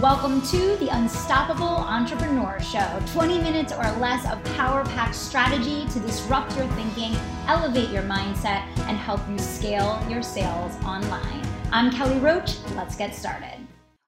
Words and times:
Welcome 0.00 0.40
to 0.46 0.76
the 0.76 0.88
Unstoppable 0.88 1.66
Entrepreneur 1.66 2.58
Show 2.60 3.02
20 3.12 3.38
minutes 3.42 3.74
or 3.74 3.82
less 3.98 4.24
of 4.32 4.42
power 4.56 4.86
packed 4.86 5.14
strategy 5.14 5.86
to 5.88 6.00
disrupt 6.00 6.56
your 6.56 6.66
thinking, 6.68 7.14
elevate 7.46 7.90
your 7.90 8.02
mindset, 8.04 8.66
and 8.88 8.96
help 8.96 9.20
you 9.28 9.38
scale 9.38 10.02
your 10.08 10.22
sales 10.22 10.74
online. 10.82 11.46
I'm 11.72 11.92
Kelly 11.92 12.18
Roach. 12.20 12.56
Let's 12.74 12.96
get 12.96 13.14
started. 13.14 13.58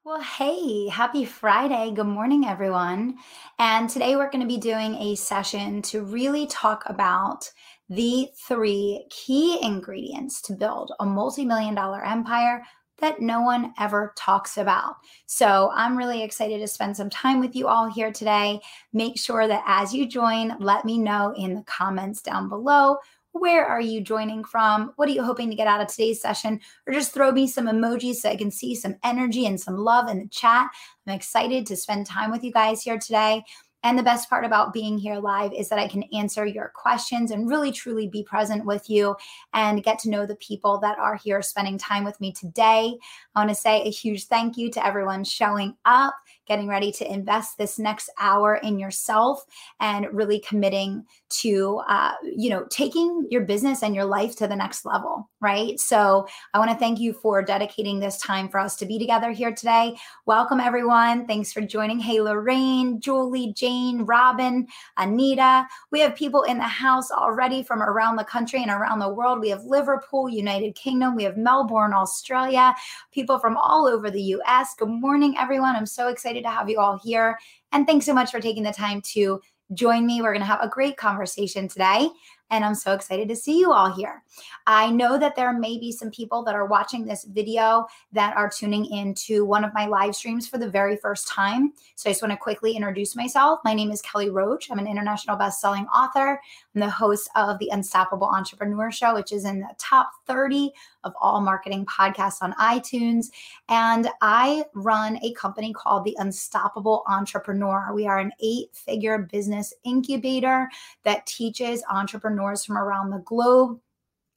Well, 0.05 0.23
hey, 0.23 0.89
happy 0.89 1.27
Friday. 1.27 1.93
Good 1.95 2.07
morning, 2.07 2.46
everyone. 2.46 3.19
And 3.59 3.89
today 3.91 4.16
we're 4.16 4.30
going 4.30 4.41
to 4.41 4.48
be 4.48 4.59
doing 4.59 4.95
a 4.95 5.16
session 5.16 5.82
to 5.82 6.03
really 6.03 6.46
talk 6.46 6.85
about 6.87 7.51
the 7.91 8.29
three 8.48 9.07
key 9.11 9.59
ingredients 9.62 10.41
to 10.43 10.55
build 10.55 10.93
a 10.98 11.05
multi 11.05 11.45
million 11.45 11.75
dollar 11.75 12.03
empire 12.03 12.62
that 12.99 13.21
no 13.21 13.41
one 13.41 13.73
ever 13.79 14.13
talks 14.17 14.57
about. 14.57 14.97
So 15.27 15.71
I'm 15.75 15.97
really 15.97 16.23
excited 16.23 16.61
to 16.61 16.69
spend 16.69 16.97
some 16.97 17.11
time 17.11 17.41
with 17.41 17.57
you 17.57 17.69
all 17.69 17.91
here 17.91 18.12
today. 18.12 18.61
Make 18.93 19.19
sure 19.19 19.48
that 19.48 19.65
as 19.66 19.93
you 19.95 20.07
join, 20.07 20.57
let 20.59 20.85
me 20.85 20.99
know 20.99 21.35
in 21.37 21.55
the 21.55 21.62
comments 21.62 22.23
down 22.23 22.49
below. 22.49 22.97
Where 23.33 23.66
are 23.66 23.80
you 23.80 24.01
joining 24.01 24.45
from? 24.45 24.93
What 24.95 25.09
are 25.09 25.12
you 25.12 25.25
hoping 25.25 25.51
to 25.51 25.57
get 25.57 25.66
out 25.66 25.80
of 25.80 25.88
today's 25.88 26.23
session? 26.23 26.61
Or 26.87 26.93
just 26.93 27.12
throw 27.12 27.33
me 27.33 27.49
some 27.49 27.66
emojis 27.66 28.16
so 28.16 28.29
I 28.30 28.37
can 28.37 28.52
see 28.52 28.77
some 28.77 28.95
energy 29.02 29.45
and 29.45 29.61
some 29.61 29.77
love 29.77 30.09
in 30.09 30.21
the 30.21 30.29
chat. 30.29 30.69
I'm 31.05 31.15
excited 31.15 31.66
to 31.66 31.77
spend 31.77 32.07
time 32.07 32.30
with 32.30 32.45
you 32.45 32.52
guys 32.52 32.83
here 32.83 32.97
today. 32.97 33.43
And 33.84 33.98
the 33.98 34.02
best 34.02 34.30
part 34.30 34.47
about 34.47 34.73
being 34.73 34.97
here 34.97 35.16
live 35.16 35.52
is 35.52 35.69
that 35.69 35.79
I 35.79 35.87
can 35.87 36.05
answer 36.15 36.47
your 36.47 36.73
questions 36.74 37.30
and 37.30 37.48
really 37.48 37.70
truly 37.70 38.09
be 38.09 38.23
present 38.23 38.65
with 38.65 38.88
you 38.88 39.15
and 39.52 39.84
get 39.84 39.98
to 40.01 40.10
know 40.10 40.24
the 40.24 40.37
people 40.37 40.79
that 40.79 40.98
are 40.98 41.16
here 41.16 41.43
spending 41.43 41.77
time 41.77 42.02
with 42.02 42.19
me 42.19 42.33
today. 42.33 42.97
I 43.34 43.41
want 43.41 43.51
to 43.51 43.55
say 43.55 43.83
a 43.83 43.91
huge 43.91 44.24
thank 44.24 44.57
you 44.57 44.70
to 44.70 44.84
everyone 44.84 45.23
showing 45.23 45.77
up, 45.84 46.15
getting 46.47 46.69
ready 46.69 46.93
to 46.93 47.13
invest 47.13 47.59
this 47.59 47.79
next 47.79 48.10
hour 48.21 48.57
in 48.57 48.79
yourself 48.79 49.45
and 49.80 50.07
really 50.13 50.41
committing 50.41 51.05
to, 51.29 51.80
uh, 51.88 52.13
you 52.23 52.51
know, 52.51 52.65
taking 52.71 53.27
your 53.30 53.43
business 53.43 53.82
and 53.82 53.95
your 53.95 54.05
life 54.05 54.37
to 54.37 54.46
the 54.46 54.57
next 54.57 54.85
level, 54.85 55.29
right? 55.41 55.80
So 55.80 56.27
I 56.52 56.59
want 56.59 56.71
to 56.71 56.77
thank 56.77 57.01
you 57.01 57.13
for 57.13 57.43
dedicating 57.43 57.99
this 57.99 58.18
time 58.18 58.49
for 58.49 58.59
us 58.59 58.77
to 58.77 58.87
be 58.87 58.99
together 58.99 59.30
here 59.30 59.52
today. 59.52 59.96
Welcome, 60.27 60.60
everyone. 60.60 61.27
Thanks 61.27 61.52
for 61.52 61.60
joining. 61.60 61.99
Hey, 61.99 62.21
Lorraine, 62.21 63.01
Julie, 63.01 63.52
Jane, 63.55 64.03
Robin, 64.03 64.66
Anita. 64.97 65.66
We 65.91 66.00
have 66.00 66.15
people 66.15 66.43
in 66.43 66.59
the 66.59 66.65
house 66.65 67.11
already 67.11 67.62
from 67.62 67.83
around 67.83 68.16
the 68.16 68.25
country 68.25 68.62
and 68.62 68.71
around 68.71 68.99
the 68.99 69.12
world. 69.12 69.41
We 69.41 69.50
have 69.50 69.65
Liverpool, 69.65 70.28
United 70.28 70.75
Kingdom. 70.75 71.15
We 71.16 71.25
have 71.25 71.37
Melbourne, 71.37 71.93
Australia, 71.93 72.75
people 73.12 73.38
from 73.38 73.56
all 73.56 73.87
over 73.87 74.11
the 74.11 74.22
US. 74.22 74.75
Good 74.75 74.88
morning, 74.88 75.34
everyone. 75.38 75.77
I'm 75.77 75.87
so 75.87 76.09
excited 76.09 76.34
to 76.43 76.50
have 76.50 76.69
you 76.69 76.78
all 76.78 76.99
here. 77.03 77.38
And 77.72 77.87
thanks 77.87 78.06
so 78.06 78.15
much 78.15 78.31
for 78.31 78.41
taking 78.41 78.62
the 78.62 78.72
time 78.72 79.00
to 79.12 79.41
join 79.72 80.06
me. 80.06 80.21
We're 80.21 80.32
going 80.32 80.41
to 80.41 80.47
have 80.47 80.62
a 80.62 80.69
great 80.69 80.97
conversation 80.97 81.69
today. 81.69 82.09
And 82.55 82.65
I'm 82.65 82.77
so 82.77 82.93
excited 82.93 83.28
to 83.31 83.34
see 83.34 83.59
you 83.59 83.72
all 83.72 83.93
here. 83.93 84.22
I 84.69 84.88
know 84.88 85.19
that 85.19 85.34
there 85.34 85.53
may 85.53 85.77
be 85.77 85.91
some 85.91 86.09
people 86.12 86.44
that 86.44 86.55
are 86.55 86.66
watching 86.66 87.05
this 87.05 87.25
video 87.25 87.87
that 88.12 88.37
are 88.37 88.49
tuning 88.49 88.87
into 88.87 89.44
one 89.44 89.65
of 89.65 89.75
my 89.75 89.87
live 89.87 90.15
streams 90.15 90.47
for 90.47 90.59
the 90.59 90.71
very 90.71 90.97
first 90.97 91.27
time. 91.27 91.72
So 91.97 92.09
I 92.09 92.12
just 92.12 92.22
want 92.22 92.31
to 92.31 92.38
quickly 92.38 92.77
introduce 92.77 93.16
myself. 93.16 93.59
My 93.65 93.75
name 93.75 93.91
is 93.91 94.00
Kelly 94.03 94.31
Roach. 94.31 94.71
I'm 94.71 94.78
an 94.78 94.87
international 94.87 95.37
best-selling 95.37 95.87
author. 95.87 96.41
I'm 96.75 96.81
the 96.81 96.88
host 96.88 97.28
of 97.34 97.59
the 97.59 97.71
Unstoppable 97.72 98.28
Entrepreneur 98.28 98.93
Show, 98.93 99.15
which 99.15 99.33
is 99.33 99.44
in 99.44 99.59
the 99.59 99.75
top 99.77 100.12
30 100.28 100.71
of 101.03 101.12
all 101.21 101.41
marketing 101.41 101.87
podcasts 101.87 102.41
on 102.41 102.53
iTunes. 102.55 103.27
And 103.69 104.09
I 104.22 104.65
run 104.75 105.19
a 105.22 105.33
company 105.33 105.72
called 105.72 106.05
the 106.05 106.16
Unstoppable 106.19 107.03
Entrepreneur. 107.09 107.93
We 107.93 108.06
are 108.06 108.19
an 108.19 108.33
eight 108.41 108.69
figure 108.72 109.19
business 109.19 109.75
incubator 109.84 110.69
that 111.03 111.27
teaches 111.27 111.83
entrepreneurs 111.91 112.44
from 112.65 112.77
around 112.77 113.10
the 113.10 113.22
globe 113.25 113.81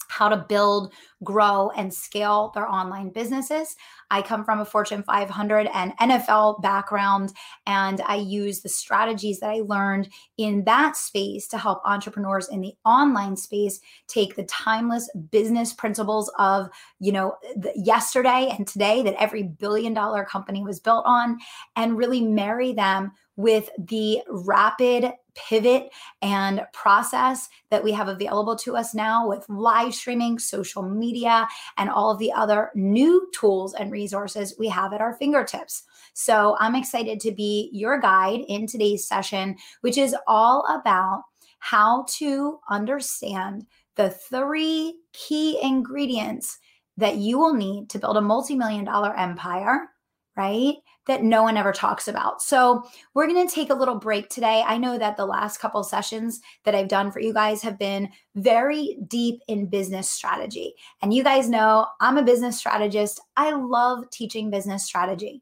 how 0.07 0.29
to 0.29 0.37
build, 0.37 0.93
grow, 1.23 1.69
and 1.75 1.93
scale 1.93 2.51
their 2.53 2.67
online 2.67 3.09
businesses. 3.09 3.75
I 4.09 4.21
come 4.21 4.45
from 4.45 4.59
a 4.59 4.65
Fortune 4.65 5.03
500 5.03 5.69
and 5.73 5.97
NFL 5.97 6.61
background, 6.61 7.33
and 7.65 8.01
I 8.05 8.15
use 8.15 8.61
the 8.61 8.69
strategies 8.69 9.39
that 9.41 9.49
I 9.49 9.61
learned 9.65 10.09
in 10.37 10.63
that 10.63 10.95
space 10.95 11.47
to 11.49 11.57
help 11.57 11.81
entrepreneurs 11.85 12.47
in 12.49 12.61
the 12.61 12.73
online 12.85 13.35
space 13.35 13.79
take 14.07 14.35
the 14.35 14.43
timeless 14.45 15.09
business 15.29 15.73
principles 15.73 16.31
of, 16.39 16.69
you 16.99 17.11
know, 17.11 17.35
yesterday 17.75 18.53
and 18.57 18.65
today 18.67 19.03
that 19.03 19.21
every 19.21 19.43
billion 19.43 19.93
dollar 19.93 20.23
company 20.23 20.63
was 20.63 20.79
built 20.79 21.03
on 21.05 21.37
and 21.75 21.97
really 21.97 22.21
marry 22.21 22.71
them 22.71 23.11
with 23.37 23.69
the 23.77 24.21
rapid 24.27 25.13
pivot 25.35 25.89
and 26.21 26.65
process 26.73 27.47
that 27.69 27.83
we 27.83 27.91
have 27.91 28.07
available 28.07 28.55
to 28.55 28.75
us 28.75 28.93
now 28.93 29.27
with 29.27 29.47
live 29.47 29.93
streaming, 29.93 30.39
social 30.39 30.81
media, 30.81 31.47
and 31.77 31.89
all 31.89 32.09
of 32.11 32.17
the 32.17 32.33
other 32.33 32.71
new 32.75 33.29
tools 33.33 33.75
and 33.75 33.91
resources 33.91 34.55
we 34.59 34.67
have 34.67 34.91
at 34.93 35.01
our 35.01 35.13
fingertips. 35.13 35.83
So 36.13 36.57
I'm 36.59 36.75
excited 36.75 37.19
to 37.21 37.31
be 37.31 37.69
your 37.71 37.99
guide 37.99 38.41
in 38.47 38.65
today's 38.65 39.07
session, 39.07 39.55
which 39.81 39.97
is 39.97 40.15
all 40.25 40.65
about 40.65 41.23
how 41.59 42.05
to 42.09 42.59
understand 42.69 43.65
the 43.95 44.09
three 44.09 44.99
key 45.13 45.59
ingredients 45.61 46.57
that 46.97 47.17
you 47.17 47.37
will 47.37 47.53
need 47.53 47.89
to 47.91 47.99
build 47.99 48.17
a 48.17 48.21
multi 48.21 48.55
million 48.55 48.83
dollar 48.83 49.15
empire, 49.15 49.87
right? 50.35 50.75
That 51.07 51.23
no 51.23 51.43
one 51.43 51.57
ever 51.57 51.71
talks 51.71 52.07
about. 52.07 52.41
So, 52.41 52.83
we're 53.13 53.27
going 53.27 53.47
to 53.47 53.53
take 53.53 53.69
a 53.69 53.75
little 53.75 53.95
break 53.95 54.29
today. 54.29 54.63
I 54.65 54.77
know 54.77 54.97
that 54.97 55.17
the 55.17 55.25
last 55.25 55.59
couple 55.59 55.83
sessions 55.83 56.41
that 56.65 56.75
I've 56.75 56.87
done 56.87 57.11
for 57.11 57.19
you 57.19 57.33
guys 57.33 57.61
have 57.61 57.79
been 57.79 58.09
very 58.35 58.97
deep 59.07 59.41
in 59.47 59.67
business 59.67 60.09
strategy. 60.09 60.73
And 61.01 61.13
you 61.13 61.23
guys 61.23 61.49
know 61.49 61.87
I'm 62.01 62.17
a 62.17 62.23
business 62.23 62.57
strategist. 62.57 63.19
I 63.35 63.51
love 63.53 64.09
teaching 64.11 64.49
business 64.49 64.85
strategy. 64.85 65.41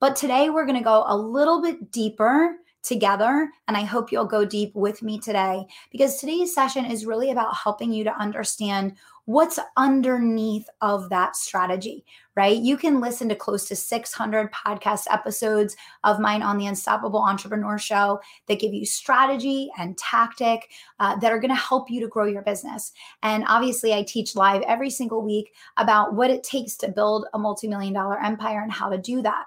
But 0.00 0.16
today 0.16 0.50
we're 0.50 0.66
going 0.66 0.78
to 0.78 0.84
go 0.84 1.04
a 1.06 1.16
little 1.16 1.60
bit 1.60 1.90
deeper 1.92 2.56
together. 2.82 3.50
And 3.68 3.76
I 3.76 3.82
hope 3.82 4.10
you'll 4.10 4.24
go 4.24 4.44
deep 4.44 4.74
with 4.74 5.02
me 5.02 5.18
today 5.18 5.66
because 5.90 6.16
today's 6.16 6.54
session 6.54 6.86
is 6.86 7.06
really 7.06 7.30
about 7.30 7.54
helping 7.54 7.92
you 7.92 8.04
to 8.04 8.18
understand 8.18 8.96
what's 9.26 9.58
underneath 9.76 10.66
of 10.80 11.08
that 11.10 11.36
strategy, 11.36 12.04
right? 12.40 12.56
You 12.56 12.78
can 12.78 13.02
listen 13.02 13.28
to 13.28 13.34
close 13.34 13.66
to 13.66 13.76
600 13.76 14.50
podcast 14.50 15.02
episodes 15.10 15.76
of 16.04 16.18
mine 16.18 16.42
on 16.42 16.56
the 16.56 16.64
Unstoppable 16.68 17.20
Entrepreneur 17.20 17.76
Show 17.76 18.18
that 18.46 18.58
give 18.58 18.72
you 18.72 18.86
strategy 18.86 19.68
and 19.78 19.98
tactic 19.98 20.70
uh, 21.00 21.16
that 21.16 21.32
are 21.32 21.38
going 21.38 21.54
to 21.54 21.54
help 21.54 21.90
you 21.90 22.00
to 22.00 22.08
grow 22.08 22.24
your 22.24 22.40
business. 22.40 22.92
And 23.22 23.44
obviously, 23.46 23.92
I 23.92 24.04
teach 24.04 24.36
live 24.36 24.62
every 24.62 24.88
single 24.88 25.20
week 25.20 25.52
about 25.76 26.14
what 26.14 26.30
it 26.30 26.42
takes 26.42 26.76
to 26.78 26.88
build 26.88 27.26
a 27.34 27.38
multi 27.38 27.68
million 27.68 27.92
dollar 27.92 28.18
empire 28.18 28.62
and 28.62 28.72
how 28.72 28.88
to 28.88 28.96
do 28.96 29.20
that. 29.20 29.44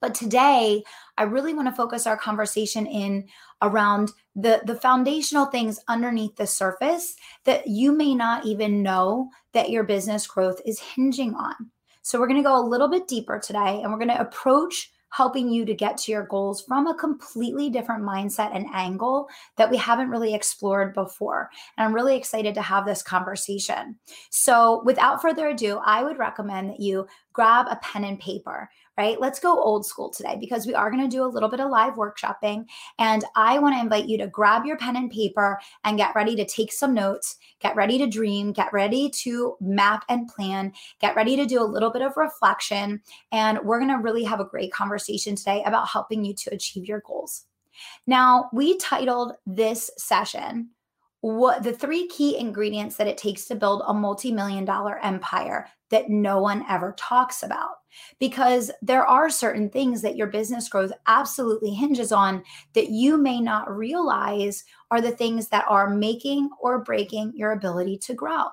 But 0.00 0.14
today, 0.14 0.82
I 1.18 1.24
really 1.24 1.52
want 1.52 1.68
to 1.68 1.74
focus 1.74 2.06
our 2.06 2.16
conversation 2.16 2.86
in 2.86 3.28
around 3.60 4.12
the, 4.34 4.62
the 4.64 4.76
foundational 4.76 5.44
things 5.44 5.78
underneath 5.86 6.36
the 6.36 6.46
surface 6.46 7.14
that 7.44 7.66
you 7.66 7.92
may 7.92 8.14
not 8.14 8.46
even 8.46 8.82
know 8.82 9.28
that 9.52 9.68
your 9.68 9.84
business 9.84 10.26
growth 10.26 10.62
is 10.64 10.80
hinging 10.80 11.34
on. 11.34 11.70
So, 12.02 12.18
we're 12.18 12.28
going 12.28 12.42
to 12.42 12.48
go 12.48 12.58
a 12.58 12.66
little 12.66 12.88
bit 12.88 13.08
deeper 13.08 13.38
today 13.38 13.80
and 13.82 13.92
we're 13.92 13.98
going 13.98 14.08
to 14.08 14.20
approach 14.20 14.90
helping 15.10 15.50
you 15.50 15.64
to 15.64 15.74
get 15.74 15.98
to 15.98 16.12
your 16.12 16.24
goals 16.26 16.62
from 16.62 16.86
a 16.86 16.94
completely 16.94 17.68
different 17.68 18.04
mindset 18.04 18.54
and 18.54 18.66
angle 18.72 19.28
that 19.56 19.70
we 19.70 19.76
haven't 19.76 20.10
really 20.10 20.34
explored 20.34 20.94
before. 20.94 21.50
And 21.76 21.84
I'm 21.84 21.94
really 21.94 22.16
excited 22.16 22.54
to 22.54 22.62
have 22.62 22.86
this 22.86 23.02
conversation. 23.02 23.96
So, 24.30 24.82
without 24.84 25.20
further 25.20 25.48
ado, 25.48 25.80
I 25.84 26.02
would 26.02 26.18
recommend 26.18 26.70
that 26.70 26.80
you 26.80 27.06
grab 27.32 27.66
a 27.68 27.76
pen 27.82 28.04
and 28.04 28.18
paper 28.20 28.70
right? 29.00 29.18
Let's 29.18 29.40
go 29.40 29.58
old 29.58 29.86
school 29.86 30.10
today 30.10 30.36
because 30.38 30.66
we 30.66 30.74
are 30.74 30.90
going 30.90 31.02
to 31.02 31.08
do 31.08 31.24
a 31.24 31.32
little 31.34 31.48
bit 31.48 31.58
of 31.58 31.70
live 31.70 31.94
workshopping. 31.94 32.66
And 32.98 33.24
I 33.34 33.58
want 33.58 33.74
to 33.74 33.80
invite 33.80 34.04
you 34.04 34.18
to 34.18 34.26
grab 34.26 34.66
your 34.66 34.76
pen 34.76 34.94
and 34.94 35.10
paper 35.10 35.58
and 35.84 35.96
get 35.96 36.14
ready 36.14 36.36
to 36.36 36.44
take 36.44 36.70
some 36.70 36.92
notes, 36.92 37.38
get 37.60 37.74
ready 37.74 37.96
to 37.96 38.06
dream, 38.06 38.52
get 38.52 38.70
ready 38.74 39.08
to 39.22 39.56
map 39.58 40.04
and 40.10 40.28
plan, 40.28 40.74
get 41.00 41.16
ready 41.16 41.34
to 41.36 41.46
do 41.46 41.62
a 41.62 41.64
little 41.64 41.90
bit 41.90 42.02
of 42.02 42.18
reflection. 42.18 43.00
And 43.32 43.60
we're 43.60 43.78
going 43.78 43.90
to 43.90 44.02
really 44.02 44.24
have 44.24 44.38
a 44.38 44.44
great 44.44 44.70
conversation 44.70 45.34
today 45.34 45.62
about 45.64 45.88
helping 45.88 46.22
you 46.22 46.34
to 46.34 46.52
achieve 46.52 46.84
your 46.84 47.00
goals. 47.06 47.46
Now, 48.06 48.50
we 48.52 48.76
titled 48.76 49.32
this 49.46 49.90
session 49.96 50.72
what 51.22 51.62
the 51.62 51.72
three 51.72 52.06
key 52.08 52.36
ingredients 52.36 52.96
that 52.96 53.06
it 53.06 53.16
takes 53.16 53.46
to 53.46 53.54
build 53.54 53.82
a 53.86 53.94
multi-million 53.94 54.66
dollar 54.66 54.98
empire 54.98 55.68
that 55.88 56.10
no 56.10 56.42
one 56.42 56.66
ever 56.68 56.94
talks 56.98 57.42
about 57.42 57.79
because 58.18 58.70
there 58.82 59.06
are 59.06 59.30
certain 59.30 59.70
things 59.70 60.02
that 60.02 60.16
your 60.16 60.26
business 60.26 60.68
growth 60.68 60.92
absolutely 61.06 61.72
hinges 61.72 62.12
on 62.12 62.42
that 62.74 62.90
you 62.90 63.16
may 63.16 63.40
not 63.40 63.74
realize 63.74 64.64
are 64.90 65.00
the 65.00 65.10
things 65.10 65.48
that 65.48 65.64
are 65.68 65.90
making 65.90 66.50
or 66.60 66.84
breaking 66.84 67.32
your 67.34 67.52
ability 67.52 67.98
to 67.98 68.14
grow. 68.14 68.44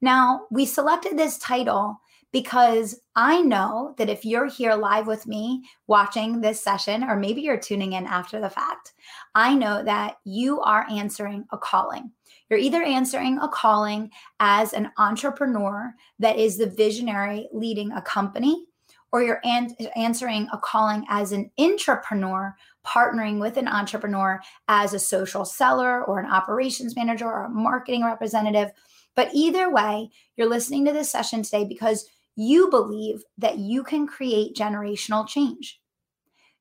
Now, 0.00 0.46
we 0.50 0.66
selected 0.66 1.18
this 1.18 1.38
title 1.38 2.00
because 2.34 3.00
I 3.14 3.42
know 3.42 3.94
that 3.96 4.08
if 4.08 4.24
you're 4.24 4.48
here 4.48 4.74
live 4.74 5.06
with 5.06 5.24
me 5.24 5.62
watching 5.86 6.40
this 6.40 6.60
session, 6.60 7.04
or 7.04 7.16
maybe 7.16 7.42
you're 7.42 7.56
tuning 7.56 7.92
in 7.92 8.06
after 8.06 8.40
the 8.40 8.50
fact, 8.50 8.92
I 9.36 9.54
know 9.54 9.84
that 9.84 10.16
you 10.24 10.60
are 10.60 10.84
answering 10.90 11.44
a 11.52 11.58
calling. 11.58 12.10
You're 12.50 12.58
either 12.58 12.82
answering 12.82 13.38
a 13.38 13.48
calling 13.48 14.10
as 14.40 14.72
an 14.72 14.90
entrepreneur 14.98 15.94
that 16.18 16.38
is 16.38 16.58
the 16.58 16.66
visionary 16.66 17.48
leading 17.52 17.92
a 17.92 18.02
company, 18.02 18.66
or 19.12 19.22
you're 19.22 19.40
an- 19.44 19.74
answering 19.96 20.48
a 20.52 20.58
calling 20.58 21.04
as 21.08 21.32
an 21.32 21.50
intrapreneur 21.58 22.52
partnering 22.86 23.40
with 23.40 23.56
an 23.56 23.68
entrepreneur 23.68 24.40
as 24.68 24.92
a 24.92 24.98
social 24.98 25.44
seller 25.44 26.04
or 26.04 26.18
an 26.18 26.30
operations 26.30 26.96
manager 26.96 27.26
or 27.26 27.44
a 27.44 27.50
marketing 27.50 28.04
representative. 28.04 28.70
But 29.14 29.30
either 29.32 29.70
way, 29.70 30.10
you're 30.36 30.48
listening 30.48 30.84
to 30.86 30.92
this 30.92 31.10
session 31.10 31.42
today 31.42 31.64
because 31.64 32.08
you 32.36 32.68
believe 32.68 33.22
that 33.38 33.58
you 33.58 33.84
can 33.84 34.06
create 34.06 34.56
generational 34.56 35.26
change. 35.26 35.80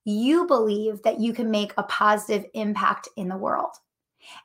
You 0.06 0.46
believe 0.46 1.02
that 1.04 1.20
you 1.20 1.34
can 1.34 1.50
make 1.50 1.74
a 1.78 1.84
positive 1.84 2.46
impact 2.54 3.08
in 3.18 3.28
the 3.28 3.38
world. 3.38 3.72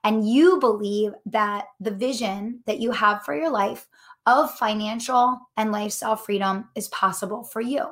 And 0.05 0.29
you 0.29 0.59
believe 0.59 1.13
that 1.27 1.67
the 1.81 1.91
vision 1.91 2.61
that 2.67 2.81
you 2.81 2.91
have 2.91 3.25
for 3.25 3.35
your 3.35 3.51
life 3.51 3.87
of 4.27 4.55
financial 4.57 5.39
and 5.57 5.73
lifestyle 5.73 6.17
freedom 6.17 6.69
is 6.75 6.89
possible 6.89 7.45
for 7.45 7.61
you. 7.61 7.87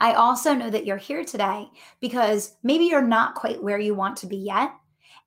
I 0.00 0.14
also 0.14 0.54
know 0.54 0.70
that 0.70 0.86
you're 0.86 0.96
here 0.96 1.24
today 1.24 1.68
because 2.00 2.56
maybe 2.62 2.84
you're 2.84 3.02
not 3.02 3.34
quite 3.34 3.62
where 3.62 3.78
you 3.78 3.94
want 3.94 4.16
to 4.18 4.26
be 4.26 4.36
yet. 4.36 4.72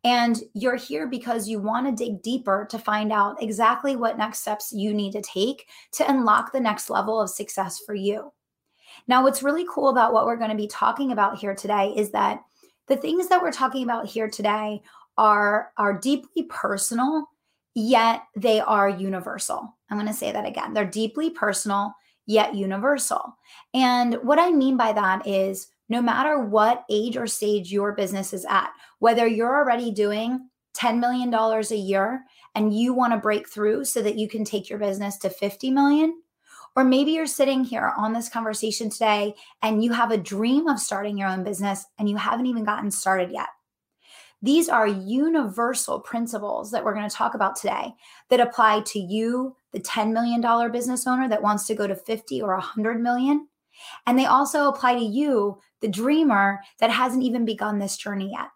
And 0.03 0.41
you're 0.53 0.77
here 0.77 1.07
because 1.07 1.49
you 1.49 1.59
want 1.59 1.85
to 1.85 2.03
dig 2.03 2.21
deeper 2.21 2.65
to 2.71 2.79
find 2.79 3.11
out 3.11 3.43
exactly 3.43 3.97
what 3.97 4.17
next 4.17 4.39
steps 4.39 4.71
you 4.71 4.93
need 4.93 5.11
to 5.11 5.21
take 5.21 5.67
to 5.93 6.09
unlock 6.09 6.51
the 6.51 6.59
next 6.59 6.89
level 6.89 7.19
of 7.19 7.29
success 7.29 7.79
for 7.85 7.93
you. 7.93 8.31
Now, 9.07 9.23
what's 9.23 9.43
really 9.43 9.65
cool 9.69 9.89
about 9.89 10.13
what 10.13 10.25
we're 10.25 10.37
going 10.37 10.51
to 10.51 10.55
be 10.55 10.67
talking 10.67 11.11
about 11.11 11.37
here 11.37 11.53
today 11.53 11.93
is 11.95 12.11
that 12.11 12.41
the 12.87 12.95
things 12.95 13.27
that 13.27 13.41
we're 13.41 13.51
talking 13.51 13.83
about 13.83 14.07
here 14.07 14.29
today 14.29 14.81
are, 15.19 15.73
are 15.77 15.99
deeply 15.99 16.43
personal, 16.43 17.27
yet 17.75 18.23
they 18.37 18.61
are 18.61 18.89
universal. 18.89 19.77
I'm 19.91 19.97
going 19.97 20.07
to 20.07 20.13
say 20.13 20.31
that 20.31 20.45
again. 20.45 20.73
They're 20.73 20.85
deeply 20.85 21.29
personal, 21.29 21.93
yet 22.25 22.55
universal. 22.55 23.37
And 23.73 24.15
what 24.23 24.39
I 24.39 24.51
mean 24.51 24.77
by 24.77 24.93
that 24.93 25.27
is 25.27 25.67
no 25.89 26.01
matter 26.01 26.39
what 26.39 26.85
age 26.89 27.17
or 27.17 27.27
stage 27.27 27.69
your 27.69 27.91
business 27.91 28.31
is 28.31 28.45
at, 28.49 28.69
whether 28.99 29.27
you're 29.27 29.57
already 29.57 29.91
doing 29.91 30.47
$10 30.77 30.99
million 30.99 31.33
a 31.33 31.75
year 31.75 32.23
and 32.55 32.73
you 32.73 32.93
want 32.93 33.11
to 33.11 33.19
break 33.19 33.49
through 33.49 33.83
so 33.83 34.01
that 34.01 34.17
you 34.17 34.29
can 34.29 34.45
take 34.45 34.69
your 34.69 34.79
business 34.79 35.17
to 35.17 35.29
50 35.29 35.69
million, 35.71 36.21
or 36.77 36.85
maybe 36.85 37.11
you're 37.11 37.25
sitting 37.25 37.65
here 37.65 37.91
on 37.97 38.13
this 38.13 38.29
conversation 38.29 38.89
today 38.89 39.33
and 39.61 39.83
you 39.83 39.91
have 39.91 40.11
a 40.11 40.17
dream 40.17 40.67
of 40.67 40.79
starting 40.79 41.17
your 41.17 41.27
own 41.27 41.43
business 41.43 41.85
and 41.97 42.09
you 42.09 42.15
haven't 42.15 42.45
even 42.45 42.63
gotten 42.63 42.89
started 42.89 43.31
yet. 43.31 43.49
These 44.41 44.69
are 44.69 44.87
universal 44.87 45.99
principles 45.99 46.71
that 46.71 46.83
we're 46.83 46.93
going 46.93 47.09
to 47.09 47.15
talk 47.15 47.33
about 47.33 47.57
today 47.57 47.93
that 48.29 48.39
apply 48.39 48.81
to 48.87 48.99
you, 48.99 49.55
the 49.73 49.81
$10 49.81 50.13
million 50.13 50.71
business 50.71 51.05
owner 51.05 51.27
that 51.27 51.41
wants 51.41 51.67
to 51.67 51.75
go 51.75 51.87
to 51.87 51.95
50 51.95 52.41
or 52.41 52.53
100 52.53 53.01
million. 53.01 53.47
And 54.07 54.17
they 54.17 54.25
also 54.25 54.69
apply 54.69 54.95
to 54.95 55.03
you, 55.03 55.59
the 55.81 55.87
dreamer 55.87 56.59
that 56.79 56.89
hasn't 56.89 57.23
even 57.23 57.45
begun 57.45 57.79
this 57.79 57.97
journey 57.97 58.31
yet. 58.31 58.47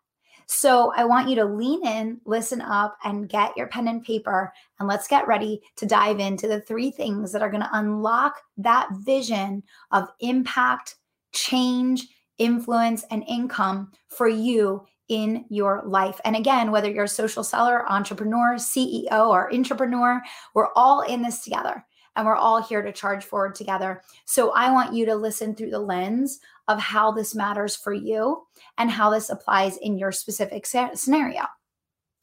So 0.46 0.94
I 0.96 1.06
want 1.06 1.30
you 1.30 1.36
to 1.36 1.46
lean 1.46 1.86
in, 1.86 2.20
listen 2.26 2.62
up, 2.62 2.98
and 3.04 3.30
get 3.30 3.56
your 3.56 3.68
pen 3.68 3.88
and 3.88 4.04
paper. 4.04 4.54
And 4.80 4.88
let's 4.88 5.08
get 5.08 5.28
ready 5.28 5.62
to 5.78 5.86
dive 5.86 6.20
into 6.20 6.48
the 6.48 6.62
three 6.62 6.92
things 6.92 7.32
that 7.32 7.42
are 7.42 7.50
going 7.50 7.64
to 7.64 7.70
unlock 7.74 8.36
that 8.58 8.90
vision 9.06 9.64
of 9.92 10.10
impact, 10.20 10.96
change, 11.34 12.08
influence, 12.38 13.06
and 13.10 13.24
income 13.28 13.92
for 14.10 14.28
you 14.28 14.86
in 15.10 15.46
your 15.50 15.84
life. 15.86 16.20
And 16.26 16.36
again, 16.36 16.72
whether 16.72 16.90
you're 16.90 17.04
a 17.06 17.10
social 17.10 17.44
seller, 17.44 17.90
entrepreneur, 17.92 18.56
CEO, 18.56 19.30
or 19.30 19.54
entrepreneur, 19.54 20.22
we're 20.54 20.74
all 20.76 21.02
in 21.02 21.22
this 21.22 21.44
together 21.44 21.86
and 22.16 22.26
we're 22.26 22.36
all 22.36 22.62
here 22.62 22.82
to 22.82 22.92
charge 22.92 23.24
forward 23.24 23.56
together. 23.56 24.02
So 24.26 24.52
I 24.52 24.72
want 24.72 24.94
you 24.94 25.06
to 25.08 25.16
listen 25.16 25.56
through 25.56 25.72
the 25.72 25.80
lens 25.80 26.40
of 26.68 26.80
how 26.80 27.12
this 27.12 27.36
matters 27.36 27.76
for 27.76 27.94
you 27.94 28.44
and 28.78 28.90
how 28.90 29.10
this 29.10 29.30
applies 29.30 29.78
in 29.78 29.98
your 29.98 30.12
specific 30.12 30.66
scenario. 30.66 31.44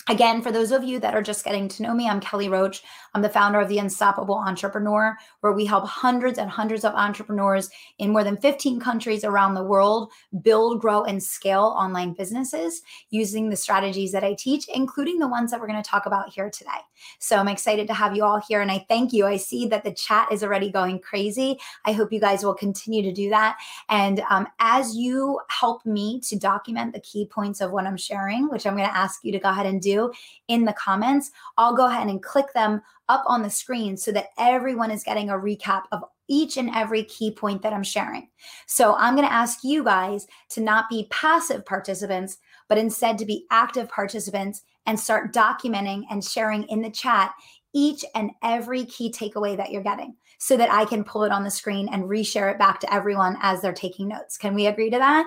Again, 0.08 0.40
for 0.40 0.50
those 0.50 0.72
of 0.72 0.82
you 0.82 0.98
that 1.00 1.14
are 1.14 1.22
just 1.22 1.44
getting 1.44 1.68
to 1.68 1.82
know 1.82 1.92
me, 1.92 2.08
I'm 2.08 2.20
Kelly 2.20 2.48
Roach. 2.48 2.82
I'm 3.14 3.20
the 3.20 3.28
founder 3.28 3.60
of 3.60 3.68
The 3.68 3.78
Unstoppable 3.78 4.36
Entrepreneur, 4.36 5.16
where 5.40 5.52
we 5.52 5.66
help 5.66 5.86
hundreds 5.86 6.38
and 6.38 6.50
hundreds 6.50 6.84
of 6.84 6.94
entrepreneurs 6.94 7.68
in 7.98 8.10
more 8.10 8.24
than 8.24 8.38
15 8.38 8.80
countries 8.80 9.24
around 9.24 9.54
the 9.54 9.62
world 9.62 10.10
build, 10.42 10.80
grow, 10.80 11.04
and 11.04 11.22
scale 11.22 11.74
online 11.76 12.14
businesses 12.14 12.80
using 13.10 13.50
the 13.50 13.56
strategies 13.56 14.10
that 14.12 14.24
I 14.24 14.34
teach, 14.34 14.68
including 14.68 15.18
the 15.18 15.28
ones 15.28 15.50
that 15.50 15.60
we're 15.60 15.68
going 15.68 15.82
to 15.82 15.88
talk 15.88 16.06
about 16.06 16.32
here 16.32 16.50
today. 16.50 16.70
So 17.18 17.36
I'm 17.36 17.48
excited 17.48 17.86
to 17.88 17.94
have 17.94 18.16
you 18.16 18.24
all 18.24 18.40
here 18.40 18.62
and 18.62 18.70
I 18.70 18.84
thank 18.88 19.12
you. 19.12 19.26
I 19.26 19.36
see 19.36 19.66
that 19.68 19.84
the 19.84 19.92
chat 19.92 20.30
is 20.32 20.42
already 20.42 20.70
going 20.70 21.00
crazy. 21.00 21.58
I 21.84 21.92
hope 21.92 22.12
you 22.12 22.20
guys 22.20 22.42
will 22.42 22.54
continue 22.54 23.02
to 23.02 23.12
do 23.12 23.30
that. 23.30 23.58
And 23.88 24.22
um, 24.30 24.46
as 24.58 24.96
you 24.96 25.40
help 25.48 25.84
me 25.84 26.20
to 26.20 26.38
document 26.38 26.94
the 26.94 27.00
key 27.00 27.26
points 27.26 27.60
of 27.60 27.70
what 27.70 27.86
I'm 27.86 27.96
sharing, 27.96 28.48
which 28.48 28.66
I'm 28.66 28.76
going 28.76 28.88
to 28.88 28.96
ask 28.96 29.20
you 29.24 29.32
to 29.32 29.38
go 29.38 29.50
ahead 29.50 29.66
and 29.66 29.80
do 29.80 29.99
in 30.48 30.64
the 30.64 30.72
comments, 30.72 31.30
I'll 31.58 31.76
go 31.76 31.86
ahead 31.86 32.08
and 32.08 32.22
click 32.22 32.52
them 32.54 32.80
up 33.08 33.24
on 33.26 33.42
the 33.42 33.50
screen 33.50 33.96
so 33.96 34.12
that 34.12 34.28
everyone 34.38 34.90
is 34.90 35.02
getting 35.02 35.30
a 35.30 35.34
recap 35.34 35.82
of 35.92 36.04
each 36.28 36.56
and 36.56 36.70
every 36.74 37.02
key 37.04 37.32
point 37.32 37.60
that 37.62 37.72
I'm 37.72 37.82
sharing. 37.82 38.28
So 38.66 38.94
I'm 38.94 39.16
going 39.16 39.26
to 39.26 39.32
ask 39.32 39.64
you 39.64 39.82
guys 39.82 40.26
to 40.50 40.60
not 40.60 40.88
be 40.88 41.08
passive 41.10 41.66
participants, 41.66 42.38
but 42.68 42.78
instead 42.78 43.18
to 43.18 43.26
be 43.26 43.46
active 43.50 43.88
participants 43.88 44.62
and 44.86 44.98
start 44.98 45.34
documenting 45.34 46.04
and 46.10 46.24
sharing 46.24 46.62
in 46.64 46.80
the 46.82 46.90
chat 46.90 47.32
each 47.72 48.04
and 48.14 48.30
every 48.42 48.84
key 48.84 49.12
takeaway 49.12 49.56
that 49.56 49.70
you're 49.70 49.82
getting 49.82 50.16
so 50.38 50.56
that 50.56 50.72
I 50.72 50.84
can 50.84 51.04
pull 51.04 51.24
it 51.24 51.32
on 51.32 51.44
the 51.44 51.50
screen 51.50 51.88
and 51.92 52.04
reshare 52.04 52.50
it 52.50 52.58
back 52.58 52.80
to 52.80 52.92
everyone 52.92 53.36
as 53.42 53.60
they're 53.60 53.72
taking 53.72 54.08
notes. 54.08 54.38
Can 54.38 54.54
we 54.54 54.66
agree 54.66 54.90
to 54.90 54.98
that? 54.98 55.26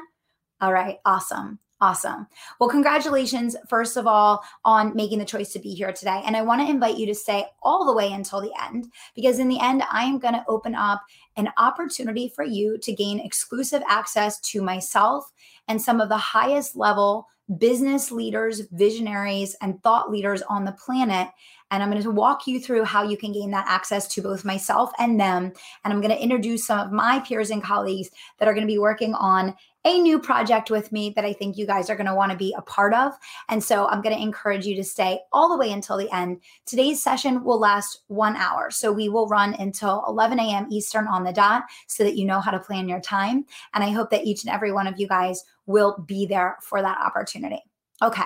All 0.60 0.74
right, 0.74 0.98
awesome. 1.06 1.60
Awesome. 1.84 2.28
Well, 2.60 2.70
congratulations, 2.70 3.58
first 3.68 3.98
of 3.98 4.08
all, 4.08 4.42
on 4.64 4.96
making 4.96 5.20
the 5.20 5.26
choice 5.26 5.52
to 5.52 5.60
be 5.60 5.74
here 5.74 5.92
today. 5.92 6.22
And 6.26 6.38
I 6.38 6.42
want 6.42 6.62
to 6.62 6.70
invite 6.70 6.96
you 6.96 7.06
to 7.08 7.14
stay 7.14 7.44
all 7.62 7.86
the 7.86 7.94
way 7.94 8.14
until 8.14 8.40
the 8.40 8.54
end, 8.64 8.88
because 9.16 9.38
in 9.38 9.50
the 9.50 9.60
end, 9.60 9.84
I 9.92 10.06
am 10.06 10.18
going 10.18 10.34
to 10.34 10.46
open 10.48 10.76
up 10.76 11.04
an 11.36 11.50
opportunity 11.58 12.32
for 12.34 12.46
you 12.46 12.78
to 12.78 12.94
gain 12.94 13.20
exclusive 13.20 13.84
access 13.86 14.40
to 14.52 14.62
myself 14.62 15.30
and 15.68 15.82
some 15.82 16.00
of 16.00 16.08
the 16.08 16.16
highest 16.16 16.78
level 16.78 17.28
business 17.58 18.12
leaders, 18.12 18.62
visionaries, 18.72 19.54
and 19.62 19.84
thought 19.84 20.10
leaders 20.10 20.42
on 20.44 20.64
the 20.64 20.72
planet. 20.72 21.28
And 21.70 21.84
I'm 21.84 21.92
going 21.92 22.02
to 22.02 22.12
walk 22.12 22.48
you 22.48 22.62
through 22.62 22.86
how 22.86 23.04
you 23.04 23.18
can 23.18 23.34
gain 23.34 23.52
that 23.52 23.66
access 23.68 24.08
to 24.14 24.22
both 24.22 24.46
myself 24.46 24.92
and 25.00 25.20
them. 25.20 25.52
And 25.84 25.94
I'm 25.94 26.00
going 26.00 26.16
to 26.16 26.24
introduce 26.24 26.68
some 26.68 26.80
of 26.80 26.94
my 26.94 27.20
peers 27.20 27.50
and 27.50 27.62
colleagues 27.62 28.10
that 28.40 28.48
are 28.48 28.54
going 28.54 28.66
to 28.66 28.72
be 28.72 28.80
working 28.80 29.14
on 29.16 29.54
a 29.86 30.00
new 30.00 30.20
project 30.20 30.72
with 30.72 30.92
me 30.92 31.12
that 31.12 31.26
I 31.26 31.34
think 31.34 31.58
you 31.58 31.66
guys 31.66 31.90
are 31.90 31.96
going 31.96 32.08
to 32.08 32.16
want 32.16 32.32
to 32.32 32.38
be 32.38 32.54
a 32.58 32.62
part 32.62 32.94
of. 32.94 33.14
And 33.50 33.64
so 33.64 33.88
I'm 33.88 34.02
going 34.02 34.16
to 34.16 34.22
encourage 34.22 34.66
you 34.66 34.76
to 34.76 34.84
stay 34.84 35.20
all 35.32 35.50
the 35.50 35.58
way 35.58 35.72
until 35.72 35.98
the 35.98 36.14
end. 36.16 36.42
Today's 36.66 37.04
session 37.04 37.44
will 37.44 37.60
last 37.60 38.02
one 38.08 38.36
hour. 38.36 38.72
So 38.72 38.92
we 38.92 39.10
will 39.10 39.28
run 39.28 39.54
until 39.56 40.04
11 40.08 40.40
a.m. 40.40 40.68
Eastern 40.72 41.08
on 41.08 41.24
the 41.24 41.34
dot 41.34 41.64
so 41.88 42.04
that 42.04 42.16
you 42.16 42.26
know 42.26 42.40
how 42.40 42.52
to 42.52 42.60
plan 42.60 42.88
your 42.88 43.02
time. 43.02 43.46
And 43.74 43.84
I 43.84 43.92
hope 43.92 44.10
that 44.12 44.26
each 44.26 44.44
and 44.44 44.54
every 44.54 44.72
one 44.72 44.88
of 44.88 45.00
you 45.00 45.08
guys 45.08 45.44
will 45.66 45.98
be 46.06 46.26
there 46.26 46.58
for 46.62 46.82
that 46.82 47.00
opportunity. 47.00 47.62
Okay. 48.04 48.24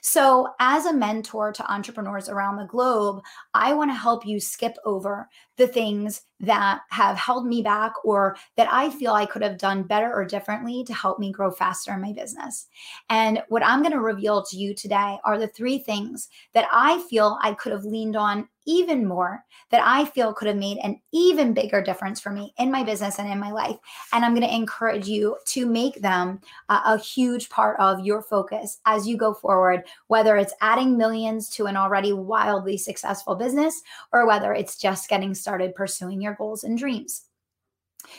So, 0.00 0.48
as 0.58 0.86
a 0.86 0.92
mentor 0.92 1.52
to 1.52 1.70
entrepreneurs 1.70 2.30
around 2.30 2.56
the 2.56 2.64
globe, 2.64 3.22
I 3.52 3.74
want 3.74 3.90
to 3.90 3.94
help 3.94 4.24
you 4.24 4.40
skip 4.40 4.74
over 4.86 5.28
the 5.58 5.68
things 5.68 6.22
that 6.40 6.80
have 6.88 7.18
held 7.18 7.46
me 7.46 7.60
back 7.60 7.92
or 8.06 8.36
that 8.56 8.72
I 8.72 8.88
feel 8.88 9.12
I 9.12 9.26
could 9.26 9.42
have 9.42 9.58
done 9.58 9.82
better 9.82 10.10
or 10.14 10.24
differently 10.24 10.82
to 10.84 10.94
help 10.94 11.18
me 11.18 11.30
grow 11.30 11.50
faster 11.50 11.92
in 11.92 12.00
my 12.00 12.12
business. 12.12 12.68
And 13.10 13.42
what 13.48 13.62
I'm 13.62 13.82
going 13.82 13.92
to 13.92 14.00
reveal 14.00 14.42
to 14.46 14.56
you 14.56 14.74
today 14.74 15.18
are 15.24 15.38
the 15.38 15.48
three 15.48 15.78
things 15.78 16.28
that 16.54 16.66
I 16.72 17.04
feel 17.10 17.38
I 17.42 17.52
could 17.52 17.72
have 17.72 17.84
leaned 17.84 18.16
on 18.16 18.48
even 18.68 19.06
more, 19.06 19.42
that 19.70 19.82
I 19.84 20.04
feel 20.04 20.34
could 20.34 20.46
have 20.46 20.56
made 20.56 20.78
an 20.84 21.00
even 21.10 21.54
bigger 21.54 21.82
difference 21.82 22.20
for 22.20 22.30
me 22.30 22.52
in 22.58 22.70
my 22.70 22.84
business 22.84 23.18
and 23.18 23.28
in 23.28 23.40
my 23.40 23.50
life. 23.50 23.76
And 24.12 24.24
I'm 24.24 24.34
going 24.34 24.46
to 24.46 24.54
encourage 24.54 25.08
you 25.08 25.36
to 25.46 25.66
make 25.66 26.00
them 26.00 26.40
a 26.68 26.98
huge 26.98 27.48
part 27.48 27.80
of 27.80 28.04
your 28.04 28.20
focus 28.20 28.78
as 28.84 29.08
you 29.08 29.16
go 29.16 29.32
forward, 29.32 29.84
whether 30.08 30.36
it's 30.36 30.54
adding 30.60 30.98
millions 30.98 31.48
to 31.50 31.66
an 31.66 31.76
already 31.76 32.12
wildly 32.12 32.76
successful 32.76 33.34
business 33.34 33.82
or 34.12 34.26
whether 34.26 34.52
it's 34.52 34.76
just 34.76 35.08
getting 35.08 35.34
started 35.34 35.74
pursuing 35.74 36.20
your 36.20 36.34
goals 36.34 36.62
and 36.62 36.76
dreams. 36.76 37.24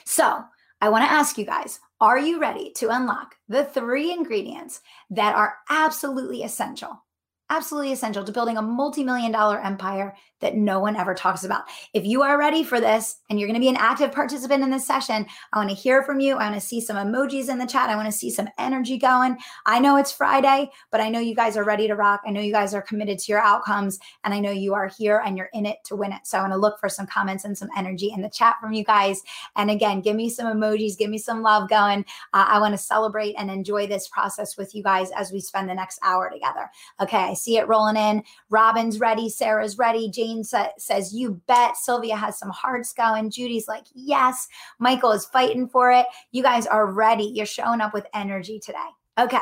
So, 0.03 0.43
I 0.81 0.89
want 0.89 1.03
to 1.03 1.11
ask 1.11 1.37
you 1.37 1.45
guys 1.45 1.79
are 2.01 2.17
you 2.17 2.39
ready 2.39 2.71
to 2.75 2.95
unlock 2.95 3.35
the 3.49 3.65
three 3.65 4.13
ingredients 4.13 4.79
that 5.09 5.35
are 5.35 5.55
absolutely 5.69 6.43
essential? 6.43 7.03
Absolutely 7.49 7.91
essential 7.91 8.23
to 8.23 8.31
building 8.31 8.57
a 8.57 8.61
multi-million 8.61 9.31
dollar 9.31 9.59
empire 9.59 10.15
that 10.41 10.55
no 10.55 10.79
one 10.79 10.95
ever 10.95 11.13
talks 11.13 11.43
about. 11.43 11.63
If 11.93 12.05
you 12.05 12.21
are 12.21 12.37
ready 12.37 12.63
for 12.63 12.79
this 12.79 13.17
and 13.29 13.39
you're 13.39 13.47
going 13.47 13.59
to 13.59 13.63
be 13.63 13.69
an 13.69 13.75
active 13.75 14.11
participant 14.11 14.63
in 14.63 14.69
this 14.69 14.87
session, 14.87 15.25
I 15.51 15.57
want 15.57 15.69
to 15.69 15.75
hear 15.75 16.03
from 16.03 16.19
you. 16.19 16.35
I 16.35 16.49
want 16.49 16.55
to 16.55 16.65
see 16.65 16.79
some 16.79 16.95
emojis 16.95 17.49
in 17.49 17.57
the 17.57 17.65
chat. 17.65 17.89
I 17.89 17.95
want 17.95 18.07
to 18.07 18.17
see 18.17 18.29
some 18.29 18.49
energy 18.57 18.97
going. 18.97 19.37
I 19.65 19.79
know 19.79 19.97
it's 19.97 20.11
Friday, 20.11 20.69
but 20.91 21.01
I 21.01 21.09
know 21.09 21.19
you 21.19 21.35
guys 21.35 21.57
are 21.57 21.63
ready 21.63 21.87
to 21.87 21.95
rock. 21.95 22.21
I 22.25 22.31
know 22.31 22.41
you 22.41 22.53
guys 22.53 22.73
are 22.73 22.81
committed 22.81 23.19
to 23.19 23.31
your 23.31 23.41
outcomes 23.41 23.99
and 24.23 24.33
I 24.33 24.39
know 24.39 24.51
you 24.51 24.73
are 24.73 24.87
here 24.87 25.21
and 25.25 25.37
you're 25.37 25.49
in 25.53 25.65
it 25.65 25.77
to 25.85 25.95
win 25.95 26.13
it. 26.13 26.21
So 26.23 26.37
I 26.37 26.41
want 26.41 26.53
to 26.53 26.57
look 26.57 26.79
for 26.79 26.89
some 26.89 27.07
comments 27.07 27.43
and 27.43 27.57
some 27.57 27.69
energy 27.75 28.11
in 28.15 28.21
the 28.21 28.29
chat 28.29 28.55
from 28.61 28.73
you 28.73 28.83
guys. 28.83 29.21
And 29.55 29.69
again, 29.69 30.01
give 30.01 30.15
me 30.15 30.29
some 30.29 30.45
emojis, 30.45 30.97
give 30.97 31.09
me 31.09 31.17
some 31.17 31.41
love 31.41 31.69
going. 31.69 32.05
Uh, 32.33 32.45
I 32.47 32.59
want 32.59 32.73
to 32.73 32.77
celebrate 32.77 33.35
and 33.37 33.51
enjoy 33.51 33.87
this 33.87 34.07
process 34.07 34.57
with 34.57 34.73
you 34.73 34.83
guys 34.83 35.11
as 35.11 35.31
we 35.31 35.41
spend 35.41 35.69
the 35.69 35.75
next 35.75 35.99
hour 36.01 36.29
together. 36.29 36.69
Okay, 37.01 37.35
see 37.39 37.57
it 37.57 37.67
rolling 37.67 37.95
in. 37.95 38.23
Robin's 38.49 38.99
ready, 38.99 39.29
Sarah's 39.29 39.77
ready, 39.77 40.09
Jane 40.09 40.43
sa- 40.43 40.69
says, 40.77 41.13
You 41.13 41.41
bet. 41.47 41.77
Sylvia 41.77 42.15
has 42.15 42.37
some 42.37 42.49
hearts 42.49 42.93
going. 42.93 43.29
Judy's 43.29 43.67
like, 43.67 43.85
Yes. 43.93 44.47
Michael 44.79 45.11
is 45.11 45.25
fighting 45.25 45.67
for 45.67 45.91
it. 45.91 46.05
You 46.31 46.43
guys 46.43 46.67
are 46.67 46.91
ready. 46.91 47.31
You're 47.33 47.45
showing 47.45 47.81
up 47.81 47.93
with 47.93 48.07
energy 48.13 48.59
today. 48.59 48.77
Okay. 49.19 49.39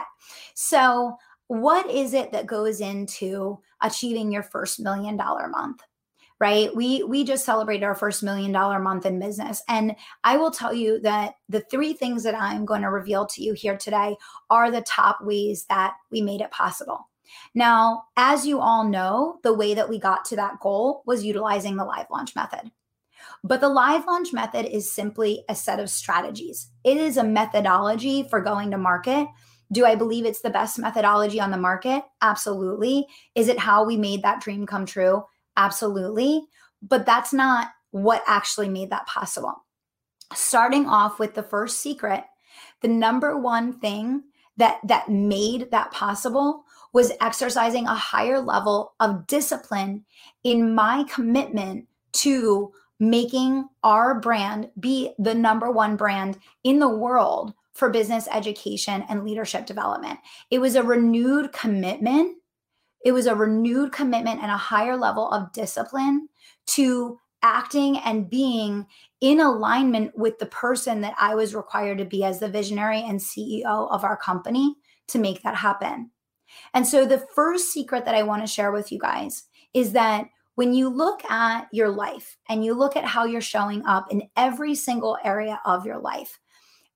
So, 0.54 1.18
what 1.48 1.90
is 1.90 2.14
it 2.14 2.32
that 2.34 2.46
goes 2.46 2.82
into 2.82 3.60
achieving 3.82 4.32
your 4.32 4.44
first 4.44 4.80
million 4.80 5.16
dollar 5.16 5.48
month? 5.48 5.82
right 6.40 6.76
we 6.76 7.04
we 7.04 7.24
just 7.24 7.46
celebrated 7.46 7.84
our 7.84 7.96
first 7.96 8.24
million 8.24 8.52
dollar 8.52 8.80
month 8.80 9.06
in 9.06 9.20
business 9.20 9.62
and 9.68 9.96
i 10.24 10.38
will 10.38 10.52
tell 10.52 10.74
you 10.74 11.00
that 11.00 11.36
the 11.50 11.62
three 11.72 11.94
things 11.94 12.24
that 12.24 12.36
i'm 12.36 12.66
going 12.66 12.82
to 12.82 12.90
reveal 12.90 13.26
to 13.26 13.44
you 13.44 13.54
here 13.54 13.78
today 13.78 14.16
are 14.50 14.70
the 14.72 14.82
top 14.82 15.20
ways 15.22 15.66
that 15.70 15.96
we 16.12 16.22
made 16.22 16.42
it 16.42 16.52
possible 16.52 17.10
now, 17.54 18.06
as 18.16 18.46
you 18.46 18.60
all 18.60 18.88
know, 18.88 19.40
the 19.44 19.54
way 19.54 19.74
that 19.74 19.90
we 19.90 20.00
got 20.00 20.26
to 20.26 20.36
that 20.36 20.60
goal 20.60 21.04
was 21.06 21.24
utilizing 21.24 21.76
the 21.76 21.86
live 21.86 22.08
launch 22.12 22.36
method. 22.36 22.72
But 23.44 23.62
the 23.62 23.70
live 23.70 24.06
launch 24.06 24.34
method 24.34 24.66
is 24.66 24.92
simply 24.92 25.44
a 25.50 25.56
set 25.56 25.80
of 25.80 25.90
strategies. 25.90 26.70
It 26.84 26.98
is 26.98 27.18
a 27.18 27.24
methodology 27.24 28.28
for 28.30 28.42
going 28.42 28.72
to 28.72 28.78
market. 28.78 29.28
Do 29.72 29.86
I 29.86 29.96
believe 29.96 30.26
it's 30.26 30.42
the 30.42 30.50
best 30.50 30.80
methodology 30.80 31.40
on 31.40 31.52
the 31.52 31.58
market? 31.58 32.04
Absolutely. 32.22 33.06
Is 33.36 33.48
it 33.48 33.60
how 33.60 33.86
we 33.86 33.98
made 33.98 34.24
that 34.24 34.42
dream 34.42 34.66
come 34.66 34.86
true? 34.86 35.24
Absolutely. 35.58 36.46
But 36.82 37.06
that's 37.06 37.34
not 37.34 37.70
what 37.92 38.24
actually 38.28 38.70
made 38.70 38.90
that 38.92 39.08
possible. 39.08 39.66
Starting 40.34 40.88
off 40.88 41.20
with 41.20 41.34
the 41.34 41.44
first 41.44 41.80
secret, 41.80 42.24
the 42.82 42.88
number 42.88 43.38
one 43.38 43.74
thing 43.80 44.24
that 44.58 44.80
that 44.84 45.10
made 45.10 45.70
that 45.72 45.92
possible 45.92 46.64
was 46.94 47.12
exercising 47.22 47.88
a 47.88 47.96
higher 47.96 48.40
level 48.40 48.94
of 49.00 49.28
discipline 49.28 50.06
in 50.44 50.74
my 50.74 51.04
commitment 51.14 51.88
to 52.14 52.72
making 53.00 53.68
our 53.84 54.20
brand 54.20 54.70
be 54.80 55.14
the 55.20 55.34
number 55.34 55.72
one 55.72 55.96
brand 55.96 56.40
in 56.64 56.80
the 56.80 56.90
world 56.90 57.54
for 57.74 57.90
business 57.90 58.28
education 58.32 59.06
and 59.08 59.24
leadership 59.24 59.66
development. 59.68 60.20
It 60.50 60.60
was 60.60 60.76
a 60.76 60.82
renewed 60.82 61.52
commitment. 61.52 62.38
It 63.06 63.12
was 63.12 63.28
a 63.28 63.36
renewed 63.36 63.92
commitment 63.92 64.42
and 64.42 64.50
a 64.50 64.58
higher 64.58 64.98
level 64.98 65.30
of 65.30 65.54
discipline 65.54 66.28
to 66.68 67.20
acting 67.44 68.00
and 68.00 68.30
being 68.30 68.88
in 69.22 69.40
alignment 69.40 70.18
with 70.18 70.40
the 70.40 70.48
person 70.48 71.02
that 71.02 71.14
I 71.20 71.36
was 71.36 71.54
required 71.54 72.00
to 72.00 72.06
be 72.06 72.24
as 72.24 72.40
the 72.40 72.50
visionary 72.50 73.04
and 73.04 73.20
CEO 73.20 73.92
of 73.92 74.04
our 74.04 74.18
company 74.18 74.76
to 75.10 75.20
make 75.20 75.44
that 75.44 75.56
happen. 75.56 76.10
And 76.74 76.88
so, 76.88 77.06
the 77.06 77.26
first 77.34 77.72
secret 77.72 78.06
that 78.06 78.16
I 78.16 78.24
want 78.24 78.44
to 78.44 78.48
share 78.48 78.72
with 78.72 78.92
you 78.92 79.00
guys 79.00 79.44
is 79.74 79.92
that 79.94 80.28
when 80.56 80.74
you 80.74 80.90
look 80.90 81.24
at 81.30 81.68
your 81.72 81.90
life 81.90 82.38
and 82.50 82.66
you 82.66 82.74
look 82.74 82.96
at 82.96 83.06
how 83.06 83.26
you're 83.26 83.42
showing 83.42 83.86
up 83.86 84.12
in 84.12 84.30
every 84.36 84.74
single 84.74 85.18
area 85.24 85.60
of 85.66 85.86
your 85.86 86.00
life, 86.00 86.40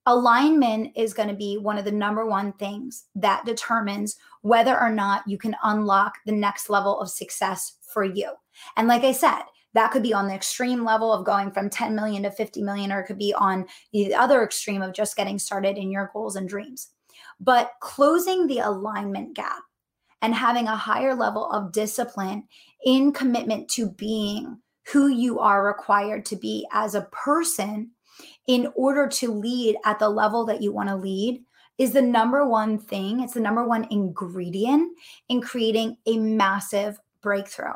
alignment 0.08 0.92
is 0.96 1.14
going 1.14 1.30
to 1.30 1.36
be 1.36 1.58
one 1.58 1.78
of 1.78 1.86
the 1.86 1.92
number 1.92 2.26
one 2.26 2.54
things 2.54 3.06
that 3.14 3.46
determines 3.46 4.18
whether 4.42 4.80
or 4.80 4.90
not 4.90 5.24
you 5.28 5.38
can 5.38 5.56
unlock 5.64 6.16
the 6.26 6.32
next 6.32 6.70
level 6.70 7.00
of 7.00 7.10
success 7.10 7.78
for 7.94 8.04
you. 8.04 8.32
And 8.78 8.88
like 8.88 9.04
I 9.04 9.12
said, 9.12 9.44
that 9.74 9.92
could 9.92 10.04
be 10.04 10.14
on 10.14 10.28
the 10.28 10.34
extreme 10.34 10.84
level 10.84 11.14
of 11.14 11.26
going 11.26 11.52
from 11.52 11.70
10 11.70 11.96
million 11.96 12.24
to 12.24 12.32
50 12.32 12.62
million, 12.64 12.92
or 12.92 13.00
it 13.00 13.06
could 13.06 13.18
be 13.18 13.34
on 13.34 13.66
the 13.94 14.14
other 14.14 14.44
extreme 14.44 14.82
of 14.82 14.94
just 14.94 15.16
getting 15.16 15.40
started 15.40 15.78
in 15.78 15.92
your 15.92 16.10
goals 16.14 16.36
and 16.36 16.50
dreams. 16.50 16.90
But 17.44 17.72
closing 17.82 18.46
the 18.48 18.60
alignment 18.60 19.36
gap 19.36 19.64
and 20.22 20.36
having 20.36 20.68
a 20.68 20.76
higher 20.76 21.16
level 21.16 21.50
of 21.50 21.72
discipline 21.72 22.48
in 22.86 23.12
commitment 23.12 23.68
to 23.72 23.90
being 23.90 24.60
who 24.92 25.08
you 25.08 25.40
are 25.40 25.66
required 25.66 26.26
to 26.26 26.36
be 26.36 26.68
as 26.72 26.94
a 26.96 27.08
person 27.12 27.92
in 28.48 28.72
order 28.76 29.08
to 29.08 29.34
lead 29.34 29.76
at 29.86 29.98
the 30.00 30.10
level 30.10 30.46
that 30.46 30.62
you 30.62 30.72
want 30.72 30.90
to 30.90 30.96
lead 30.96 31.44
is 31.78 31.94
the 31.94 32.02
number 32.02 32.48
one 32.48 32.78
thing. 32.78 33.22
It's 33.22 33.34
the 33.34 33.40
number 33.40 33.68
one 33.68 33.88
ingredient 33.90 34.96
in 35.30 35.42
creating 35.42 35.98
a 36.06 36.18
massive 36.20 37.00
breakthrough. 37.24 37.74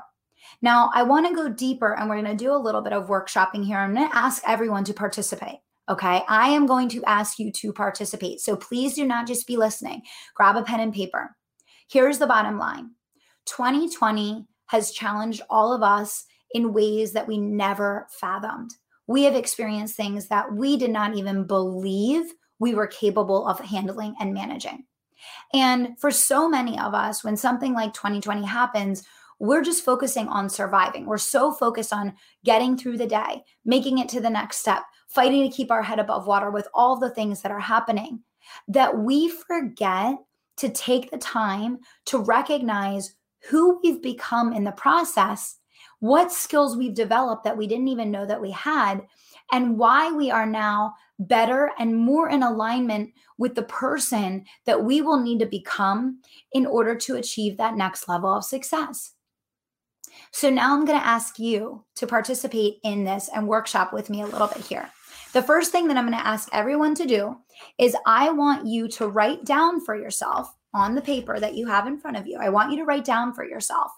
Now, 0.62 0.91
I 0.93 1.03
want 1.03 1.27
to 1.27 1.36
go 1.36 1.50
deeper 1.50 1.95
and 1.95 2.07
we're 2.07 2.22
going 2.22 2.38
to 2.38 2.43
do 2.43 2.53
a 2.53 2.57
little 2.57 2.81
bit 2.81 2.93
of 2.93 3.07
workshopping 3.07 3.65
here. 3.65 3.77
I'm 3.77 3.95
going 3.95 4.10
to 4.10 4.15
ask 4.15 4.43
everyone 4.48 4.84
to 4.86 4.93
participate. 4.93 5.57
Okay. 5.87 6.23
I 6.27 6.49
am 6.49 6.65
going 6.65 6.89
to 6.89 7.03
ask 7.05 7.37
you 7.37 7.51
to 7.51 7.71
participate. 7.71 8.39
So 8.39 8.55
please 8.55 8.95
do 8.95 9.05
not 9.05 9.27
just 9.27 9.45
be 9.45 9.57
listening. 9.57 10.01
Grab 10.33 10.55
a 10.55 10.63
pen 10.63 10.79
and 10.79 10.93
paper. 10.93 11.35
Here's 11.87 12.17
the 12.17 12.27
bottom 12.27 12.57
line 12.57 12.91
2020 13.45 14.47
has 14.67 14.91
challenged 14.91 15.41
all 15.49 15.73
of 15.73 15.83
us 15.83 16.25
in 16.51 16.73
ways 16.73 17.13
that 17.13 17.27
we 17.27 17.37
never 17.37 18.07
fathomed. 18.09 18.71
We 19.07 19.23
have 19.23 19.35
experienced 19.35 19.95
things 19.95 20.27
that 20.29 20.53
we 20.53 20.77
did 20.77 20.89
not 20.89 21.15
even 21.15 21.45
believe 21.45 22.23
we 22.57 22.73
were 22.73 22.87
capable 22.87 23.47
of 23.47 23.59
handling 23.59 24.15
and 24.19 24.33
managing. 24.33 24.85
And 25.53 25.99
for 25.99 26.11
so 26.11 26.49
many 26.49 26.79
of 26.79 26.93
us, 26.93 27.23
when 27.23 27.37
something 27.37 27.73
like 27.73 27.93
2020 27.93 28.43
happens, 28.43 29.03
we're 29.39 29.63
just 29.63 29.83
focusing 29.83 30.27
on 30.27 30.49
surviving. 30.49 31.05
We're 31.05 31.17
so 31.17 31.51
focused 31.51 31.93
on 31.93 32.13
getting 32.43 32.77
through 32.77 32.97
the 32.97 33.07
day, 33.07 33.43
making 33.65 33.99
it 33.99 34.09
to 34.09 34.21
the 34.21 34.29
next 34.29 34.57
step, 34.57 34.83
fighting 35.07 35.50
to 35.50 35.55
keep 35.55 35.71
our 35.71 35.83
head 35.83 36.00
above 36.00 36.27
water 36.27 36.51
with 36.51 36.67
all 36.74 36.97
the 36.97 37.09
things 37.09 37.41
that 37.41 37.51
are 37.51 37.59
happening 37.59 38.19
that 38.67 38.97
we 38.97 39.29
forget 39.29 40.17
to 40.57 40.69
take 40.69 41.12
the 41.12 41.17
time 41.17 41.79
to 42.05 42.19
recognize 42.19 43.15
who 43.50 43.79
we've 43.83 44.01
become 44.01 44.53
in 44.53 44.63
the 44.63 44.71
process, 44.71 45.57
what 46.00 46.31
skills 46.31 46.75
we've 46.75 46.95
developed 46.95 47.43
that 47.43 47.57
we 47.57 47.67
didn't 47.67 47.88
even 47.88 48.12
know 48.12 48.25
that 48.25 48.41
we 48.41 48.51
had, 48.51 49.01
and 49.51 49.77
why 49.77 50.12
we 50.12 50.31
are 50.31 50.45
now 50.45 50.93
better 51.19 51.71
and 51.79 51.95
more 51.95 52.29
in 52.29 52.43
alignment 52.43 53.12
with 53.38 53.55
the 53.55 53.63
person 53.63 54.45
that 54.65 54.83
we 54.83 55.01
will 55.01 55.21
need 55.21 55.39
to 55.39 55.45
become 55.45 56.19
in 56.53 56.65
order 56.65 56.95
to 56.95 57.15
achieve 57.15 57.57
that 57.57 57.75
next 57.75 58.07
level 58.07 58.33
of 58.33 58.43
success. 58.43 59.14
So 60.31 60.50
now 60.50 60.74
I'm 60.74 60.86
going 60.86 61.00
to 61.00 61.05
ask 61.05 61.39
you 61.39 61.84
to 61.95 62.07
participate 62.07 62.79
in 62.84 63.03
this 63.03 63.29
and 63.34 63.48
workshop 63.48 63.93
with 63.93 64.10
me 64.10 64.22
a 64.22 64.25
little 64.25 64.48
bit 64.48 64.65
here. 64.65 64.89
The 65.34 65.43
first 65.43 65.72
thing 65.72 65.88
that 65.88 65.98
I'm 65.98 66.07
going 66.07 66.17
to 66.17 66.27
ask 66.27 66.50
everyone 66.51 66.95
to 66.95 67.05
do 67.05 67.38
is 67.77 67.95
I 68.05 68.31
want 68.31 68.67
you 68.67 68.88
to 68.89 69.07
write 69.07 69.45
down 69.45 69.84
for 69.84 69.95
yourself 69.95 70.53
on 70.74 70.95
the 70.95 71.01
paper 71.01 71.39
that 71.39 71.55
you 71.55 71.67
have 71.67 71.88
in 71.88 72.00
front 72.00 72.17
of 72.17 72.27
you. 72.27 72.38
I 72.39 72.50
want 72.50 72.72
you 72.72 72.77
to 72.77 72.86
write 72.86 73.05
down 73.05 73.34
for 73.34 73.45
yourself 73.45 73.91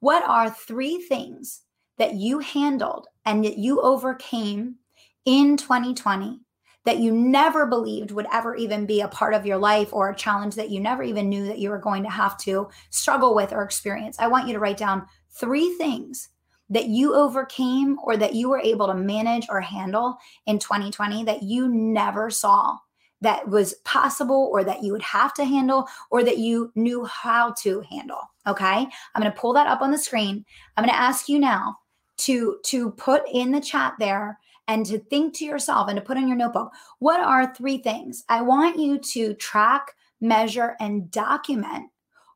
what 0.00 0.22
are 0.24 0.50
three 0.50 0.98
things 0.98 1.62
that 1.98 2.14
you 2.14 2.40
handled 2.40 3.06
and 3.24 3.44
that 3.44 3.58
you 3.58 3.80
overcame 3.80 4.76
in 5.24 5.56
2020 5.56 6.40
that 6.84 6.98
you 6.98 7.12
never 7.12 7.66
believed 7.66 8.10
would 8.10 8.26
ever 8.32 8.54
even 8.54 8.84
be 8.84 9.00
a 9.00 9.08
part 9.08 9.32
of 9.32 9.46
your 9.46 9.56
life 9.56 9.92
or 9.92 10.10
a 10.10 10.16
challenge 10.16 10.54
that 10.54 10.70
you 10.70 10.80
never 10.80 11.02
even 11.02 11.28
knew 11.28 11.46
that 11.46 11.58
you 11.58 11.70
were 11.70 11.78
going 11.78 12.02
to 12.02 12.10
have 12.10 12.36
to 12.36 12.68
struggle 12.90 13.34
with 13.34 13.52
or 13.52 13.62
experience. 13.62 14.16
I 14.18 14.28
want 14.28 14.46
you 14.46 14.52
to 14.52 14.60
write 14.60 14.76
down 14.76 15.06
three 15.34 15.74
things 15.74 16.28
that 16.70 16.86
you 16.86 17.14
overcame 17.14 17.98
or 18.02 18.16
that 18.16 18.34
you 18.34 18.48
were 18.48 18.60
able 18.60 18.86
to 18.86 18.94
manage 18.94 19.46
or 19.50 19.60
handle 19.60 20.16
in 20.46 20.58
2020 20.58 21.24
that 21.24 21.42
you 21.42 21.68
never 21.68 22.30
saw 22.30 22.76
that 23.20 23.48
was 23.48 23.74
possible 23.84 24.50
or 24.52 24.64
that 24.64 24.82
you 24.82 24.92
would 24.92 25.02
have 25.02 25.32
to 25.34 25.44
handle 25.44 25.86
or 26.10 26.22
that 26.22 26.38
you 26.38 26.70
knew 26.74 27.04
how 27.04 27.52
to 27.52 27.82
handle 27.90 28.20
okay? 28.46 28.86
I'm 29.14 29.22
going 29.22 29.32
to 29.32 29.38
pull 29.38 29.52
that 29.54 29.66
up 29.66 29.80
on 29.80 29.90
the 29.90 29.98
screen. 29.98 30.44
I'm 30.76 30.84
going 30.84 30.94
to 30.94 31.00
ask 31.00 31.28
you 31.28 31.38
now 31.38 31.78
to 32.16 32.58
to 32.64 32.90
put 32.92 33.22
in 33.32 33.50
the 33.50 33.60
chat 33.60 33.94
there 33.98 34.38
and 34.68 34.86
to 34.86 34.98
think 34.98 35.34
to 35.34 35.44
yourself 35.44 35.88
and 35.88 35.96
to 35.96 36.04
put 36.04 36.16
in 36.16 36.28
your 36.28 36.36
notebook 36.36 36.72
what 36.98 37.20
are 37.20 37.54
three 37.54 37.78
things? 37.78 38.24
I 38.28 38.42
want 38.42 38.78
you 38.78 38.98
to 38.98 39.34
track 39.34 39.92
measure 40.20 40.76
and 40.80 41.10
document 41.10 41.90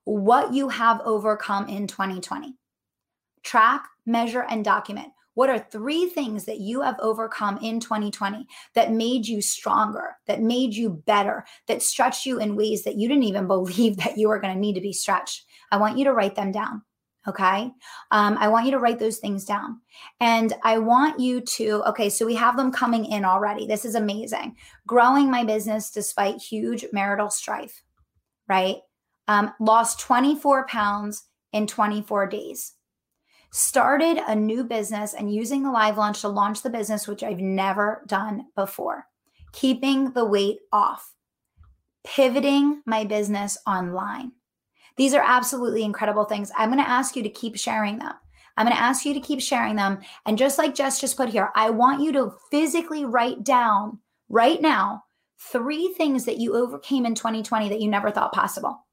what 0.05 0.53
you 0.53 0.69
have 0.69 1.01
overcome 1.05 1.69
in 1.69 1.87
2020 1.87 2.55
track, 3.49 3.89
measure, 4.05 4.45
and 4.51 4.63
document 4.63 5.09
What 5.33 5.49
are 5.49 5.59
three 5.59 6.07
things 6.07 6.45
that 6.45 6.61
you 6.61 6.83
have 6.83 6.97
overcome 7.01 7.59
in 7.63 7.81
2020 7.81 8.47
that 8.75 8.93
made 8.93 9.27
you 9.27 9.41
stronger, 9.41 10.17
that 10.27 10.43
made 10.43 10.75
you 10.75 10.91
better, 10.91 11.47
that 11.67 11.81
stretched 11.81 12.27
you 12.27 12.41
in 12.41 12.57
ways 12.57 12.85
that 12.85 12.97
you 12.97 13.09
didn't 13.09 13.23
even 13.23 13.47
believe 13.57 13.97
that 13.97 14.19
you 14.19 14.29
were 14.29 14.39
going 14.39 14.53
to 14.53 14.61
need 14.61 14.75
to 14.75 14.83
be 14.83 14.93
stretched? 14.93 15.47
I 15.73 15.79
want 15.79 15.97
you 15.97 16.05
to 16.05 16.13
write 16.13 16.35
them 16.35 16.53
down. 16.53 16.83
Okay. 17.27 17.71
Um, 18.11 18.37
I 18.39 18.49
want 18.49 18.67
you 18.67 18.73
to 18.73 18.79
write 18.79 18.99
those 18.99 19.19
things 19.19 19.45
down. 19.45 19.81
And 20.21 20.53
I 20.63 20.79
want 20.79 21.19
you 21.19 21.41
to, 21.41 21.83
okay, 21.89 22.11
so 22.11 22.27
we 22.27 22.35
have 22.35 22.57
them 22.57 22.71
coming 22.71 23.07
in 23.07 23.25
already. 23.25 23.67
This 23.67 23.85
is 23.85 23.95
amazing. 23.95 24.57
Growing 24.87 25.31
my 25.31 25.45
business 25.45 25.91
despite 25.91 26.41
huge 26.41 26.85
marital 26.93 27.31
strife, 27.31 27.83
right? 28.47 28.77
Um, 29.27 29.53
lost 29.59 30.01
24 30.01 30.67
pounds 30.67 31.25
in 31.53 31.67
24 31.67 32.27
days. 32.29 32.75
Started 33.51 34.19
a 34.27 34.35
new 34.35 34.65
business 34.65 35.15
and 35.15 35.33
using 35.33 35.63
the 35.63 35.71
live 35.71 35.97
launch 35.97 36.21
to 36.21 36.29
launch 36.29 36.63
the 36.63 36.71
business, 36.71 37.09
which 37.09 37.23
I've 37.23 37.41
never 37.41 38.05
done 38.07 38.47
before. 38.55 39.07
Keeping 39.53 40.13
the 40.13 40.25
weight 40.25 40.59
off. 40.73 41.15
Pivoting 42.05 42.83
my 42.87 43.05
business 43.05 43.59
online 43.67 44.33
these 44.99 45.15
are 45.15 45.23
absolutely 45.25 45.85
incredible 45.85 46.25
things. 46.25 46.51
I'm 46.57 46.71
going 46.71 46.85
to 46.85 46.91
ask 46.91 47.17
you 47.17 47.23
to 47.23 47.31
keep 47.31 47.57
sharing 47.57 48.01
them. 48.01 48.13
I'm 48.57 48.67
going 48.67 48.77
to 48.77 48.83
ask 48.83 49.07
you 49.07 49.15
to 49.15 49.21
keep 49.21 49.41
sharing 49.41 49.77
them. 49.77 50.01
And 50.27 50.37
just 50.37 50.59
like 50.59 50.75
Jess 50.75 51.01
just 51.01 51.17
put 51.17 51.29
here, 51.29 51.51
I 51.55 51.71
want 51.71 52.03
you 52.03 52.13
to 52.13 52.35
physically 52.51 53.05
write 53.05 53.45
down 53.45 54.01
right 54.29 54.61
now 54.61 55.05
three 55.41 55.95
things 55.97 56.25
that 56.25 56.39
you 56.39 56.57
overcame 56.57 57.07
in 57.07 57.15
2020 57.15 57.69
that 57.69 57.81
you 57.81 57.89
never 57.89 58.11
thought 58.11 58.33
possible. 58.33 58.85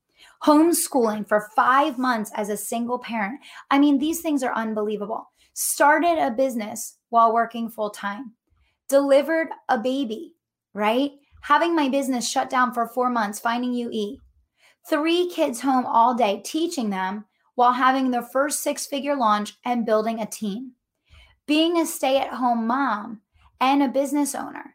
Homeschooling 0.45 1.27
for 1.27 1.49
five 1.55 1.97
months 1.97 2.31
as 2.35 2.49
a 2.49 2.57
single 2.57 2.99
parent. 2.99 3.39
I 3.71 3.79
mean, 3.79 3.97
these 3.97 4.21
things 4.21 4.43
are 4.43 4.53
unbelievable. 4.53 5.31
Started 5.53 6.19
a 6.19 6.29
business 6.29 6.97
while 7.09 7.33
working 7.33 7.67
full 7.67 7.89
time, 7.89 8.33
delivered 8.87 9.47
a 9.69 9.79
baby, 9.79 10.35
right? 10.75 11.13
Having 11.41 11.75
my 11.75 11.89
business 11.89 12.29
shut 12.29 12.49
down 12.49 12.73
for 12.73 12.87
four 12.87 13.09
months, 13.09 13.39
finding 13.39 13.73
UE, 13.73 14.17
three 14.87 15.29
kids 15.31 15.61
home 15.61 15.85
all 15.87 16.13
day 16.13 16.43
teaching 16.45 16.91
them 16.91 17.25
while 17.55 17.73
having 17.73 18.11
their 18.11 18.21
first 18.21 18.61
six 18.61 18.85
figure 18.85 19.15
launch 19.15 19.53
and 19.65 19.85
building 19.85 20.19
a 20.19 20.27
team. 20.27 20.73
Being 21.47 21.79
a 21.79 21.87
stay 21.87 22.17
at 22.17 22.33
home 22.33 22.67
mom 22.67 23.21
and 23.59 23.81
a 23.81 23.87
business 23.87 24.35
owner. 24.35 24.74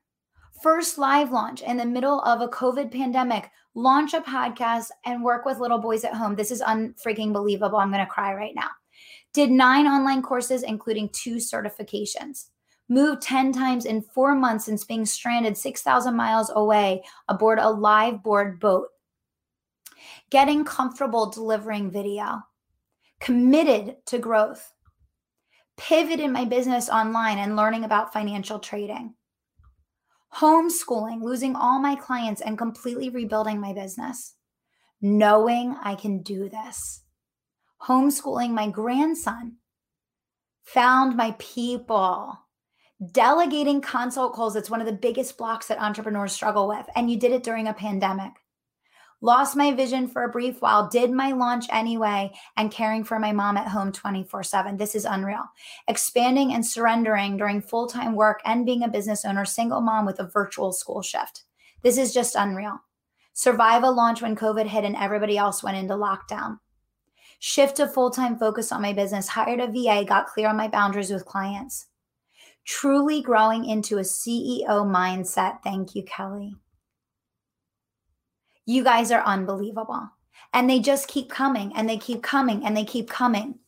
First 0.62 0.98
live 0.98 1.32
launch 1.32 1.62
in 1.62 1.76
the 1.76 1.86
middle 1.86 2.20
of 2.20 2.40
a 2.40 2.48
COVID 2.48 2.92
pandemic, 2.92 3.50
launch 3.74 4.12
a 4.12 4.20
podcast 4.20 4.88
and 5.06 5.24
work 5.24 5.44
with 5.46 5.58
little 5.58 5.78
boys 5.78 6.04
at 6.04 6.14
home. 6.14 6.34
This 6.34 6.50
is 6.50 6.60
unfreaking 6.60 7.32
believable. 7.32 7.78
I'm 7.78 7.90
going 7.90 8.04
to 8.04 8.10
cry 8.10 8.34
right 8.34 8.54
now. 8.54 8.68
Did 9.32 9.50
nine 9.50 9.86
online 9.86 10.22
courses, 10.22 10.62
including 10.62 11.08
two 11.10 11.36
certifications. 11.36 12.48
Moved 12.88 13.22
10 13.22 13.52
times 13.52 13.86
in 13.86 14.02
four 14.02 14.34
months 14.34 14.66
since 14.66 14.84
being 14.84 15.06
stranded 15.06 15.56
6,000 15.56 16.14
miles 16.14 16.50
away 16.54 17.04
aboard 17.28 17.58
a 17.58 17.70
live 17.70 18.22
board 18.22 18.60
boat 18.60 18.88
getting 20.30 20.64
comfortable 20.64 21.30
delivering 21.30 21.90
video, 21.90 22.40
committed 23.20 23.96
to 24.06 24.18
growth, 24.18 24.72
pivot 25.76 26.20
in 26.20 26.32
my 26.32 26.44
business 26.44 26.88
online 26.88 27.38
and 27.38 27.56
learning 27.56 27.84
about 27.84 28.12
financial 28.12 28.58
trading, 28.58 29.14
homeschooling, 30.36 31.22
losing 31.22 31.56
all 31.56 31.80
my 31.80 31.94
clients 31.94 32.40
and 32.40 32.56
completely 32.56 33.08
rebuilding 33.08 33.60
my 33.60 33.72
business, 33.72 34.34
knowing 35.00 35.76
I 35.82 35.94
can 35.94 36.22
do 36.22 36.48
this, 36.48 37.02
homeschooling 37.82 38.50
my 38.50 38.68
grandson, 38.68 39.56
found 40.62 41.16
my 41.16 41.34
people. 41.38 42.38
Delegating 43.12 43.80
consult 43.80 44.34
calls, 44.34 44.56
it's 44.56 44.68
one 44.68 44.80
of 44.80 44.86
the 44.86 44.92
biggest 44.92 45.38
blocks 45.38 45.68
that 45.68 45.80
entrepreneurs 45.80 46.32
struggle 46.32 46.68
with. 46.68 46.86
And 46.94 47.10
you 47.10 47.18
did 47.18 47.32
it 47.32 47.42
during 47.42 47.66
a 47.66 47.72
pandemic 47.72 48.32
lost 49.20 49.56
my 49.56 49.72
vision 49.72 50.08
for 50.08 50.24
a 50.24 50.28
brief 50.30 50.60
while, 50.62 50.88
did 50.88 51.10
my 51.10 51.32
launch 51.32 51.66
anyway, 51.70 52.30
and 52.56 52.70
caring 52.70 53.04
for 53.04 53.18
my 53.18 53.32
mom 53.32 53.56
at 53.56 53.68
home 53.68 53.92
24 53.92 54.42
7. 54.42 54.76
This 54.76 54.94
is 54.94 55.04
unreal. 55.04 55.44
Expanding 55.88 56.52
and 56.52 56.64
surrendering 56.64 57.36
during 57.36 57.60
full 57.60 57.86
time 57.86 58.14
work 58.14 58.40
and 58.44 58.66
being 58.66 58.82
a 58.82 58.88
business 58.88 59.24
owner, 59.24 59.44
single 59.44 59.80
mom 59.80 60.06
with 60.06 60.20
a 60.20 60.28
virtual 60.28 60.72
school 60.72 61.02
shift. 61.02 61.44
This 61.82 61.98
is 61.98 62.12
just 62.12 62.34
unreal. 62.34 62.78
Survive 63.32 63.84
a 63.84 63.90
launch 63.90 64.22
when 64.22 64.36
COVID 64.36 64.66
hit 64.66 64.84
and 64.84 64.96
everybody 64.96 65.38
else 65.38 65.62
went 65.62 65.76
into 65.76 65.94
lockdown. 65.94 66.58
Shift 67.38 67.76
to 67.76 67.88
full 67.88 68.10
time 68.10 68.38
focus 68.38 68.70
on 68.70 68.82
my 68.82 68.92
business, 68.92 69.28
hired 69.28 69.60
a 69.60 69.66
VA, 69.66 70.04
got 70.04 70.26
clear 70.26 70.48
on 70.48 70.56
my 70.56 70.68
boundaries 70.68 71.10
with 71.10 71.24
clients. 71.24 71.86
Truly 72.66 73.22
growing 73.22 73.64
into 73.64 73.96
a 73.96 74.02
CEO 74.02 74.66
mindset. 74.68 75.62
Thank 75.64 75.94
you, 75.94 76.02
Kelly. 76.02 76.54
You 78.70 78.84
guys 78.84 79.10
are 79.10 79.22
unbelievable. 79.22 80.08
And 80.52 80.70
they 80.70 80.78
just 80.78 81.08
keep 81.08 81.28
coming 81.28 81.72
and 81.74 81.88
they 81.88 81.96
keep 81.96 82.22
coming 82.22 82.64
and 82.64 82.76
they 82.76 82.84
keep 82.84 83.10
coming. 83.10 83.58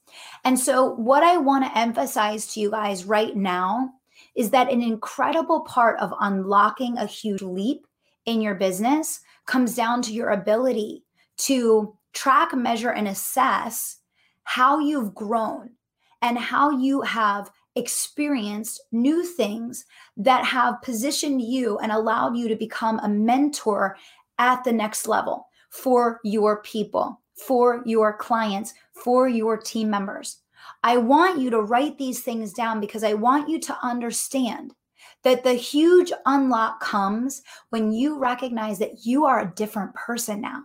And 0.45 0.57
so, 0.57 0.95
what 0.95 1.25
I 1.25 1.39
want 1.39 1.65
to 1.65 1.77
emphasize 1.77 2.47
to 2.55 2.61
you 2.61 2.71
guys 2.71 3.05
right 3.05 3.35
now 3.35 3.95
is 4.37 4.51
that 4.51 4.71
an 4.71 4.81
incredible 4.81 5.63
part 5.63 5.99
of 5.99 6.15
unlocking 6.21 6.99
a 6.99 7.07
huge 7.07 7.43
leap 7.43 7.85
in 8.27 8.41
your 8.41 8.55
business 8.55 9.19
comes 9.45 9.75
down 9.75 10.03
to 10.03 10.13
your 10.13 10.31
ability 10.31 11.03
to 11.39 11.97
track, 12.13 12.55
measure, 12.55 12.91
and 12.91 13.09
assess 13.09 13.99
how 14.45 14.79
you've 14.79 15.17
grown 15.17 15.71
and 16.21 16.39
how 16.39 16.71
you 16.71 17.01
have 17.01 17.51
experienced 17.75 18.81
new 18.93 19.25
things 19.25 19.85
that 20.17 20.45
have 20.45 20.81
positioned 20.83 21.41
you 21.43 21.79
and 21.79 21.91
allowed 21.91 22.37
you 22.37 22.47
to 22.47 22.55
become 22.55 22.99
a 23.01 23.09
mentor 23.09 23.97
at 24.39 24.65
the 24.65 24.73
next 24.73 25.07
level 25.07 25.49
for 25.71 26.21
your 26.25 26.63
people, 26.63 27.21
for 27.35 27.83
your 27.87 28.17
clients, 28.17 28.75
for 28.93 29.29
your 29.29 29.57
team 29.57 29.91
members. 29.91 30.39
I 30.85 30.97
want 30.97 31.41
you 31.41 31.51
to 31.51 31.61
write 31.61 31.99
these 31.99 32.21
things 32.21 32.53
down 32.53 32.81
because 32.81 33.05
I 33.05 33.15
want 33.15 33.49
you 33.49 33.59
to 33.61 33.79
understand 33.83 34.75
that 35.25 35.45
the 35.45 35.55
huge 35.55 36.13
unlock 36.27 36.81
comes 36.81 37.43
when 37.71 37.93
you 37.93 38.19
recognize 38.19 38.79
that 38.79 39.05
you 39.07 39.25
are 39.25 39.41
a 39.41 39.53
different 39.55 39.95
person 39.95 40.41
now. 40.41 40.63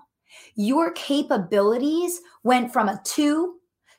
Your 0.56 0.92
capabilities 0.92 2.20
went 2.44 2.74
from 2.74 2.90
a 2.90 3.02
two 3.04 3.56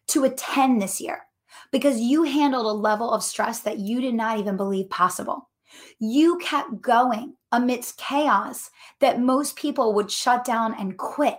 to 0.08 0.24
a 0.24 0.30
10 0.30 0.78
this 0.78 1.00
year 1.00 1.22
because 1.70 2.00
you 2.00 2.24
handled 2.24 2.66
a 2.66 2.72
level 2.72 3.10
of 3.12 3.22
stress 3.22 3.60
that 3.60 3.78
you 3.78 4.00
did 4.00 4.14
not 4.14 4.38
even 4.38 4.56
believe 4.56 4.90
possible. 4.90 5.47
You 5.98 6.38
kept 6.38 6.80
going 6.80 7.34
amidst 7.52 7.98
chaos 7.98 8.70
that 9.00 9.20
most 9.20 9.56
people 9.56 9.94
would 9.94 10.10
shut 10.10 10.44
down 10.44 10.74
and 10.78 10.96
quit. 10.96 11.38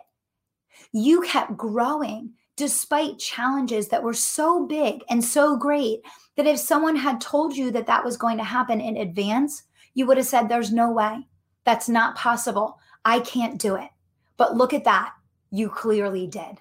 You 0.92 1.22
kept 1.22 1.58
growing 1.58 2.34
despite 2.56 3.20
challenges 3.20 3.88
that 3.88 4.04
were 4.04 4.14
so 4.14 4.66
big 4.66 5.02
and 5.10 5.24
so 5.24 5.56
great 5.56 6.02
that 6.36 6.46
if 6.46 6.60
someone 6.60 6.96
had 6.96 7.22
told 7.22 7.56
you 7.56 7.72
that 7.72 7.88
that 7.88 8.04
was 8.04 8.18
going 8.18 8.38
to 8.38 8.44
happen 8.44 8.82
in 8.82 8.98
advance, 8.98 9.64
you 9.94 10.06
would 10.06 10.18
have 10.18 10.26
said, 10.26 10.50
There's 10.50 10.72
no 10.72 10.92
way. 10.92 11.28
That's 11.64 11.88
not 11.88 12.16
possible. 12.16 12.80
I 13.06 13.20
can't 13.22 13.60
do 13.60 13.76
it. 13.76 13.90
But 14.38 14.56
look 14.56 14.74
at 14.74 14.84
that. 14.86 15.14
You 15.52 15.70
clearly 15.70 16.28
did. 16.28 16.60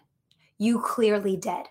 You 0.57 0.81
clearly 0.81 1.37
did. 1.37 1.67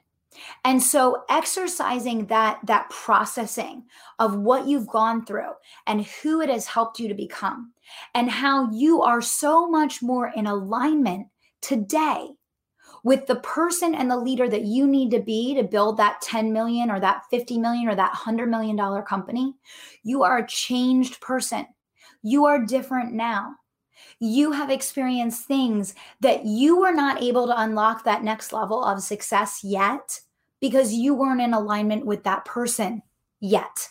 And 0.64 0.82
so 0.82 1.24
exercising 1.30 2.28
that 2.28 2.60
that 2.66 2.90
processing 2.90 3.84
of 4.20 4.38
what 4.38 4.68
you've 4.68 4.88
gone 4.88 5.26
through 5.26 5.52
and 5.86 6.06
who 6.06 6.42
it 6.42 6.50
has 6.50 6.68
helped 6.68 7.00
you 7.00 7.08
to 7.08 7.14
become 7.14 7.74
and 8.14 8.30
how 8.30 8.70
you 8.72 9.02
are 9.02 9.22
so 9.22 9.70
much 9.70 10.02
more 10.02 10.32
in 10.36 10.48
alignment 10.48 11.28
today 11.62 12.30
with 13.04 13.26
the 13.26 13.38
person 13.38 13.96
and 13.96 14.12
the 14.12 14.18
leader 14.18 14.50
that 14.50 14.66
you 14.66 14.86
need 14.86 15.12
to 15.12 15.20
be 15.20 15.56
to 15.56 15.64
build 15.64 15.98
that 15.98 16.22
10 16.22 16.52
million 16.52 16.92
or 16.92 17.00
that 17.00 17.24
50 17.30 17.58
million 17.58 17.88
or 17.88 17.96
that 17.96 18.12
100 18.12 18.50
million 18.50 18.76
dollar 18.76 19.02
company, 19.02 19.56
you 20.04 20.24
are 20.24 20.40
a 20.40 20.48
changed 20.48 21.22
person. 21.22 21.66
You 22.22 22.46
are 22.46 22.66
different 22.66 23.14
now. 23.14 23.56
You 24.20 24.52
have 24.52 24.70
experienced 24.70 25.46
things 25.46 25.94
that 26.22 26.46
you 26.46 26.80
were 26.80 26.94
not 26.94 27.22
able 27.22 27.46
to 27.48 27.62
unlock 27.62 28.04
that 28.04 28.24
next 28.24 28.52
level 28.52 28.84
of 28.84 29.04
success 29.04 29.64
yet 29.64 30.22
because 30.60 30.94
you 30.94 31.14
weren't 31.14 31.42
in 31.42 31.54
alignment 31.54 32.06
with 32.06 32.24
that 32.24 32.46
person 32.46 33.04
yet. 33.40 33.90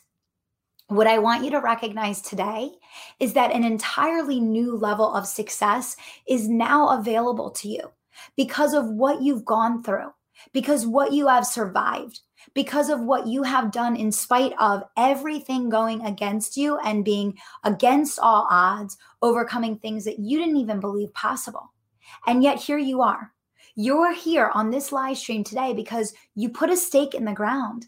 What 0.88 1.06
I 1.06 1.18
want 1.18 1.44
you 1.44 1.50
to 1.50 1.60
recognize 1.60 2.20
today 2.20 2.70
is 3.18 3.32
that 3.32 3.52
an 3.52 3.64
entirely 3.64 4.40
new 4.40 4.76
level 4.76 5.14
of 5.14 5.26
success 5.26 5.96
is 6.28 6.48
now 6.48 6.98
available 6.98 7.50
to 7.50 7.68
you 7.68 7.90
because 8.36 8.74
of 8.74 8.86
what 8.86 9.22
you've 9.22 9.44
gone 9.44 9.82
through, 9.82 10.12
because 10.52 10.86
what 10.86 11.12
you 11.12 11.28
have 11.28 11.46
survived, 11.46 12.20
because 12.54 12.88
of 12.88 13.00
what 13.00 13.26
you 13.26 13.42
have 13.42 13.72
done 13.72 13.96
in 13.96 14.12
spite 14.12 14.52
of 14.58 14.84
everything 14.96 15.68
going 15.68 16.04
against 16.04 16.56
you 16.56 16.78
and 16.78 17.04
being 17.04 17.36
against 17.64 18.18
all 18.18 18.46
odds, 18.50 18.96
overcoming 19.22 19.76
things 19.76 20.04
that 20.04 20.18
you 20.18 20.38
didn't 20.38 20.56
even 20.56 20.80
believe 20.80 21.12
possible. 21.14 21.72
And 22.26 22.42
yet 22.42 22.58
here 22.58 22.78
you 22.78 23.02
are 23.02 23.32
you're 23.78 24.14
here 24.14 24.50
on 24.54 24.70
this 24.70 24.90
live 24.90 25.18
stream 25.18 25.44
today 25.44 25.74
because 25.74 26.14
you 26.34 26.48
put 26.48 26.70
a 26.70 26.76
stake 26.76 27.14
in 27.14 27.26
the 27.26 27.32
ground 27.32 27.86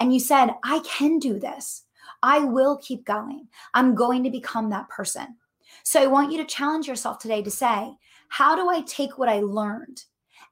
and 0.00 0.14
you 0.14 0.20
said, 0.20 0.50
I 0.62 0.78
can 0.86 1.18
do 1.18 1.40
this. 1.40 1.82
I 2.22 2.38
will 2.38 2.78
keep 2.78 3.04
going. 3.04 3.48
I'm 3.74 3.96
going 3.96 4.22
to 4.22 4.30
become 4.30 4.70
that 4.70 4.88
person. 4.88 5.36
So 5.82 6.00
I 6.00 6.06
want 6.06 6.30
you 6.30 6.38
to 6.38 6.44
challenge 6.44 6.86
yourself 6.86 7.18
today 7.18 7.42
to 7.42 7.50
say, 7.50 7.96
how 8.28 8.54
do 8.54 8.68
I 8.68 8.82
take 8.82 9.18
what 9.18 9.28
I 9.28 9.40
learned 9.40 10.04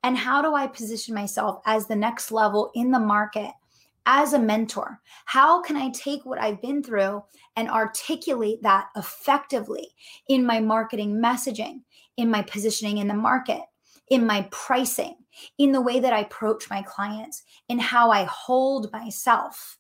and 0.03 0.17
how 0.17 0.43
do 0.43 0.55
I 0.55 0.67
position 0.67 1.15
myself 1.15 1.61
as 1.67 1.87
the 1.87 1.97
next 1.97 2.33
level 2.33 2.71
in 2.75 2.91
the 2.91 2.99
market 2.99 3.51
as 4.07 4.33
a 4.33 4.39
mentor? 4.39 5.01
How 5.27 5.63
can 5.63 5.77
I 5.77 5.91
take 5.91 6.25
what 6.25 6.41
I've 6.41 6.61
been 6.61 6.83
through 6.83 7.23
and 7.57 7.69
articulate 7.69 8.63
that 8.63 8.89
effectively 8.97 9.89
in 10.29 10.45
my 10.45 10.61
marketing 10.61 11.15
messaging, 11.15 11.83
in 12.17 12.31
my 12.31 12.43
positioning 12.43 12.99
in 12.99 13.09
the 13.09 13.15
market, 13.15 13.63
in 14.09 14.27
my 14.27 14.49
pricing, 14.51 15.15
in 15.59 15.73
the 15.73 15.81
way 15.81 16.01
that 16.01 16.13
I 16.13 16.21
approach 16.21 16.69
my 16.69 16.83
clients, 16.83 17.45
in 17.69 17.79
how 17.79 18.11
I 18.11 18.25
hold 18.25 18.93
myself? 18.93 19.79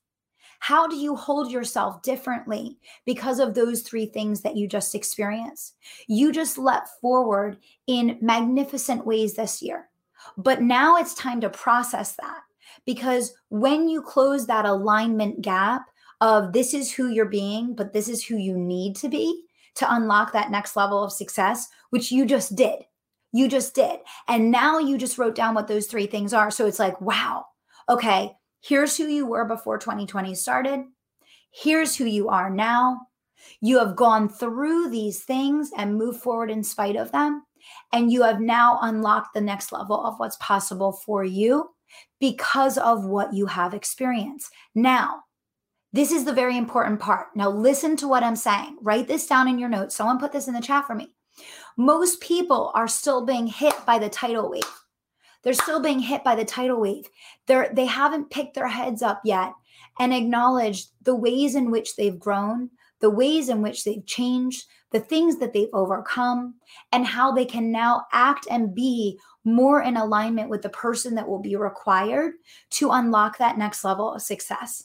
How 0.61 0.87
do 0.87 0.95
you 0.95 1.17
hold 1.17 1.51
yourself 1.51 2.03
differently 2.03 2.79
because 3.05 3.41
of 3.41 3.55
those 3.55 3.83
three 3.83 4.07
things 4.07 4.43
that 4.43 4.57
you 4.57 4.69
just 4.69 4.95
experienced? 4.95 5.75
You 6.07 6.31
just 6.31 6.57
leapt 6.57 6.89
forward 7.01 7.59
in 7.89 8.17
magnificent 8.21 9.05
ways 9.05 9.35
this 9.35 9.61
year. 9.61 9.89
But 10.37 10.63
now 10.63 10.97
it's 10.97 11.15
time 11.15 11.41
to 11.41 11.51
process 11.51 12.17
that 12.17 12.41
because 12.87 13.33
when 13.49 13.89
you 13.89 14.03
close 14.03 14.47
that 14.47 14.65
alignment 14.65 15.43
gap 15.43 15.83
of 16.21 16.53
this 16.53 16.75
is 16.75 16.93
who 16.93 17.09
you're 17.09 17.25
being, 17.27 17.75
but 17.75 17.93
this 17.93 18.09
is 18.09 18.25
who 18.25 18.37
you 18.37 18.57
need 18.57 18.97
to 18.97 19.09
be 19.09 19.45
to 19.75 19.95
unlock 19.95 20.33
that 20.33 20.51
next 20.51 20.77
level 20.77 21.03
of 21.03 21.13
success, 21.13 21.69
which 21.91 22.13
you 22.13 22.27
just 22.27 22.55
did. 22.55 22.81
You 23.33 23.49
just 23.49 23.75
did. 23.75 24.01
And 24.29 24.51
now 24.51 24.79
you 24.79 24.99
just 24.99 25.19
wrote 25.19 25.35
down 25.35 25.55
what 25.55 25.67
those 25.67 25.87
three 25.87 26.07
things 26.07 26.35
are. 26.35 26.51
So 26.51 26.67
it's 26.67 26.79
like, 26.79 27.01
wow, 27.01 27.47
okay, 27.89 28.37
Here's 28.63 28.97
who 28.97 29.09
you 29.09 29.27
were 29.27 29.45
before 29.45 29.77
2020 29.77 30.37
started. 30.37 30.85
Here's 31.51 31.97
who 31.97 32.05
you 32.05 32.29
are 32.29 32.49
now. 32.49 33.09
You 33.61 33.81
have 33.81 33.97
gone 33.97 34.29
through 34.29 34.89
these 34.89 35.25
things 35.25 35.73
and 35.77 35.97
moved 35.97 36.21
forward 36.21 36.49
in 36.49 36.63
spite 36.63 36.95
of 36.95 37.11
them. 37.11 37.43
And 37.93 38.13
you 38.13 38.23
have 38.23 38.41
now 38.41 38.79
unlocked 38.83 39.35
the 39.35 39.41
next 39.41 39.73
level 39.73 40.03
of 40.05 40.19
what's 40.19 40.37
possible 40.37 40.93
for 40.93 41.25
you 41.25 41.71
because 42.21 42.79
of 42.79 43.05
what 43.05 43.35
you 43.35 43.47
have 43.47 43.75
experienced. 43.75 44.51
Now, 44.75 45.25
this 45.93 46.11
is 46.11 46.25
the 46.25 46.33
very 46.33 46.57
important 46.57 47.01
part. 47.01 47.29
Now, 47.37 47.51
listen 47.51 47.97
to 47.97 48.09
what 48.09 48.23
I'm 48.23 48.37
saying. 48.37 48.79
Write 48.81 49.09
this 49.09 49.27
down 49.27 49.47
in 49.49 49.59
your 49.59 49.69
notes. 49.69 49.95
Someone 49.95 50.19
put 50.19 50.33
this 50.33 50.49
in 50.49 50.55
the 50.55 50.61
chat 50.61 50.87
for 50.87 50.95
me. 50.95 51.15
Most 51.77 52.21
people 52.21 52.73
are 52.75 52.89
still 52.89 53.25
being 53.27 53.47
hit 53.47 53.75
by 53.87 53.99
the 53.99 54.09
tidal 54.09 54.51
wave. 54.51 54.63
They're 55.43 55.53
still 55.53 55.81
being 55.81 55.99
hit 55.99 56.23
by 56.25 56.35
the 56.35 56.45
tidal 56.45 56.81
wave. 56.81 57.09
They're 57.47 57.71
they 57.75 57.87
haven't 57.87 58.31
picked 58.31 58.55
their 58.55 58.69
heads 58.69 59.03
up 59.03 59.21
yet 59.25 59.53
and 59.99 60.15
acknowledged 60.15 60.91
the 61.03 61.15
ways 61.15 61.55
in 61.55 61.71
which 61.71 61.97
they've 61.97 62.19
grown, 62.19 62.71
the 63.03 63.11
ways 63.11 63.51
in 63.51 63.61
which 63.61 63.85
they've 63.85 64.07
changed, 64.07 64.65
the 64.93 65.01
things 65.01 65.37
that 65.39 65.53
they've 65.53 65.69
overcome, 65.75 66.55
and 66.93 67.05
how 67.05 67.33
they 67.33 67.45
can 67.45 67.71
now 67.71 68.07
act 68.13 68.47
and 68.51 68.75
be 68.75 69.19
more 69.45 69.83
in 69.83 69.97
alignment 69.97 70.49
with 70.49 70.63
the 70.63 70.69
person 70.71 71.15
that 71.17 71.29
will 71.29 71.41
be 71.41 71.57
required 71.57 72.35
to 72.71 72.93
unlock 72.93 73.37
that 73.37 73.59
next 73.59 73.85
level 73.85 74.15
of 74.15 74.23
success. 74.23 74.85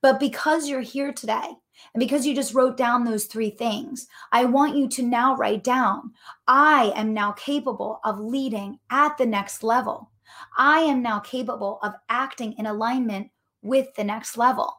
But 0.00 0.20
because 0.20 0.68
you're 0.68 0.80
here 0.80 1.12
today, 1.12 1.50
and 1.94 2.00
because 2.00 2.26
you 2.26 2.34
just 2.34 2.54
wrote 2.54 2.76
down 2.76 3.04
those 3.04 3.24
three 3.24 3.50
things, 3.50 4.06
I 4.32 4.44
want 4.44 4.76
you 4.76 4.88
to 4.90 5.02
now 5.02 5.34
write 5.36 5.64
down 5.64 6.12
I 6.46 6.92
am 6.94 7.14
now 7.14 7.32
capable 7.32 8.00
of 8.04 8.20
leading 8.20 8.78
at 8.90 9.16
the 9.18 9.26
next 9.26 9.62
level. 9.62 10.10
I 10.56 10.80
am 10.80 11.02
now 11.02 11.18
capable 11.20 11.80
of 11.82 11.94
acting 12.08 12.54
in 12.58 12.66
alignment 12.66 13.30
with 13.62 13.92
the 13.94 14.04
next 14.04 14.36
level. 14.36 14.76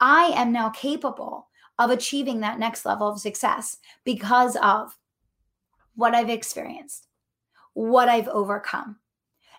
I 0.00 0.26
am 0.36 0.52
now 0.52 0.68
capable 0.70 1.48
of 1.78 1.90
achieving 1.90 2.40
that 2.40 2.58
next 2.58 2.84
level 2.84 3.08
of 3.08 3.20
success 3.20 3.78
because 4.04 4.56
of 4.56 4.96
what 5.94 6.14
I've 6.14 6.30
experienced, 6.30 7.06
what 7.72 8.08
I've 8.08 8.28
overcome, 8.28 8.96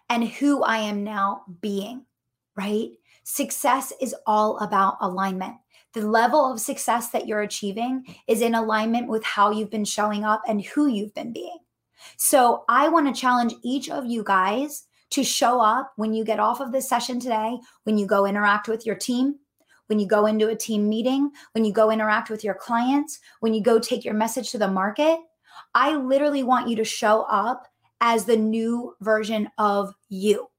and 0.10 0.28
who 0.28 0.63
I 0.63 0.78
am 0.78 1.04
now 1.04 1.43
being, 1.62 2.06
right? 2.56 2.91
Success 3.23 3.91
is 3.99 4.15
all 4.25 4.58
about 4.60 4.97
alignment 5.01 5.56
the 5.95 6.06
level 6.06 6.51
of 6.51 6.60
success 6.60 7.10
that 7.10 7.25
you're 7.25 7.41
achieving 7.41 8.06
is 8.28 8.41
in 8.41 8.54
alignment 8.54 9.08
with 9.08 9.23
how 9.23 9.49
you've 9.49 9.71
been 9.71 9.86
showing 9.86 10.25
up 10.25 10.41
and 10.45 10.62
who 10.62 10.88
you've 10.88 11.13
been 11.13 11.32
being. 11.32 11.58
So 12.17 12.65
I 12.67 12.89
want 12.89 13.08
to 13.08 13.19
challenge 13.19 13.54
each 13.63 13.89
of 13.89 14.06
you 14.06 14.21
guys 14.21 14.84
to 15.12 15.23
show 15.23 15.62
up 15.62 15.93
when 15.95 16.13
you 16.13 16.25
get 16.25 16.39
off 16.39 16.60
of 16.60 16.73
this 16.73 16.89
session 16.89 17.19
today, 17.19 17.58
when 17.86 17.97
you 17.97 18.06
go 18.06 18.25
interact 18.25 18.67
with 18.67 18.86
your 18.86 18.95
team, 18.95 19.36
when 19.88 20.00
you 20.00 20.08
go 20.08 20.26
into 20.26 20.50
a 20.50 20.56
team 20.56 20.89
meeting, 20.89 21.32
when 21.54 21.65
you 21.65 21.74
go 21.74 21.91
interact 21.91 22.30
with 22.30 22.43
your 22.43 22.56
clients, 22.56 23.19
when 23.39 23.54
you 23.54 23.62
go 23.62 23.80
take 23.80 24.04
your 24.06 24.13
message 24.13 24.52
to 24.52 24.58
the 24.58 24.67
market. 24.67 25.19
I 25.74 25.95
literally 25.95 26.43
want 26.43 26.69
you 26.69 26.76
to 26.78 26.84
show 26.84 27.24
up 27.24 27.67
as 28.02 28.26
the 28.26 28.38
new 28.38 28.95
version 29.02 29.50
of 29.58 29.93
you. 30.10 30.50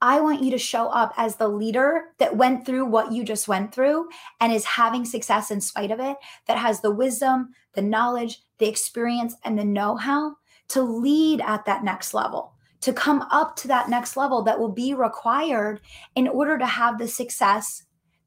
I 0.00 0.20
want 0.20 0.42
you 0.42 0.50
to 0.50 0.58
show 0.58 0.88
up 0.88 1.14
as 1.16 1.36
the 1.36 1.48
leader 1.48 2.02
that 2.18 2.36
went 2.36 2.66
through 2.66 2.84
what 2.84 3.10
you 3.10 3.24
just 3.24 3.48
went 3.48 3.74
through 3.74 4.08
and 4.40 4.52
is 4.52 4.64
having 4.64 5.06
success 5.06 5.50
in 5.50 5.62
spite 5.62 5.90
of 5.90 5.98
it, 5.98 6.18
that 6.46 6.58
has 6.58 6.80
the 6.80 6.90
wisdom, 6.90 7.54
the 7.72 7.80
knowledge, 7.80 8.42
the 8.58 8.68
experience, 8.68 9.34
and 9.44 9.58
the 9.58 9.64
know 9.64 9.96
how 9.96 10.36
to 10.68 10.82
lead 10.82 11.40
at 11.40 11.64
that 11.64 11.84
next 11.84 12.12
level, 12.12 12.52
to 12.82 12.92
come 12.92 13.22
up 13.30 13.56
to 13.56 13.68
that 13.68 13.88
next 13.88 14.16
level 14.16 14.42
that 14.42 14.58
will 14.58 14.72
be 14.72 14.92
required 14.92 15.80
in 16.16 16.28
order 16.28 16.58
to 16.58 16.66
have 16.66 16.98
the 16.98 17.08
success 17.08 17.84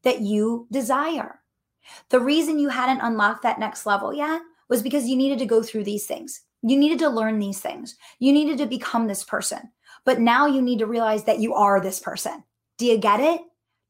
that 0.08 0.22
you 0.22 0.66
desire. 0.72 1.42
The 2.12 2.22
reason 2.22 2.60
you 2.60 2.70
hadn't 2.70 3.02
unlocked 3.02 3.44
that 3.44 3.60
next 3.60 3.86
level 3.86 4.14
yet 4.14 4.42
was 4.70 4.82
because 4.82 5.06
you 5.06 5.18
needed 5.18 5.38
to 5.40 5.46
go 5.46 5.62
through 5.62 5.84
these 5.84 6.06
things. 6.06 6.44
You 6.62 6.78
needed 6.78 7.00
to 7.00 7.10
learn 7.10 7.40
these 7.40 7.60
things. 7.60 7.98
You 8.20 8.32
needed 8.32 8.58
to 8.60 8.68
become 8.68 9.08
this 9.08 9.26
person. 9.26 9.60
But 10.06 10.22
now 10.22 10.46
you 10.46 10.62
need 10.62 10.80
to 10.80 10.86
realize 10.86 11.26
that 11.26 11.40
you 11.40 11.54
are 11.56 11.82
this 11.82 12.00
person. 12.00 12.42
Do 12.78 12.86
you 12.86 12.98
get 12.98 13.20
it? 13.20 13.42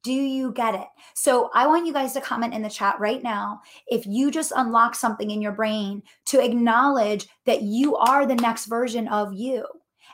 Do 0.01 0.11
you 0.11 0.51
get 0.53 0.73
it? 0.73 0.87
So 1.13 1.51
I 1.53 1.67
want 1.67 1.85
you 1.85 1.93
guys 1.93 2.13
to 2.13 2.21
comment 2.21 2.55
in 2.55 2.63
the 2.63 2.69
chat 2.69 2.99
right 2.99 3.21
now 3.21 3.61
if 3.85 4.07
you 4.07 4.31
just 4.31 4.51
unlock 4.55 4.95
something 4.95 5.29
in 5.29 5.39
your 5.39 5.51
brain 5.51 6.01
to 6.27 6.43
acknowledge 6.43 7.27
that 7.45 7.61
you 7.61 7.95
are 7.95 8.25
the 8.25 8.33
next 8.33 8.65
version 8.65 9.07
of 9.09 9.33
you 9.33 9.67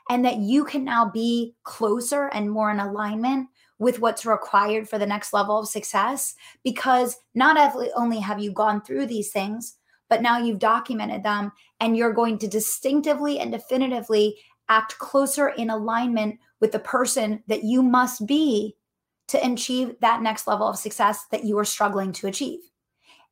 and 0.09 0.25
that 0.25 0.39
you 0.39 0.65
can 0.65 0.83
now 0.83 1.09
be 1.09 1.55
closer 1.63 2.27
and 2.33 2.51
more 2.51 2.71
in 2.71 2.81
alignment 2.81 3.47
with 3.83 3.99
what's 3.99 4.25
required 4.25 4.89
for 4.89 4.97
the 4.97 5.05
next 5.05 5.33
level 5.33 5.59
of 5.59 5.67
success 5.67 6.35
because 6.63 7.17
not 7.35 7.75
only 7.95 8.19
have 8.19 8.39
you 8.39 8.51
gone 8.51 8.81
through 8.81 9.05
these 9.05 9.31
things 9.31 9.77
but 10.09 10.21
now 10.21 10.37
you've 10.37 10.59
documented 10.59 11.23
them 11.23 11.51
and 11.79 11.97
you're 11.97 12.13
going 12.13 12.37
to 12.37 12.47
distinctively 12.47 13.39
and 13.39 13.51
definitively 13.51 14.37
act 14.69 14.97
closer 14.97 15.49
in 15.49 15.69
alignment 15.69 16.39
with 16.59 16.71
the 16.71 16.79
person 16.79 17.43
that 17.47 17.63
you 17.63 17.83
must 17.83 18.25
be 18.25 18.75
to 19.27 19.51
achieve 19.51 19.95
that 20.01 20.21
next 20.21 20.47
level 20.47 20.67
of 20.67 20.77
success 20.77 21.25
that 21.31 21.43
you 21.43 21.57
are 21.57 21.65
struggling 21.65 22.11
to 22.13 22.27
achieve. 22.27 22.59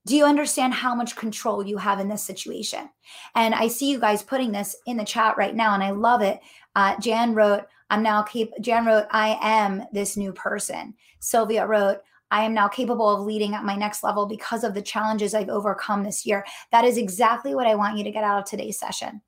Do 0.06 0.16
you 0.16 0.26
understand 0.26 0.74
how 0.74 0.96
much 0.96 1.16
control 1.16 1.66
you 1.66 1.78
have 1.78 2.00
in 2.00 2.10
this 2.10 2.24
situation? 2.24 2.90
And 3.36 3.54
I 3.54 3.68
see 3.68 3.92
you 3.92 4.00
guys 4.00 4.24
putting 4.24 4.52
this 4.52 4.76
in 4.88 4.98
the 4.98 5.06
chat 5.06 5.38
right 5.38 5.56
now, 5.56 5.76
and 5.76 5.84
I 5.84 5.92
love 5.92 6.22
it. 6.22 6.40
Uh, 6.76 7.00
Jan 7.00 7.36
wrote, 7.36 7.66
I'm 7.91 8.01
now 8.01 8.23
keep 8.23 8.54
Jan 8.62 8.86
wrote, 8.86 9.06
I 9.12 9.38
am 9.41 9.84
this 9.91 10.15
new 10.15 10.32
person. 10.32 10.95
Sylvia 11.19 11.67
wrote, 11.67 11.97
I 12.32 12.43
am 12.43 12.54
now 12.54 12.69
capable 12.69 13.10
of 13.10 13.25
leading 13.25 13.54
at 13.54 13.65
my 13.65 13.75
next 13.75 14.01
level 14.01 14.25
because 14.25 14.63
of 14.63 14.73
the 14.73 14.82
challenges 14.82 15.36
I've 15.36 15.49
overcome 15.49 16.01
this 16.01 16.25
year. 16.25 16.45
That 16.71 16.86
is 16.86 16.97
exactly 16.97 17.54
what 17.54 17.67
I 17.67 17.75
want 17.75 17.97
you 17.97 18.06
to 18.06 18.12
get 18.12 18.23
out 18.23 18.39
of 18.39 18.45
today's 18.45 18.80
session. 18.80 19.21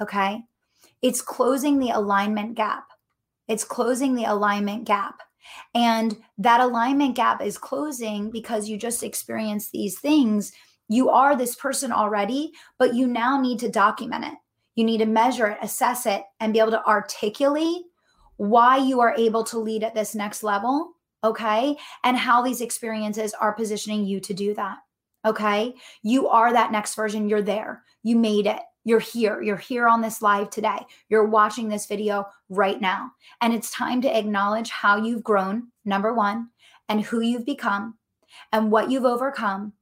Okay. 0.00 0.42
It's 1.02 1.20
closing 1.20 1.78
the 1.78 1.90
alignment 1.90 2.54
gap. 2.54 2.84
It's 3.48 3.64
closing 3.64 4.14
the 4.14 4.24
alignment 4.24 4.86
gap. 4.86 5.20
And 5.74 6.16
that 6.38 6.60
alignment 6.60 7.16
gap 7.16 7.42
is 7.42 7.58
closing 7.58 8.30
because 8.30 8.66
you 8.66 8.78
just 8.78 9.02
experienced 9.02 9.72
these 9.72 9.98
things. 9.98 10.52
You 10.88 11.10
are 11.10 11.36
this 11.36 11.54
person 11.54 11.92
already, 11.92 12.52
but 12.78 12.94
you 12.94 13.06
now 13.06 13.38
need 13.38 13.58
to 13.58 13.68
document 13.68 14.24
it. 14.24 14.34
You 14.74 14.84
need 14.84 14.98
to 14.98 15.06
measure 15.06 15.48
it, 15.48 15.58
assess 15.60 16.06
it, 16.06 16.22
and 16.40 16.54
be 16.54 16.60
able 16.60 16.70
to 16.70 16.86
articulate 16.86 17.82
why 18.36 18.76
you 18.76 19.00
are 19.00 19.14
able 19.16 19.44
to 19.44 19.58
lead 19.58 19.82
at 19.82 19.94
this 19.94 20.14
next 20.14 20.42
level. 20.42 20.92
Okay. 21.24 21.76
And 22.04 22.16
how 22.16 22.42
these 22.42 22.60
experiences 22.60 23.34
are 23.34 23.52
positioning 23.52 24.04
you 24.04 24.20
to 24.20 24.34
do 24.34 24.54
that. 24.54 24.78
Okay. 25.24 25.74
You 26.02 26.28
are 26.28 26.52
that 26.52 26.72
next 26.72 26.94
version. 26.94 27.28
You're 27.28 27.42
there. 27.42 27.82
You 28.02 28.16
made 28.16 28.46
it. 28.46 28.60
You're 28.84 29.00
here. 29.00 29.42
You're 29.42 29.56
here 29.56 29.88
on 29.88 30.00
this 30.00 30.22
live 30.22 30.50
today. 30.50 30.78
You're 31.08 31.26
watching 31.26 31.68
this 31.68 31.86
video 31.86 32.26
right 32.48 32.80
now. 32.80 33.10
And 33.40 33.52
it's 33.52 33.72
time 33.72 34.00
to 34.02 34.16
acknowledge 34.16 34.70
how 34.70 34.96
you've 34.96 35.24
grown, 35.24 35.72
number 35.84 36.14
one, 36.14 36.50
and 36.88 37.00
who 37.00 37.20
you've 37.20 37.44
become, 37.44 37.98
and 38.52 38.70
what 38.70 38.88
you've 38.88 39.04
overcome, 39.04 39.72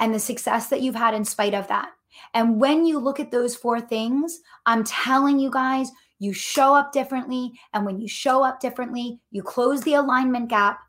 and 0.00 0.14
the 0.14 0.18
success 0.18 0.68
that 0.68 0.80
you've 0.80 0.94
had 0.94 1.12
in 1.12 1.26
spite 1.26 1.52
of 1.52 1.68
that. 1.68 1.90
And 2.32 2.58
when 2.58 2.86
you 2.86 2.98
look 2.98 3.20
at 3.20 3.30
those 3.30 3.54
four 3.54 3.82
things, 3.82 4.40
I'm 4.64 4.84
telling 4.84 5.38
you 5.38 5.50
guys, 5.50 5.90
you 6.24 6.32
show 6.32 6.74
up 6.74 6.92
differently. 6.92 7.52
And 7.72 7.84
when 7.84 8.00
you 8.00 8.08
show 8.08 8.42
up 8.42 8.60
differently, 8.60 9.20
you 9.30 9.42
close 9.42 9.82
the 9.82 9.94
alignment 9.94 10.48
gap, 10.48 10.80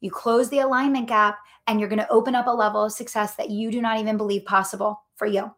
you 0.00 0.10
close 0.10 0.48
the 0.48 0.60
alignment 0.60 1.08
gap, 1.08 1.38
and 1.66 1.78
you're 1.78 1.88
going 1.88 1.98
to 1.98 2.10
open 2.10 2.34
up 2.34 2.46
a 2.46 2.50
level 2.50 2.84
of 2.84 2.92
success 2.92 3.36
that 3.36 3.50
you 3.50 3.70
do 3.70 3.80
not 3.80 4.00
even 4.00 4.16
believe 4.16 4.44
possible 4.44 5.02
for 5.14 5.26
you. 5.26 5.54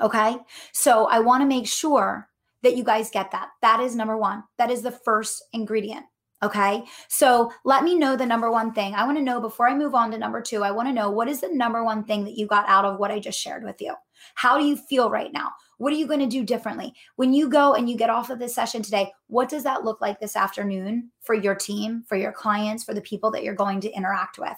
Okay. 0.00 0.36
So 0.72 1.06
I 1.06 1.18
want 1.18 1.42
to 1.42 1.46
make 1.46 1.66
sure 1.66 2.28
that 2.62 2.76
you 2.76 2.84
guys 2.84 3.10
get 3.10 3.30
that. 3.32 3.48
That 3.62 3.80
is 3.80 3.96
number 3.96 4.16
one. 4.16 4.44
That 4.58 4.70
is 4.70 4.82
the 4.82 4.92
first 4.92 5.42
ingredient. 5.52 6.04
Okay. 6.42 6.84
So 7.08 7.50
let 7.64 7.82
me 7.82 7.96
know 7.96 8.14
the 8.16 8.26
number 8.26 8.50
one 8.50 8.72
thing. 8.72 8.94
I 8.94 9.04
want 9.04 9.18
to 9.18 9.24
know 9.24 9.40
before 9.40 9.68
I 9.68 9.74
move 9.74 9.94
on 9.94 10.12
to 10.12 10.18
number 10.18 10.40
two, 10.40 10.62
I 10.62 10.70
want 10.70 10.88
to 10.88 10.94
know 10.94 11.10
what 11.10 11.28
is 11.28 11.40
the 11.40 11.48
number 11.52 11.82
one 11.82 12.04
thing 12.04 12.24
that 12.24 12.38
you 12.38 12.46
got 12.46 12.68
out 12.68 12.84
of 12.84 13.00
what 13.00 13.10
I 13.10 13.18
just 13.18 13.40
shared 13.40 13.64
with 13.64 13.80
you? 13.80 13.94
How 14.34 14.58
do 14.58 14.64
you 14.64 14.76
feel 14.76 15.10
right 15.10 15.32
now? 15.32 15.50
What 15.78 15.92
are 15.92 15.96
you 15.96 16.06
going 16.06 16.20
to 16.20 16.26
do 16.26 16.44
differently? 16.44 16.92
When 17.16 17.32
you 17.32 17.48
go 17.48 17.74
and 17.74 17.88
you 17.88 17.96
get 17.96 18.10
off 18.10 18.30
of 18.30 18.38
this 18.38 18.54
session 18.54 18.82
today, 18.82 19.12
what 19.28 19.48
does 19.48 19.62
that 19.62 19.84
look 19.84 20.00
like 20.00 20.18
this 20.18 20.36
afternoon 20.36 21.10
for 21.20 21.34
your 21.34 21.54
team, 21.54 22.04
for 22.08 22.16
your 22.16 22.32
clients, 22.32 22.82
for 22.82 22.94
the 22.94 23.00
people 23.00 23.30
that 23.30 23.44
you're 23.44 23.54
going 23.54 23.80
to 23.82 23.92
interact 23.92 24.38
with? 24.38 24.56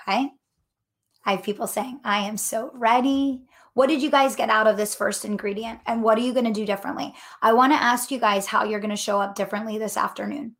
Okay. 0.00 0.30
I 1.24 1.32
have 1.32 1.42
people 1.42 1.66
saying, 1.66 2.00
I 2.04 2.20
am 2.20 2.36
so 2.36 2.70
ready. 2.74 3.42
What 3.74 3.88
did 3.88 4.02
you 4.02 4.10
guys 4.10 4.34
get 4.34 4.50
out 4.50 4.66
of 4.66 4.76
this 4.76 4.94
first 4.94 5.24
ingredient? 5.24 5.80
And 5.86 6.02
what 6.02 6.18
are 6.18 6.22
you 6.22 6.32
going 6.32 6.46
to 6.46 6.52
do 6.52 6.66
differently? 6.66 7.14
I 7.42 7.52
want 7.52 7.72
to 7.72 7.82
ask 7.82 8.10
you 8.10 8.18
guys 8.18 8.46
how 8.46 8.64
you're 8.64 8.80
going 8.80 8.90
to 8.90 8.96
show 8.96 9.20
up 9.20 9.34
differently 9.34 9.78
this 9.78 9.96
afternoon. 9.96 10.56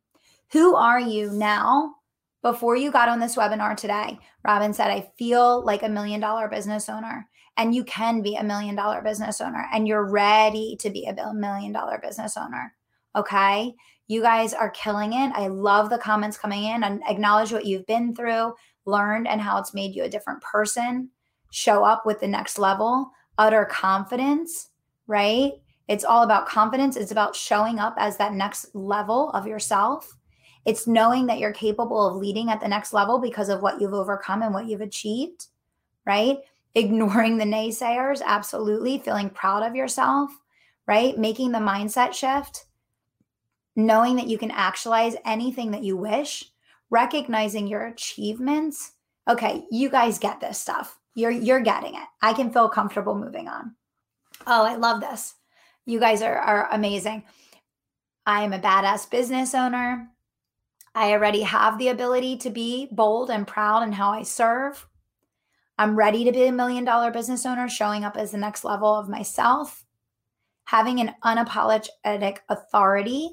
Who 0.51 0.75
are 0.75 0.99
you 0.99 1.31
now? 1.31 1.95
Before 2.41 2.77
you 2.77 2.91
got 2.91 3.09
on 3.09 3.19
this 3.19 3.35
webinar 3.35 3.75
today, 3.75 4.17
Robin 4.45 4.73
said, 4.73 4.89
I 4.89 5.11
feel 5.17 5.65
like 5.65 5.83
a 5.83 5.89
million 5.89 6.21
dollar 6.21 6.47
business 6.47 6.87
owner. 6.87 7.27
And 7.57 7.75
you 7.75 7.83
can 7.83 8.21
be 8.21 8.35
a 8.35 8.43
million 8.43 8.75
dollar 8.75 9.01
business 9.01 9.41
owner 9.41 9.67
and 9.73 9.87
you're 9.87 10.09
ready 10.09 10.77
to 10.79 10.89
be 10.89 11.05
a 11.05 11.33
million 11.33 11.71
dollar 11.73 11.99
business 12.01 12.37
owner. 12.37 12.73
Okay. 13.15 13.75
You 14.07 14.21
guys 14.21 14.53
are 14.53 14.71
killing 14.71 15.13
it. 15.13 15.31
I 15.35 15.47
love 15.47 15.89
the 15.89 15.97
comments 15.97 16.37
coming 16.37 16.63
in 16.63 16.83
and 16.83 17.01
acknowledge 17.07 17.51
what 17.51 17.65
you've 17.65 17.85
been 17.85 18.15
through, 18.15 18.53
learned, 18.85 19.27
and 19.27 19.39
how 19.39 19.59
it's 19.59 19.73
made 19.73 19.93
you 19.93 20.03
a 20.03 20.09
different 20.09 20.41
person. 20.41 21.09
Show 21.51 21.83
up 21.83 22.05
with 22.05 22.19
the 22.19 22.27
next 22.27 22.57
level, 22.57 23.11
utter 23.37 23.65
confidence, 23.65 24.69
right? 25.05 25.53
It's 25.87 26.03
all 26.03 26.23
about 26.23 26.47
confidence. 26.47 26.95
It's 26.95 27.11
about 27.11 27.35
showing 27.35 27.79
up 27.79 27.95
as 27.97 28.17
that 28.17 28.33
next 28.33 28.73
level 28.75 29.31
of 29.31 29.47
yourself. 29.47 30.17
It's 30.65 30.87
knowing 30.87 31.25
that 31.27 31.39
you're 31.39 31.53
capable 31.53 32.07
of 32.07 32.15
leading 32.15 32.49
at 32.49 32.61
the 32.61 32.67
next 32.67 32.93
level 32.93 33.19
because 33.19 33.49
of 33.49 33.61
what 33.61 33.81
you've 33.81 33.93
overcome 33.93 34.43
and 34.43 34.53
what 34.53 34.67
you've 34.67 34.81
achieved, 34.81 35.47
right? 36.05 36.37
Ignoring 36.75 37.37
the 37.37 37.45
naysayers, 37.45 38.21
absolutely. 38.23 38.99
Feeling 38.99 39.29
proud 39.29 39.63
of 39.63 39.75
yourself, 39.75 40.31
right? 40.87 41.17
Making 41.17 41.51
the 41.51 41.59
mindset 41.59 42.13
shift, 42.13 42.65
knowing 43.75 44.15
that 44.17 44.27
you 44.27 44.37
can 44.37 44.51
actualize 44.51 45.15
anything 45.25 45.71
that 45.71 45.83
you 45.83 45.97
wish, 45.97 46.45
recognizing 46.89 47.67
your 47.67 47.87
achievements. 47.87 48.93
Okay, 49.27 49.65
you 49.71 49.89
guys 49.89 50.19
get 50.19 50.39
this 50.39 50.59
stuff. 50.59 50.99
You're 51.15 51.31
you're 51.31 51.59
getting 51.59 51.95
it. 51.95 52.07
I 52.21 52.33
can 52.33 52.51
feel 52.51 52.69
comfortable 52.69 53.15
moving 53.15 53.47
on. 53.47 53.75
Oh, 54.47 54.63
I 54.63 54.75
love 54.75 55.01
this. 55.01 55.35
You 55.85 55.99
guys 55.99 56.21
are, 56.21 56.37
are 56.37 56.69
amazing. 56.71 57.23
I 58.25 58.43
am 58.43 58.53
a 58.53 58.59
badass 58.59 59.09
business 59.09 59.55
owner. 59.55 60.09
I 60.93 61.11
already 61.13 61.41
have 61.41 61.77
the 61.77 61.89
ability 61.89 62.37
to 62.37 62.49
be 62.49 62.87
bold 62.91 63.29
and 63.29 63.47
proud 63.47 63.83
in 63.83 63.91
how 63.91 64.11
I 64.11 64.23
serve. 64.23 64.87
I'm 65.79 65.95
ready 65.95 66.25
to 66.25 66.33
be 66.33 66.43
a 66.43 66.51
million 66.51 66.83
dollar 66.83 67.09
business 67.09 67.45
owner, 67.45 67.69
showing 67.69 68.03
up 68.03 68.17
as 68.17 68.31
the 68.31 68.37
next 68.37 68.65
level 68.65 68.93
of 68.93 69.07
myself, 69.07 69.85
having 70.65 70.99
an 70.99 71.15
unapologetic 71.23 72.39
authority. 72.49 73.29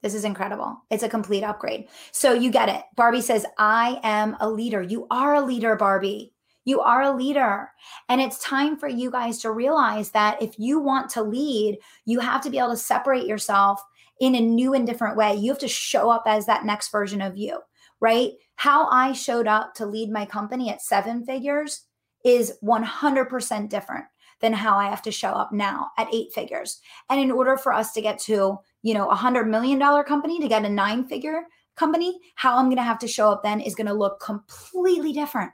This 0.00 0.14
is 0.14 0.24
incredible. 0.24 0.78
It's 0.90 1.02
a 1.02 1.08
complete 1.08 1.44
upgrade. 1.44 1.88
So 2.12 2.32
you 2.32 2.50
get 2.50 2.70
it. 2.70 2.82
Barbie 2.96 3.20
says, 3.20 3.44
I 3.58 4.00
am 4.02 4.38
a 4.40 4.48
leader. 4.48 4.80
You 4.80 5.06
are 5.10 5.34
a 5.34 5.42
leader, 5.42 5.76
Barbie. 5.76 6.32
You 6.64 6.80
are 6.80 7.02
a 7.02 7.14
leader. 7.14 7.68
And 8.08 8.22
it's 8.22 8.38
time 8.38 8.78
for 8.78 8.88
you 8.88 9.10
guys 9.10 9.38
to 9.40 9.52
realize 9.52 10.12
that 10.12 10.40
if 10.40 10.58
you 10.58 10.80
want 10.80 11.10
to 11.10 11.22
lead, 11.22 11.78
you 12.06 12.20
have 12.20 12.40
to 12.42 12.50
be 12.50 12.58
able 12.58 12.70
to 12.70 12.78
separate 12.78 13.26
yourself 13.26 13.82
in 14.18 14.34
a 14.34 14.40
new 14.40 14.72
and 14.72 14.86
different 14.86 15.18
way. 15.18 15.34
You 15.34 15.50
have 15.50 15.60
to 15.60 15.68
show 15.68 16.08
up 16.08 16.22
as 16.26 16.46
that 16.46 16.64
next 16.64 16.90
version 16.90 17.20
of 17.20 17.36
you, 17.36 17.60
right? 18.00 18.32
How 18.56 18.88
I 18.88 19.12
showed 19.12 19.46
up 19.46 19.74
to 19.74 19.86
lead 19.86 20.10
my 20.10 20.26
company 20.26 20.70
at 20.70 20.82
seven 20.82 21.24
figures 21.24 21.84
is 22.24 22.58
100% 22.62 23.68
different 23.68 24.04
than 24.40 24.52
how 24.52 24.76
I 24.76 24.88
have 24.90 25.02
to 25.02 25.10
show 25.10 25.30
up 25.30 25.52
now 25.52 25.90
at 25.96 26.12
eight 26.12 26.32
figures. 26.32 26.80
And 27.08 27.20
in 27.20 27.30
order 27.30 27.56
for 27.56 27.72
us 27.72 27.92
to 27.92 28.02
get 28.02 28.18
to, 28.20 28.58
you 28.82 28.94
know, 28.94 29.08
a 29.08 29.14
hundred 29.14 29.48
million 29.48 29.78
dollar 29.78 30.04
company 30.04 30.40
to 30.40 30.48
get 30.48 30.64
a 30.64 30.68
nine 30.68 31.06
figure 31.06 31.42
company, 31.76 32.18
how 32.34 32.56
I'm 32.56 32.66
going 32.66 32.76
to 32.76 32.82
have 32.82 32.98
to 33.00 33.08
show 33.08 33.30
up 33.30 33.42
then 33.42 33.60
is 33.60 33.74
going 33.74 33.86
to 33.86 33.94
look 33.94 34.20
completely 34.20 35.12
different. 35.12 35.52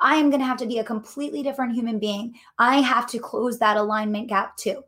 I 0.00 0.16
am 0.16 0.30
going 0.30 0.40
to 0.40 0.46
have 0.46 0.58
to 0.58 0.66
be 0.66 0.78
a 0.78 0.84
completely 0.84 1.42
different 1.42 1.74
human 1.74 1.98
being. 1.98 2.34
I 2.58 2.80
have 2.80 3.06
to 3.08 3.18
close 3.18 3.58
that 3.58 3.76
alignment 3.76 4.28
gap 4.28 4.56
too. 4.56 4.82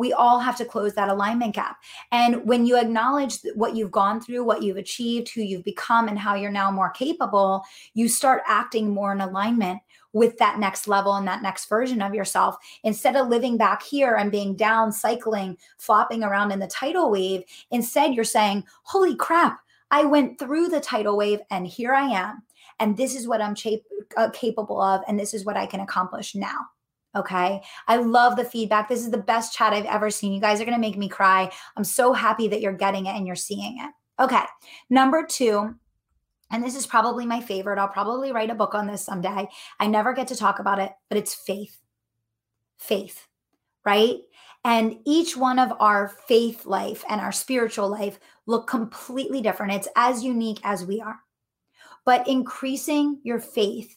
We 0.00 0.14
all 0.14 0.38
have 0.38 0.56
to 0.56 0.64
close 0.64 0.94
that 0.94 1.10
alignment 1.10 1.54
gap. 1.54 1.76
And 2.10 2.42
when 2.46 2.64
you 2.64 2.78
acknowledge 2.78 3.36
what 3.54 3.76
you've 3.76 3.90
gone 3.90 4.18
through, 4.18 4.42
what 4.44 4.62
you've 4.62 4.78
achieved, 4.78 5.28
who 5.28 5.42
you've 5.42 5.62
become, 5.62 6.08
and 6.08 6.18
how 6.18 6.34
you're 6.34 6.50
now 6.50 6.70
more 6.70 6.88
capable, 6.88 7.62
you 7.92 8.08
start 8.08 8.42
acting 8.46 8.88
more 8.88 9.12
in 9.12 9.20
alignment 9.20 9.80
with 10.14 10.38
that 10.38 10.58
next 10.58 10.88
level 10.88 11.16
and 11.16 11.28
that 11.28 11.42
next 11.42 11.68
version 11.68 12.00
of 12.00 12.14
yourself. 12.14 12.56
Instead 12.82 13.14
of 13.14 13.28
living 13.28 13.58
back 13.58 13.82
here 13.82 14.14
and 14.14 14.32
being 14.32 14.56
down, 14.56 14.90
cycling, 14.90 15.58
flopping 15.76 16.24
around 16.24 16.50
in 16.50 16.60
the 16.60 16.66
tidal 16.66 17.10
wave, 17.10 17.42
instead 17.70 18.14
you're 18.14 18.24
saying, 18.24 18.64
Holy 18.84 19.14
crap, 19.14 19.60
I 19.90 20.04
went 20.04 20.38
through 20.38 20.68
the 20.68 20.80
tidal 20.80 21.18
wave 21.18 21.40
and 21.50 21.66
here 21.66 21.92
I 21.92 22.06
am. 22.06 22.42
And 22.78 22.96
this 22.96 23.14
is 23.14 23.28
what 23.28 23.42
I'm 23.42 23.54
cha- 23.54 23.84
uh, 24.16 24.30
capable 24.30 24.80
of. 24.80 25.02
And 25.06 25.20
this 25.20 25.34
is 25.34 25.44
what 25.44 25.58
I 25.58 25.66
can 25.66 25.80
accomplish 25.80 26.34
now. 26.34 26.70
Okay. 27.16 27.60
I 27.88 27.96
love 27.96 28.36
the 28.36 28.44
feedback. 28.44 28.88
This 28.88 29.00
is 29.00 29.10
the 29.10 29.18
best 29.18 29.52
chat 29.52 29.72
I've 29.72 29.84
ever 29.86 30.10
seen. 30.10 30.32
You 30.32 30.40
guys 30.40 30.60
are 30.60 30.64
going 30.64 30.76
to 30.76 30.80
make 30.80 30.96
me 30.96 31.08
cry. 31.08 31.50
I'm 31.76 31.84
so 31.84 32.12
happy 32.12 32.46
that 32.48 32.60
you're 32.60 32.72
getting 32.72 33.06
it 33.06 33.16
and 33.16 33.26
you're 33.26 33.36
seeing 33.36 33.78
it. 33.78 34.22
Okay. 34.22 34.44
Number 34.90 35.26
two, 35.26 35.74
and 36.52 36.62
this 36.62 36.76
is 36.76 36.86
probably 36.86 37.26
my 37.26 37.40
favorite. 37.40 37.78
I'll 37.78 37.88
probably 37.88 38.32
write 38.32 38.50
a 38.50 38.54
book 38.54 38.74
on 38.74 38.86
this 38.86 39.04
someday. 39.04 39.48
I 39.78 39.86
never 39.86 40.12
get 40.12 40.28
to 40.28 40.36
talk 40.36 40.58
about 40.58 40.78
it, 40.78 40.92
but 41.08 41.18
it's 41.18 41.34
faith. 41.34 41.78
Faith, 42.76 43.26
right? 43.84 44.18
And 44.64 44.98
each 45.04 45.36
one 45.36 45.58
of 45.58 45.72
our 45.80 46.08
faith 46.08 46.66
life 46.66 47.04
and 47.08 47.20
our 47.20 47.32
spiritual 47.32 47.88
life 47.88 48.20
look 48.46 48.66
completely 48.66 49.40
different. 49.40 49.72
It's 49.72 49.88
as 49.96 50.22
unique 50.22 50.60
as 50.64 50.84
we 50.84 51.00
are. 51.00 51.20
But 52.04 52.28
increasing 52.28 53.20
your 53.22 53.40
faith 53.40 53.96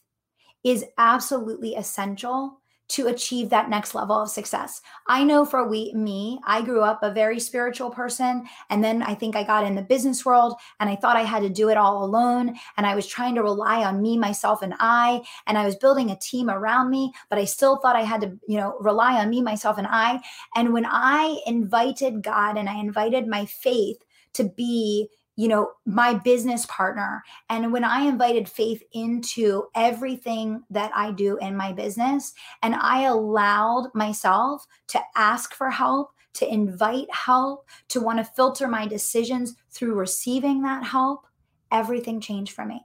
is 0.63 0.85
absolutely 0.97 1.75
essential 1.75 2.61
to 2.89 3.07
achieve 3.07 3.49
that 3.49 3.69
next 3.69 3.95
level 3.95 4.21
of 4.21 4.29
success. 4.29 4.81
I 5.07 5.23
know 5.23 5.45
for 5.45 5.67
we 5.67 5.93
me, 5.93 6.39
I 6.45 6.61
grew 6.61 6.81
up 6.81 7.01
a 7.01 7.13
very 7.13 7.39
spiritual 7.39 7.89
person 7.89 8.45
and 8.69 8.83
then 8.83 9.01
I 9.01 9.15
think 9.15 9.35
I 9.35 9.43
got 9.43 9.65
in 9.65 9.75
the 9.75 9.81
business 9.81 10.25
world 10.25 10.55
and 10.79 10.89
I 10.89 10.95
thought 10.95 11.15
I 11.15 11.23
had 11.23 11.41
to 11.43 11.49
do 11.49 11.69
it 11.69 11.77
all 11.77 12.03
alone 12.03 12.55
and 12.77 12.85
I 12.85 12.95
was 12.95 13.07
trying 13.07 13.35
to 13.35 13.43
rely 13.43 13.83
on 13.83 14.01
me 14.01 14.17
myself 14.17 14.61
and 14.61 14.73
I 14.79 15.23
and 15.47 15.57
I 15.57 15.65
was 15.65 15.75
building 15.75 16.11
a 16.11 16.19
team 16.19 16.49
around 16.49 16.89
me, 16.89 17.13
but 17.29 17.39
I 17.39 17.45
still 17.45 17.77
thought 17.77 17.95
I 17.95 18.03
had 18.03 18.21
to, 18.21 18.37
you 18.47 18.57
know, 18.57 18.77
rely 18.79 19.19
on 19.19 19.29
me 19.29 19.41
myself 19.41 19.77
and 19.77 19.87
I. 19.89 20.21
And 20.55 20.73
when 20.73 20.85
I 20.85 21.39
invited 21.45 22.21
God 22.21 22.57
and 22.57 22.69
I 22.69 22.79
invited 22.79 23.27
my 23.27 23.45
faith 23.45 23.97
to 24.33 24.43
be 24.43 25.09
you 25.35 25.47
know, 25.47 25.71
my 25.85 26.13
business 26.13 26.65
partner. 26.67 27.23
And 27.49 27.73
when 27.73 27.83
I 27.83 28.01
invited 28.01 28.47
faith 28.47 28.83
into 28.93 29.65
everything 29.75 30.63
that 30.69 30.91
I 30.95 31.11
do 31.11 31.37
in 31.37 31.57
my 31.57 31.73
business, 31.73 32.33
and 32.61 32.75
I 32.75 33.03
allowed 33.03 33.89
myself 33.95 34.65
to 34.89 34.99
ask 35.15 35.53
for 35.53 35.69
help, 35.69 36.11
to 36.35 36.51
invite 36.51 37.13
help, 37.13 37.67
to 37.89 38.01
want 38.01 38.19
to 38.19 38.23
filter 38.23 38.67
my 38.67 38.87
decisions 38.87 39.55
through 39.71 39.95
receiving 39.95 40.61
that 40.63 40.83
help, 40.83 41.27
everything 41.71 42.19
changed 42.19 42.53
for 42.53 42.65
me. 42.65 42.81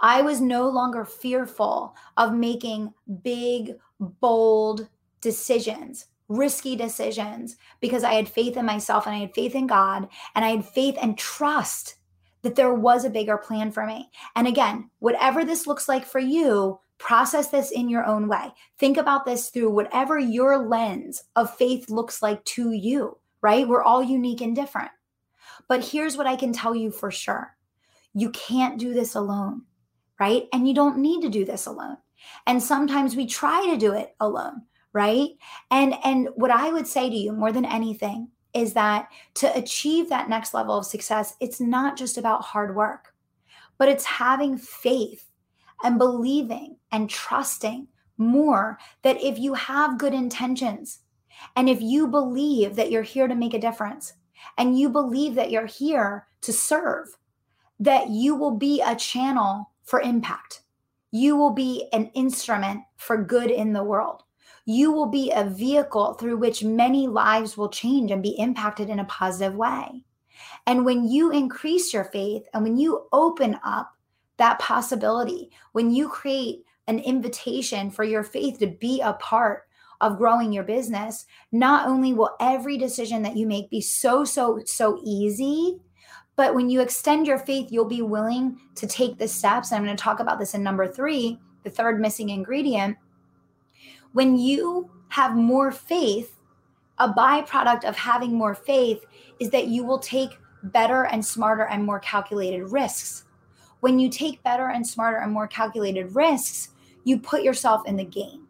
I 0.00 0.22
was 0.22 0.40
no 0.40 0.68
longer 0.68 1.04
fearful 1.04 1.94
of 2.16 2.32
making 2.32 2.94
big, 3.22 3.74
bold 3.98 4.88
decisions 5.20 6.06
risky 6.28 6.76
decisions 6.76 7.56
because 7.80 8.04
I 8.04 8.14
had 8.14 8.28
faith 8.28 8.56
in 8.56 8.66
myself 8.66 9.06
and 9.06 9.14
I 9.14 9.20
had 9.20 9.34
faith 9.34 9.54
in 9.54 9.66
God 9.66 10.08
and 10.34 10.44
I 10.44 10.48
had 10.48 10.64
faith 10.64 10.96
and 11.00 11.16
trust 11.16 11.96
that 12.42 12.54
there 12.54 12.74
was 12.74 13.04
a 13.04 13.10
bigger 13.10 13.36
plan 13.36 13.72
for 13.72 13.86
me. 13.86 14.10
And 14.34 14.46
again, 14.46 14.90
whatever 14.98 15.44
this 15.44 15.66
looks 15.66 15.88
like 15.88 16.04
for 16.04 16.18
you, 16.18 16.78
process 16.98 17.48
this 17.48 17.70
in 17.70 17.88
your 17.88 18.04
own 18.04 18.28
way. 18.28 18.52
Think 18.78 18.96
about 18.96 19.24
this 19.24 19.50
through 19.50 19.70
whatever 19.70 20.18
your 20.18 20.66
lens 20.66 21.24
of 21.34 21.54
faith 21.56 21.90
looks 21.90 22.22
like 22.22 22.44
to 22.44 22.72
you, 22.72 23.18
right? 23.42 23.68
We're 23.68 23.82
all 23.82 24.02
unique 24.02 24.40
and 24.40 24.54
different. 24.54 24.90
But 25.68 25.84
here's 25.84 26.16
what 26.16 26.26
I 26.26 26.36
can 26.36 26.52
tell 26.52 26.74
you 26.74 26.90
for 26.90 27.10
sure 27.10 27.56
you 28.14 28.30
can't 28.30 28.78
do 28.78 28.94
this 28.94 29.14
alone, 29.14 29.62
right? 30.18 30.44
And 30.52 30.66
you 30.66 30.72
don't 30.72 30.98
need 30.98 31.20
to 31.22 31.28
do 31.28 31.44
this 31.44 31.66
alone. 31.66 31.98
And 32.46 32.62
sometimes 32.62 33.14
we 33.14 33.26
try 33.26 33.66
to 33.66 33.76
do 33.76 33.92
it 33.92 34.14
alone 34.20 34.62
right 34.96 35.30
and 35.70 35.94
and 36.04 36.28
what 36.36 36.50
i 36.50 36.72
would 36.72 36.86
say 36.86 37.10
to 37.10 37.16
you 37.16 37.32
more 37.32 37.52
than 37.52 37.64
anything 37.66 38.28
is 38.54 38.72
that 38.72 39.08
to 39.34 39.54
achieve 39.56 40.08
that 40.08 40.30
next 40.30 40.54
level 40.54 40.78
of 40.78 40.86
success 40.86 41.34
it's 41.40 41.60
not 41.60 41.96
just 41.96 42.16
about 42.16 42.42
hard 42.42 42.74
work 42.74 43.12
but 43.78 43.88
it's 43.88 44.04
having 44.04 44.56
faith 44.56 45.26
and 45.84 45.98
believing 45.98 46.76
and 46.92 47.10
trusting 47.10 47.86
more 48.16 48.78
that 49.02 49.22
if 49.22 49.38
you 49.38 49.52
have 49.52 49.98
good 49.98 50.14
intentions 50.14 51.00
and 51.54 51.68
if 51.68 51.82
you 51.82 52.06
believe 52.06 52.76
that 52.76 52.90
you're 52.90 53.02
here 53.02 53.28
to 53.28 53.34
make 53.34 53.54
a 53.54 53.58
difference 53.58 54.14
and 54.56 54.78
you 54.78 54.88
believe 54.88 55.34
that 55.34 55.50
you're 55.50 55.66
here 55.66 56.26
to 56.42 56.52
serve, 56.52 57.08
that 57.78 58.08
you 58.08 58.34
will 58.34 58.56
be 58.56 58.80
a 58.80 58.96
channel 58.96 59.70
for 59.84 60.00
impact. 60.00 60.62
You 61.10 61.36
will 61.36 61.50
be 61.50 61.88
an 61.92 62.10
instrument 62.14 62.82
for 62.96 63.22
good 63.22 63.50
in 63.50 63.72
the 63.72 63.84
world. 63.84 64.22
You 64.66 64.92
will 64.92 65.06
be 65.06 65.32
a 65.32 65.44
vehicle 65.44 66.14
through 66.14 66.36
which 66.36 66.62
many 66.62 67.06
lives 67.06 67.56
will 67.56 67.68
change 67.68 68.10
and 68.10 68.22
be 68.22 68.38
impacted 68.38 68.90
in 68.90 68.98
a 68.98 69.04
positive 69.04 69.54
way. 69.54 70.04
And 70.66 70.84
when 70.84 71.08
you 71.08 71.30
increase 71.30 71.94
your 71.94 72.04
faith 72.04 72.44
and 72.52 72.62
when 72.62 72.76
you 72.76 73.06
open 73.12 73.58
up 73.64 73.92
that 74.36 74.58
possibility, 74.58 75.50
when 75.72 75.90
you 75.90 76.08
create 76.08 76.64
an 76.88 76.98
invitation 76.98 77.90
for 77.90 78.04
your 78.04 78.22
faith 78.22 78.58
to 78.58 78.66
be 78.66 79.00
a 79.00 79.14
part 79.14 79.62
of 80.00 80.18
growing 80.18 80.52
your 80.52 80.64
business, 80.64 81.24
not 81.52 81.88
only 81.88 82.12
will 82.12 82.36
every 82.40 82.76
decision 82.76 83.22
that 83.22 83.36
you 83.36 83.46
make 83.46 83.70
be 83.70 83.80
so, 83.80 84.24
so, 84.24 84.60
so 84.66 85.00
easy, 85.02 85.78
but 86.36 86.54
when 86.54 86.68
you 86.68 86.82
extend 86.82 87.26
your 87.26 87.38
faith, 87.38 87.68
you'll 87.70 87.86
be 87.86 88.02
willing 88.02 88.60
to 88.74 88.86
take 88.86 89.16
the 89.16 89.26
steps. 89.26 89.70
And 89.70 89.78
I'm 89.78 89.84
going 89.84 89.96
to 89.96 90.02
talk 90.02 90.20
about 90.20 90.38
this 90.38 90.54
in 90.54 90.62
number 90.62 90.86
three, 90.86 91.40
the 91.64 91.70
third 91.70 91.98
missing 91.98 92.28
ingredient. 92.28 92.96
When 94.16 94.38
you 94.38 94.88
have 95.08 95.36
more 95.36 95.70
faith, 95.70 96.38
a 96.96 97.06
byproduct 97.06 97.84
of 97.84 97.96
having 97.96 98.32
more 98.32 98.54
faith 98.54 99.04
is 99.40 99.50
that 99.50 99.66
you 99.66 99.84
will 99.84 99.98
take 99.98 100.38
better 100.62 101.04
and 101.04 101.22
smarter 101.22 101.66
and 101.66 101.84
more 101.84 102.00
calculated 102.00 102.72
risks. 102.72 103.24
When 103.80 103.98
you 103.98 104.08
take 104.08 104.42
better 104.42 104.68
and 104.68 104.86
smarter 104.86 105.18
and 105.18 105.30
more 105.30 105.46
calculated 105.46 106.14
risks, 106.14 106.70
you 107.04 107.18
put 107.18 107.42
yourself 107.42 107.86
in 107.86 107.96
the 107.96 108.06
game. 108.06 108.46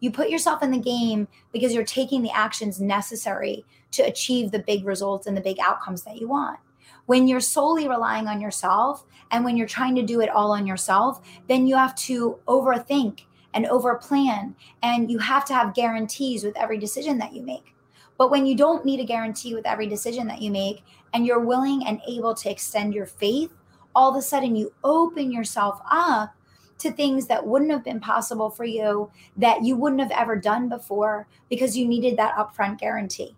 You 0.00 0.10
put 0.10 0.30
yourself 0.30 0.62
in 0.62 0.70
the 0.70 0.78
game 0.78 1.28
because 1.52 1.74
you're 1.74 1.84
taking 1.84 2.22
the 2.22 2.34
actions 2.34 2.80
necessary 2.80 3.66
to 3.90 4.02
achieve 4.02 4.50
the 4.50 4.60
big 4.60 4.86
results 4.86 5.26
and 5.26 5.36
the 5.36 5.42
big 5.42 5.58
outcomes 5.60 6.02
that 6.04 6.16
you 6.16 6.28
want. 6.28 6.58
When 7.04 7.28
you're 7.28 7.40
solely 7.40 7.88
relying 7.88 8.26
on 8.26 8.40
yourself 8.40 9.04
and 9.30 9.44
when 9.44 9.58
you're 9.58 9.68
trying 9.68 9.96
to 9.96 10.02
do 10.02 10.22
it 10.22 10.30
all 10.30 10.52
on 10.52 10.66
yourself, 10.66 11.20
then 11.46 11.66
you 11.66 11.76
have 11.76 11.94
to 11.96 12.38
overthink 12.48 13.24
and 13.54 13.66
overplan 13.66 14.54
and 14.82 15.10
you 15.10 15.18
have 15.18 15.44
to 15.46 15.54
have 15.54 15.74
guarantees 15.74 16.44
with 16.44 16.56
every 16.56 16.78
decision 16.78 17.18
that 17.18 17.32
you 17.32 17.42
make. 17.42 17.74
But 18.18 18.30
when 18.30 18.46
you 18.46 18.54
don't 18.54 18.84
need 18.84 19.00
a 19.00 19.04
guarantee 19.04 19.54
with 19.54 19.66
every 19.66 19.86
decision 19.86 20.26
that 20.26 20.42
you 20.42 20.50
make 20.50 20.84
and 21.14 21.24
you're 21.24 21.40
willing 21.40 21.86
and 21.86 22.00
able 22.06 22.34
to 22.34 22.50
extend 22.50 22.94
your 22.94 23.06
faith, 23.06 23.50
all 23.94 24.10
of 24.10 24.16
a 24.16 24.22
sudden 24.22 24.54
you 24.54 24.72
open 24.84 25.32
yourself 25.32 25.80
up 25.90 26.34
to 26.78 26.90
things 26.90 27.26
that 27.26 27.46
wouldn't 27.46 27.70
have 27.70 27.84
been 27.84 28.00
possible 28.00 28.50
for 28.50 28.64
you 28.64 29.10
that 29.36 29.62
you 29.62 29.76
wouldn't 29.76 30.00
have 30.00 30.10
ever 30.12 30.36
done 30.36 30.68
before 30.68 31.26
because 31.48 31.76
you 31.76 31.86
needed 31.86 32.16
that 32.16 32.34
upfront 32.36 32.78
guarantee. 32.78 33.36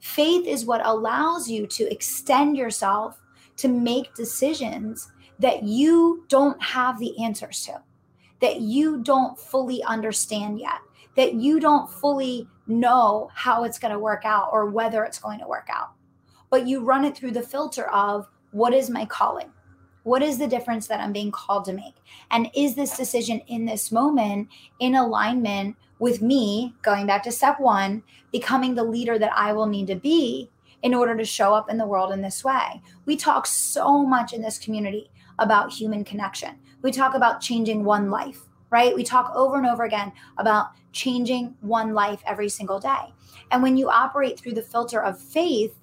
Faith 0.00 0.46
is 0.46 0.64
what 0.64 0.86
allows 0.86 1.50
you 1.50 1.66
to 1.66 1.90
extend 1.92 2.56
yourself 2.56 3.20
to 3.56 3.68
make 3.68 4.14
decisions 4.14 5.12
that 5.38 5.62
you 5.62 6.24
don't 6.28 6.60
have 6.62 6.98
the 6.98 7.22
answers 7.22 7.64
to, 7.64 7.80
that 8.40 8.60
you 8.60 9.02
don't 9.02 9.38
fully 9.38 9.82
understand 9.84 10.60
yet, 10.60 10.80
that 11.16 11.34
you 11.34 11.60
don't 11.60 11.90
fully 11.90 12.48
know 12.66 13.30
how 13.34 13.64
it's 13.64 13.78
going 13.78 13.92
to 13.92 13.98
work 13.98 14.24
out 14.24 14.50
or 14.52 14.66
whether 14.66 15.04
it's 15.04 15.18
going 15.18 15.40
to 15.40 15.48
work 15.48 15.68
out. 15.70 15.92
But 16.50 16.66
you 16.66 16.80
run 16.80 17.04
it 17.04 17.16
through 17.16 17.32
the 17.32 17.42
filter 17.42 17.88
of 17.90 18.28
what 18.52 18.72
is 18.72 18.90
my 18.90 19.04
calling? 19.04 19.50
What 20.04 20.22
is 20.22 20.38
the 20.38 20.46
difference 20.46 20.86
that 20.86 21.00
I'm 21.00 21.12
being 21.12 21.30
called 21.30 21.66
to 21.66 21.72
make? 21.72 21.96
And 22.30 22.50
is 22.54 22.74
this 22.74 22.96
decision 22.96 23.40
in 23.48 23.66
this 23.66 23.92
moment 23.92 24.48
in 24.80 24.94
alignment 24.94 25.76
with 25.98 26.22
me, 26.22 26.74
going 26.82 27.06
back 27.06 27.22
to 27.24 27.32
step 27.32 27.60
one, 27.60 28.02
becoming 28.32 28.74
the 28.74 28.84
leader 28.84 29.18
that 29.18 29.32
I 29.34 29.52
will 29.52 29.66
need 29.66 29.86
to 29.88 29.96
be 29.96 30.48
in 30.82 30.94
order 30.94 31.16
to 31.16 31.24
show 31.24 31.52
up 31.52 31.68
in 31.68 31.76
the 31.76 31.86
world 31.86 32.12
in 32.12 32.22
this 32.22 32.42
way? 32.42 32.80
We 33.04 33.16
talk 33.16 33.46
so 33.46 34.02
much 34.02 34.32
in 34.32 34.40
this 34.40 34.58
community 34.58 35.10
about 35.38 35.72
human 35.72 36.04
connection. 36.04 36.58
We 36.82 36.92
talk 36.92 37.14
about 37.14 37.40
changing 37.40 37.84
one 37.84 38.10
life, 38.10 38.42
right? 38.70 38.94
We 38.94 39.04
talk 39.04 39.32
over 39.34 39.56
and 39.56 39.66
over 39.66 39.84
again 39.84 40.12
about 40.38 40.70
changing 40.92 41.54
one 41.60 41.94
life 41.94 42.22
every 42.26 42.48
single 42.48 42.78
day. 42.78 43.12
And 43.50 43.62
when 43.62 43.76
you 43.76 43.88
operate 43.88 44.38
through 44.38 44.54
the 44.54 44.62
filter 44.62 45.02
of 45.02 45.20
faith, 45.20 45.74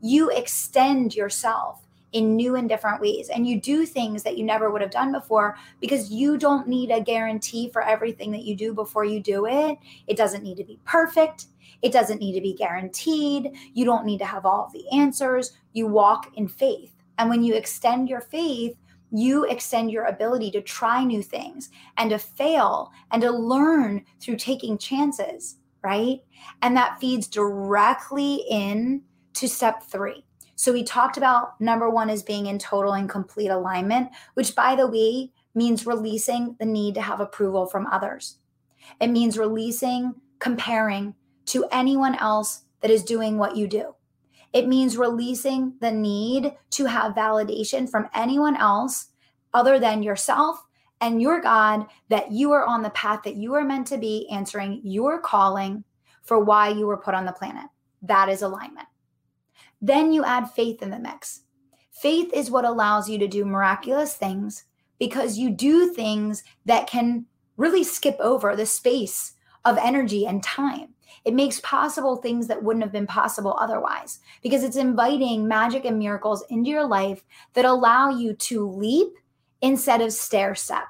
you 0.00 0.30
extend 0.30 1.14
yourself 1.14 1.86
in 2.12 2.36
new 2.36 2.56
and 2.56 2.68
different 2.68 3.00
ways. 3.00 3.28
And 3.30 3.46
you 3.46 3.60
do 3.60 3.86
things 3.86 4.22
that 4.22 4.36
you 4.36 4.44
never 4.44 4.70
would 4.70 4.82
have 4.82 4.90
done 4.90 5.12
before 5.12 5.56
because 5.80 6.10
you 6.10 6.36
don't 6.36 6.68
need 6.68 6.90
a 6.90 7.00
guarantee 7.00 7.70
for 7.70 7.82
everything 7.82 8.30
that 8.32 8.44
you 8.44 8.54
do 8.54 8.74
before 8.74 9.04
you 9.04 9.20
do 9.20 9.46
it. 9.46 9.78
It 10.06 10.16
doesn't 10.16 10.42
need 10.42 10.58
to 10.58 10.64
be 10.64 10.78
perfect. 10.84 11.46
It 11.80 11.92
doesn't 11.92 12.20
need 12.20 12.34
to 12.34 12.40
be 12.40 12.52
guaranteed. 12.54 13.52
You 13.74 13.84
don't 13.84 14.04
need 14.04 14.18
to 14.18 14.26
have 14.26 14.44
all 14.44 14.66
of 14.66 14.72
the 14.72 14.84
answers. 14.92 15.52
You 15.72 15.86
walk 15.86 16.32
in 16.36 16.48
faith. 16.48 16.92
And 17.18 17.30
when 17.30 17.42
you 17.42 17.54
extend 17.54 18.08
your 18.08 18.20
faith, 18.20 18.76
you 19.12 19.44
extend 19.44 19.90
your 19.90 20.06
ability 20.06 20.50
to 20.50 20.62
try 20.62 21.04
new 21.04 21.22
things 21.22 21.70
and 21.98 22.10
to 22.10 22.18
fail 22.18 22.90
and 23.10 23.20
to 23.22 23.30
learn 23.30 24.04
through 24.20 24.36
taking 24.36 24.78
chances, 24.78 25.56
right? 25.84 26.20
And 26.62 26.76
that 26.76 26.98
feeds 26.98 27.28
directly 27.28 28.44
in 28.50 29.02
to 29.34 29.48
step 29.48 29.82
3. 29.82 30.24
So 30.54 30.72
we 30.72 30.82
talked 30.82 31.16
about 31.16 31.60
number 31.60 31.90
1 31.90 32.08
is 32.08 32.22
being 32.22 32.46
in 32.46 32.58
total 32.58 32.94
and 32.94 33.08
complete 33.08 33.48
alignment, 33.48 34.10
which 34.34 34.54
by 34.54 34.74
the 34.74 34.86
way 34.86 35.30
means 35.54 35.86
releasing 35.86 36.56
the 36.58 36.66
need 36.66 36.94
to 36.94 37.02
have 37.02 37.20
approval 37.20 37.66
from 37.66 37.86
others. 37.88 38.38
It 39.00 39.08
means 39.08 39.38
releasing 39.38 40.14
comparing 40.38 41.14
to 41.46 41.66
anyone 41.70 42.14
else 42.16 42.62
that 42.80 42.90
is 42.90 43.04
doing 43.04 43.38
what 43.38 43.56
you 43.56 43.66
do. 43.66 43.94
It 44.52 44.68
means 44.68 44.96
releasing 44.96 45.74
the 45.80 45.90
need 45.90 46.54
to 46.70 46.84
have 46.86 47.14
validation 47.14 47.88
from 47.88 48.08
anyone 48.14 48.56
else 48.56 49.08
other 49.54 49.78
than 49.78 50.02
yourself 50.02 50.64
and 51.00 51.20
your 51.20 51.40
God 51.40 51.86
that 52.08 52.30
you 52.30 52.52
are 52.52 52.64
on 52.64 52.82
the 52.82 52.90
path 52.90 53.22
that 53.24 53.36
you 53.36 53.54
are 53.54 53.64
meant 53.64 53.86
to 53.88 53.98
be, 53.98 54.28
answering 54.30 54.80
your 54.84 55.20
calling 55.20 55.84
for 56.22 56.38
why 56.38 56.68
you 56.68 56.86
were 56.86 56.96
put 56.96 57.14
on 57.14 57.24
the 57.24 57.32
planet. 57.32 57.66
That 58.02 58.28
is 58.28 58.42
alignment. 58.42 58.88
Then 59.80 60.12
you 60.12 60.24
add 60.24 60.50
faith 60.50 60.82
in 60.82 60.90
the 60.90 60.98
mix. 60.98 61.40
Faith 61.90 62.32
is 62.32 62.50
what 62.50 62.64
allows 62.64 63.08
you 63.08 63.18
to 63.18 63.26
do 63.26 63.44
miraculous 63.44 64.14
things 64.14 64.64
because 64.98 65.38
you 65.38 65.50
do 65.50 65.92
things 65.92 66.44
that 66.64 66.86
can 66.86 67.26
really 67.56 67.84
skip 67.84 68.16
over 68.20 68.54
the 68.54 68.66
space 68.66 69.32
of 69.64 69.76
energy 69.78 70.26
and 70.26 70.42
time. 70.42 70.91
It 71.24 71.34
makes 71.34 71.60
possible 71.60 72.16
things 72.16 72.46
that 72.48 72.62
wouldn't 72.62 72.82
have 72.82 72.92
been 72.92 73.06
possible 73.06 73.56
otherwise 73.58 74.20
because 74.42 74.62
it's 74.62 74.76
inviting 74.76 75.46
magic 75.46 75.84
and 75.84 75.98
miracles 75.98 76.44
into 76.50 76.70
your 76.70 76.86
life 76.86 77.22
that 77.54 77.64
allow 77.64 78.10
you 78.10 78.34
to 78.34 78.68
leap 78.68 79.14
instead 79.60 80.00
of 80.00 80.12
stair 80.12 80.54
step, 80.54 80.88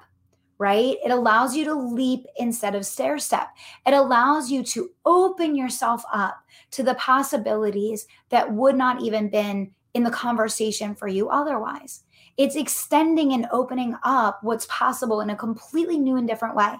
right? 0.58 0.96
It 1.04 1.10
allows 1.10 1.54
you 1.54 1.64
to 1.66 1.74
leap 1.74 2.26
instead 2.36 2.74
of 2.74 2.86
stair 2.86 3.18
step. 3.18 3.48
It 3.86 3.94
allows 3.94 4.50
you 4.50 4.62
to 4.64 4.90
open 5.04 5.54
yourself 5.54 6.02
up 6.12 6.42
to 6.72 6.82
the 6.82 6.94
possibilities 6.94 8.06
that 8.30 8.52
would 8.52 8.76
not 8.76 9.02
even 9.02 9.28
been 9.28 9.72
in 9.94 10.04
the 10.04 10.10
conversation 10.10 10.94
for 10.94 11.08
you 11.08 11.28
otherwise. 11.28 12.04
It's 12.38 12.56
extending 12.56 13.34
and 13.34 13.46
opening 13.52 13.94
up 14.04 14.38
what's 14.42 14.66
possible 14.70 15.20
in 15.20 15.30
a 15.30 15.36
completely 15.36 15.98
new 15.98 16.16
and 16.16 16.26
different 16.26 16.56
way. 16.56 16.74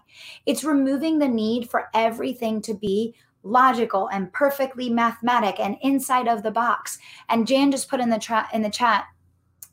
It's 0.46 0.64
removing 0.64 1.18
the 1.18 1.28
need 1.28 1.68
for 1.68 1.88
everything 1.92 2.62
to 2.62 2.74
be 2.74 3.14
logical 3.42 4.08
and 4.08 4.32
perfectly 4.32 4.88
mathematic 4.88 5.58
and 5.58 5.76
inside 5.82 6.28
of 6.28 6.42
the 6.42 6.50
box. 6.50 6.98
And 7.28 7.46
Jan 7.46 7.70
just 7.70 7.88
put 7.88 8.00
in 8.00 8.10
the 8.10 8.18
chat 8.18 8.48
in 8.52 8.62
the 8.62 8.70
chat 8.70 9.06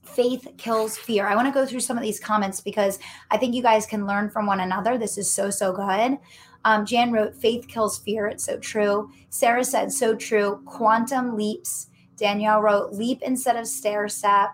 faith 0.10 0.47
kills 0.58 0.97
fear. 0.97 1.27
I 1.27 1.36
want 1.36 1.47
to 1.47 1.53
go 1.53 1.65
through 1.65 1.79
some 1.82 1.97
of 1.97 2.03
these 2.03 2.19
comments 2.19 2.62
because 2.62 2.99
I 3.32 3.38
think 3.38 3.55
you 3.55 3.62
guys 3.62 3.86
can 3.86 4.08
learn 4.08 4.29
from 4.29 4.45
one 4.45 4.60
another. 4.60 4.97
This 4.97 5.17
is 5.17 5.32
so, 5.32 5.49
so 5.49 5.71
good. 5.71 6.17
Um, 6.65 6.86
Jan 6.86 7.12
wrote, 7.12 7.36
faith 7.36 7.67
kills 7.67 7.99
fear. 7.99 8.27
It's 8.27 8.43
so 8.43 8.58
true. 8.58 9.10
Sarah 9.29 9.63
said, 9.63 9.91
so 9.91 10.15
true. 10.15 10.62
Quantum 10.65 11.36
leaps. 11.36 11.88
Danielle 12.17 12.62
wrote, 12.62 12.91
leap 12.91 13.21
instead 13.21 13.55
of 13.55 13.65
stair 13.65 14.10
step. 14.10 14.49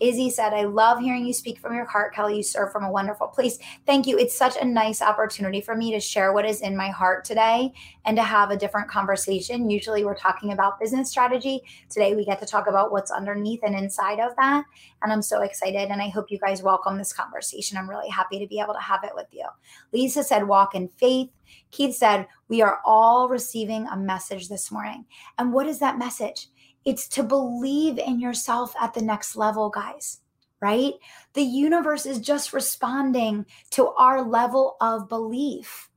Izzy 0.00 0.30
said, 0.30 0.52
I 0.52 0.62
love 0.62 1.00
hearing 1.00 1.26
you 1.26 1.32
speak 1.32 1.58
from 1.58 1.74
your 1.74 1.84
heart, 1.84 2.14
Kelly. 2.14 2.36
You 2.36 2.42
serve 2.42 2.72
from 2.72 2.84
a 2.84 2.90
wonderful 2.90 3.26
place. 3.26 3.58
Thank 3.86 4.06
you. 4.06 4.18
It's 4.18 4.36
such 4.36 4.56
a 4.56 4.64
nice 4.64 5.02
opportunity 5.02 5.60
for 5.60 5.74
me 5.74 5.92
to 5.92 6.00
share 6.00 6.32
what 6.32 6.44
is 6.44 6.60
in 6.60 6.76
my 6.76 6.88
heart 6.88 7.24
today 7.24 7.72
and 8.04 8.16
to 8.16 8.22
have 8.22 8.50
a 8.50 8.56
different 8.56 8.88
conversation. 8.88 9.70
Usually 9.70 10.04
we're 10.04 10.14
talking 10.14 10.52
about 10.52 10.78
business 10.78 11.10
strategy. 11.10 11.62
Today 11.90 12.14
we 12.14 12.24
get 12.24 12.38
to 12.40 12.46
talk 12.46 12.68
about 12.68 12.92
what's 12.92 13.10
underneath 13.10 13.60
and 13.62 13.74
inside 13.74 14.20
of 14.20 14.36
that. 14.36 14.64
And 15.02 15.12
I'm 15.12 15.22
so 15.22 15.42
excited. 15.42 15.90
And 15.90 16.00
I 16.00 16.08
hope 16.08 16.30
you 16.30 16.38
guys 16.38 16.62
welcome 16.62 16.96
this 16.96 17.12
conversation. 17.12 17.76
I'm 17.76 17.90
really 17.90 18.08
happy 18.08 18.38
to 18.38 18.46
be 18.46 18.60
able 18.60 18.74
to 18.74 18.80
have 18.80 19.04
it 19.04 19.12
with 19.14 19.26
you. 19.32 19.46
Lisa 19.92 20.22
said, 20.22 20.46
walk 20.46 20.74
in 20.74 20.88
faith. 20.88 21.30
Keith 21.70 21.94
said, 21.96 22.26
we 22.48 22.62
are 22.62 22.80
all 22.84 23.28
receiving 23.28 23.86
a 23.88 23.96
message 23.96 24.48
this 24.48 24.70
morning. 24.70 25.04
And 25.38 25.52
what 25.52 25.66
is 25.66 25.78
that 25.80 25.98
message? 25.98 26.48
It's 26.84 27.08
to 27.08 27.22
believe 27.22 27.98
in 27.98 28.20
yourself 28.20 28.74
at 28.80 28.94
the 28.94 29.02
next 29.02 29.36
level, 29.36 29.68
guys, 29.68 30.20
right? 30.60 30.94
The 31.34 31.42
universe 31.42 32.06
is 32.06 32.18
just 32.18 32.52
responding 32.52 33.46
to 33.70 33.88
our 33.90 34.22
level 34.22 34.76
of 34.80 35.08
belief. 35.08 35.90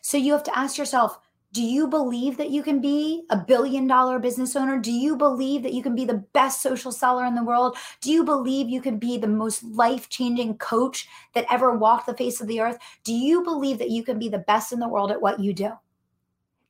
So 0.00 0.16
you 0.16 0.32
have 0.32 0.44
to 0.44 0.58
ask 0.58 0.78
yourself, 0.78 1.18
do 1.52 1.62
you 1.62 1.88
believe 1.88 2.36
that 2.36 2.50
you 2.50 2.62
can 2.62 2.80
be 2.80 3.24
a 3.30 3.36
billion 3.36 3.86
dollar 3.86 4.18
business 4.18 4.54
owner? 4.54 4.78
Do 4.78 4.92
you 4.92 5.16
believe 5.16 5.62
that 5.62 5.72
you 5.72 5.82
can 5.82 5.94
be 5.94 6.04
the 6.04 6.24
best 6.34 6.60
social 6.60 6.92
seller 6.92 7.24
in 7.24 7.34
the 7.34 7.42
world? 7.42 7.76
Do 8.02 8.12
you 8.12 8.22
believe 8.22 8.68
you 8.68 8.82
can 8.82 8.98
be 8.98 9.16
the 9.16 9.28
most 9.28 9.64
life 9.64 10.10
changing 10.10 10.58
coach 10.58 11.08
that 11.32 11.46
ever 11.50 11.74
walked 11.74 12.06
the 12.06 12.14
face 12.14 12.42
of 12.42 12.48
the 12.48 12.60
earth? 12.60 12.78
Do 13.02 13.14
you 13.14 13.42
believe 13.42 13.78
that 13.78 13.90
you 13.90 14.02
can 14.02 14.18
be 14.18 14.28
the 14.28 14.38
best 14.38 14.72
in 14.72 14.78
the 14.78 14.88
world 14.88 15.10
at 15.10 15.22
what 15.22 15.40
you 15.40 15.54
do? 15.54 15.72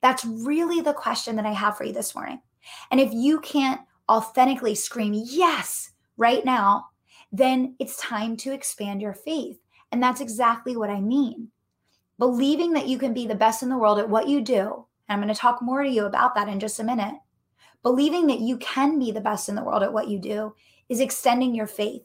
That's 0.00 0.24
really 0.24 0.80
the 0.80 0.94
question 0.94 1.34
that 1.36 1.46
I 1.46 1.52
have 1.52 1.76
for 1.76 1.82
you 1.82 1.92
this 1.92 2.14
morning. 2.14 2.40
And 2.90 3.00
if 3.00 3.12
you 3.12 3.40
can't 3.40 3.80
authentically 4.08 4.74
scream 4.74 5.12
yes 5.14 5.90
right 6.16 6.44
now, 6.44 6.86
then 7.30 7.76
it's 7.78 7.96
time 7.96 8.36
to 8.38 8.52
expand 8.52 9.02
your 9.02 9.14
faith. 9.14 9.58
And 9.92 10.02
that's 10.02 10.20
exactly 10.20 10.76
what 10.76 10.90
I 10.90 11.00
mean 11.00 11.50
believing 12.18 12.72
that 12.72 12.88
you 12.88 12.98
can 12.98 13.14
be 13.14 13.26
the 13.26 13.34
best 13.34 13.62
in 13.62 13.68
the 13.68 13.78
world 13.78 13.98
at 13.98 14.08
what 14.08 14.28
you 14.28 14.40
do. 14.40 14.86
And 15.08 15.14
I'm 15.14 15.20
going 15.20 15.32
to 15.32 15.40
talk 15.40 15.62
more 15.62 15.82
to 15.82 15.88
you 15.88 16.04
about 16.04 16.34
that 16.34 16.48
in 16.48 16.60
just 16.60 16.80
a 16.80 16.84
minute. 16.84 17.14
Believing 17.82 18.26
that 18.26 18.40
you 18.40 18.58
can 18.58 18.98
be 18.98 19.12
the 19.12 19.20
best 19.20 19.48
in 19.48 19.54
the 19.54 19.62
world 19.62 19.82
at 19.82 19.92
what 19.92 20.08
you 20.08 20.18
do 20.18 20.54
is 20.88 21.00
extending 21.00 21.54
your 21.54 21.68
faith. 21.68 22.02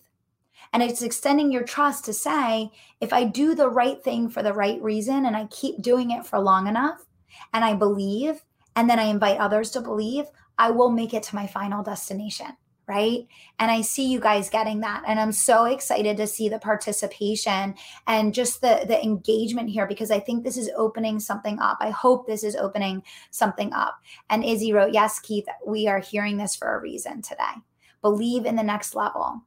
And 0.72 0.84
it's 0.84 1.02
extending 1.02 1.52
your 1.52 1.64
trust 1.64 2.06
to 2.06 2.14
say, 2.14 2.72
if 3.02 3.12
I 3.12 3.26
do 3.26 3.56
the 3.56 3.70
right 3.70 4.02
thing 4.02 4.30
for 4.30 4.44
the 4.44 4.54
right 4.54 4.82
reason 4.82 5.26
and 5.26 5.36
I 5.36 5.48
keep 5.48 5.82
doing 5.82 6.12
it 6.12 6.26
for 6.26 6.40
long 6.40 6.68
enough 6.68 7.06
and 7.52 7.66
I 7.66 7.74
believe, 7.74 8.44
and 8.76 8.90
then 8.90 9.00
I 9.00 9.06
invite 9.06 9.40
others 9.40 9.72
to 9.72 9.82
believe, 9.82 10.26
I 10.58 10.72
will 10.72 10.90
make 10.90 11.14
it 11.14 11.24
to 11.24 11.36
my 11.36 11.48
final 11.48 11.84
destination 11.84 12.56
right? 12.88 13.28
And 13.60 13.72
I 13.72 13.82
see 13.82 14.12
you 14.12 14.20
guys 14.20 14.50
getting 14.50 14.82
that. 14.82 15.04
And 15.08 15.20
I'm 15.20 15.32
so 15.32 15.66
excited 15.66 16.18
to 16.18 16.28
see 16.28 16.50
the 16.50 16.60
participation 16.60 17.76
and 18.08 18.34
just 18.34 18.62
the 18.62 18.84
the 18.88 19.02
engagement 19.02 19.70
here 19.70 19.88
because 19.88 20.12
I 20.12 20.20
think 20.20 20.44
this 20.44 20.58
is 20.58 20.70
opening 20.76 21.20
something 21.20 21.60
up. 21.60 21.78
I 21.80 21.92
hope 21.92 22.28
this 22.28 22.44
is 22.44 22.56
opening 22.56 23.04
something 23.32 23.72
up. 23.74 24.00
And 24.30 24.44
Izzy 24.44 24.74
wrote, 24.74 24.94
"Yes, 24.94 25.20
Keith, 25.20 25.46
we 25.66 25.88
are 25.88 26.00
hearing 26.00 26.38
this 26.38 26.56
for 26.56 26.76
a 26.76 26.82
reason 26.82 27.22
today. 27.22 27.62
Believe 28.02 28.46
in 28.46 28.56
the 28.56 28.64
next 28.64 28.96
level." 28.96 29.44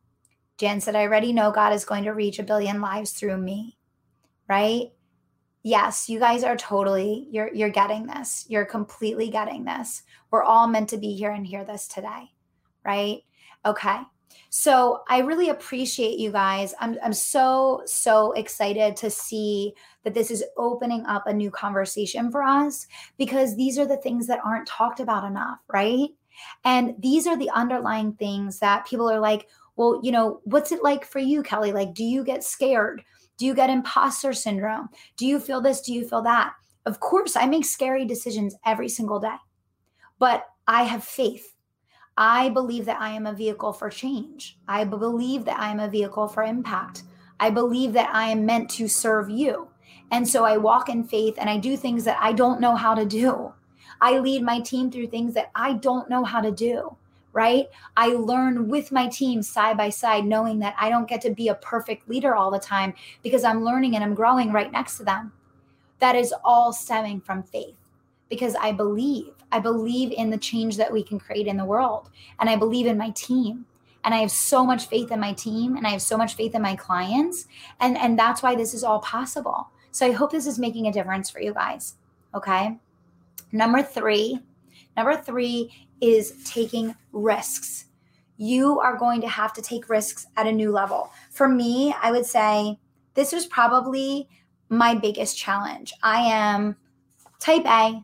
Jan 0.59 0.81
said, 0.81 0.97
"I 0.97 1.03
already 1.03 1.33
know 1.33 1.51
God 1.51 1.75
is 1.75 1.85
going 1.85 2.05
to 2.05 2.13
reach 2.13 2.39
a 2.39 2.43
billion 2.43 2.81
lives 2.81 3.13
through 3.13 3.37
me." 3.37 3.77
Right? 4.49 4.93
Yes, 5.67 6.09
you 6.09 6.21
guys 6.21 6.45
are 6.45 6.57
totally 6.57 7.27
you're 7.31 7.53
you're 7.53 7.71
getting 7.71 8.07
this. 8.07 8.47
You're 8.49 8.65
completely 8.65 9.31
getting 9.31 9.65
this. 9.65 10.03
We're 10.31 10.45
all 10.45 10.69
meant 10.69 10.89
to 10.91 10.97
be 10.97 11.15
here 11.15 11.33
and 11.33 11.47
hear 11.47 11.65
this 11.65 11.89
today 11.89 12.31
right? 12.87 13.23
Okay. 13.67 13.99
So 14.51 15.03
I 15.09 15.19
really 15.19 15.51
appreciate 15.51 16.19
you 16.19 16.31
guys. 16.31 16.75
I'm, 16.81 16.97
I'm 17.03 17.13
so, 17.13 17.83
so 17.85 18.33
excited 18.33 18.97
to 18.97 19.11
see 19.11 19.75
that 20.05 20.15
this 20.15 20.31
is 20.31 20.45
opening 20.57 21.05
up 21.07 21.27
a 21.27 21.33
new 21.33 21.51
conversation 21.51 22.31
for 22.31 22.43
us 22.43 22.87
because 23.19 23.57
these 23.57 23.79
are 23.79 23.87
the 23.87 23.97
things 23.99 24.27
that 24.29 24.41
aren't 24.45 24.69
talked 24.69 25.01
about 25.01 25.25
enough, 25.25 25.59
right? 25.73 26.09
And 26.65 26.95
these 26.99 27.27
are 27.27 27.37
the 27.37 27.51
underlying 27.51 28.13
things 28.15 28.59
that 28.61 28.87
people 28.87 29.11
are 29.11 29.21
like, 29.21 29.49
well, 29.75 30.01
you 30.03 30.13
know, 30.13 30.41
what's 30.45 30.73
it 30.73 30.83
like 30.83 31.05
for 31.05 31.19
you, 31.19 31.43
Kelly? 31.43 31.73
Like, 31.73 31.93
do 31.93 32.05
you 32.05 32.25
get 32.25 32.45
scared? 32.45 33.03
Do 33.37 33.47
you 33.47 33.55
get 33.55 33.71
imposter 33.71 34.33
syndrome? 34.33 34.89
Do 35.17 35.27
you 35.27 35.39
feel 35.41 35.61
this? 35.61 35.81
Do 35.81 35.93
you 35.93 36.09
feel 36.09 36.23
that? 36.23 36.55
Of 36.87 37.01
course, 37.01 37.37
I 37.37 37.47
make 37.47 37.65
scary 37.65 38.05
decisions 38.05 38.55
every 38.65 38.89
single 38.89 39.21
day, 39.21 39.37
but 40.19 40.47
I 40.67 40.85
have 40.85 41.05
faith 41.05 41.57
I 42.19 42.49
believe 42.49 42.87
that 42.87 43.01
I 43.01 43.11
am 43.11 43.27
a 43.27 43.35
vehicle 43.35 43.75
for 43.75 43.91
change. 43.91 44.59
I 44.67 44.85
believe 44.85 45.45
that 45.45 45.59
I 45.59 45.71
am 45.71 45.81
a 45.81 45.89
vehicle 45.89 46.29
for 46.29 46.43
impact. 46.43 47.03
I 47.39 47.51
believe 47.51 47.93
that 47.93 48.09
I 48.15 48.29
am 48.29 48.47
meant 48.47 48.71
to 48.71 48.89
serve 48.89 49.29
you. 49.29 49.69
And 50.11 50.27
so 50.27 50.45
I 50.45 50.57
walk 50.57 50.89
in 50.89 51.05
faith 51.05 51.35
and 51.37 51.51
I 51.51 51.59
do 51.59 51.77
things 51.77 52.05
that 52.05 52.17
I 52.19 52.33
don't 52.33 52.61
know 52.61 52.75
how 52.75 52.95
to 52.95 53.05
do. 53.05 53.53
I 54.01 54.19
lead 54.19 54.43
my 54.43 54.61
team 54.61 54.91
through 54.91 55.09
things 55.09 55.35
that 55.35 55.51
I 55.55 55.75
don't 55.75 56.09
know 56.09 56.25
how 56.25 56.41
to 56.41 56.51
do, 56.51 56.97
right? 57.37 57.69
I 57.99 58.09
learn 58.15 58.67
with 58.67 58.91
my 58.91 59.09
team 59.09 59.43
side 59.43 59.77
by 59.77 59.91
side, 59.91 60.25
knowing 60.25 60.59
that 60.61 60.75
I 60.81 60.89
don't 60.89 61.07
get 61.07 61.21
to 61.21 61.31
be 61.31 61.49
a 61.49 61.55
perfect 61.55 62.09
leader 62.09 62.35
all 62.35 62.51
the 62.51 62.59
time 62.59 62.95
because 63.23 63.45
I'm 63.45 63.63
learning 63.63 63.95
and 63.95 64.03
I'm 64.03 64.15
growing 64.15 64.53
right 64.53 64.73
next 64.73 64.97
to 64.97 65.05
them. 65.05 65.33
That 65.99 66.17
is 66.17 66.33
all 66.43 66.73
stemming 66.73 67.21
from 67.21 67.43
faith 67.43 67.77
because 68.31 68.55
I 68.55 68.73
believe. 68.73 69.35
I 69.53 69.61
believe 69.61 70.13
in 70.13 70.31
the 70.31 70.39
change 70.39 70.79
that 70.79 70.91
we 70.91 71.03
can 71.03 71.21
create 71.21 71.47
in 71.47 71.59
the 71.59 71.65
world. 71.67 72.09
And 72.41 72.49
I 72.49 72.57
believe 72.57 72.87
in 72.87 72.97
my 72.97 73.11
team. 73.11 73.67
And 74.03 74.15
I 74.15 74.19
have 74.19 74.31
so 74.31 74.65
much 74.65 74.87
faith 74.87 75.13
in 75.13 75.21
my 75.21 75.35
team 75.35 75.77
and 75.77 75.87
I 75.87 75.91
have 75.91 76.03
so 76.03 76.17
much 76.17 76.37
faith 76.37 76.55
in 76.55 76.63
my 76.63 76.75
clients. 76.75 77.49
And, 77.81 77.99
and 77.99 78.19
that's 78.19 78.43
why 78.43 78.55
this 78.55 78.73
is 78.73 78.83
all 78.83 79.01
possible. 79.01 79.69
So 79.91 80.07
I 80.07 80.13
hope 80.13 80.33
this 80.33 80.47
is 80.47 80.59
making 80.59 80.87
a 80.87 80.93
difference 80.93 81.29
for 81.29 81.41
you 81.41 81.53
guys. 81.53 81.97
Okay. 82.35 82.79
Number 83.53 83.83
three, 83.83 84.41
number 84.97 85.17
three 85.17 85.86
is 86.01 86.43
taking 86.45 86.95
risks. 87.13 87.87
You 88.37 88.81
are 88.81 88.97
going 88.97 89.21
to 89.23 89.29
have 89.29 89.53
to 89.55 89.63
take 89.63 89.89
risks 89.89 90.27
at 90.37 90.47
a 90.47 90.53
new 90.53 90.71
level. 90.71 91.11
For 91.31 91.49
me, 91.49 91.95
I 92.03 92.11
would 92.11 92.27
say 92.27 92.79
this 93.15 93.33
was 93.33 93.47
probably 93.47 94.29
my 94.69 94.95
biggest 94.95 95.39
challenge. 95.39 95.93
I 96.03 96.21
am 96.21 96.77
type 97.39 97.65
A, 97.67 98.03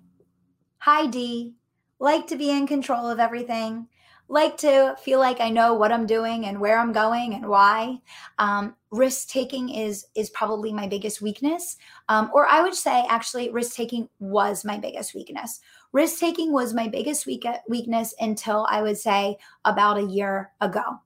high 0.79 1.07
D, 1.07 1.55
like 1.99 2.27
to 2.29 2.37
be 2.37 2.51
in 2.51 2.67
control 2.67 3.09
of 3.09 3.21
everything, 3.21 3.89
like 4.29 4.57
to 4.57 4.97
feel 5.03 5.21
like 5.21 5.41
I 5.41 5.51
know 5.51 5.75
what 5.75 5.93
I'm 5.93 6.07
doing 6.07 6.47
and 6.47 6.59
where 6.59 6.79
I'm 6.79 6.93
going 6.93 7.35
and 7.35 7.47
why. 7.47 7.99
Um, 8.39 8.75
risk 8.91 9.29
taking 9.29 9.69
is 9.69 10.07
is 10.15 10.31
probably 10.31 10.73
my 10.73 10.89
biggest 10.89 11.21
weakness, 11.21 11.77
um, 12.09 12.31
or 12.33 12.47
I 12.47 12.63
would 12.63 12.75
say 12.75 13.05
actually 13.09 13.51
risk 13.51 13.77
taking 13.77 14.09
was 14.19 14.65
my 14.65 14.79
biggest 14.79 15.15
weakness. 15.15 15.61
Risk 15.93 16.19
taking 16.19 16.53
was 16.53 16.75
my 16.75 16.89
biggest 16.89 17.27
weak- 17.27 17.47
weakness 17.69 18.15
until 18.19 18.67
I 18.71 18.83
would 18.83 18.99
say 18.99 19.37
about 19.65 19.99
a 19.99 20.07
year 20.07 20.53
ago. 20.61 21.01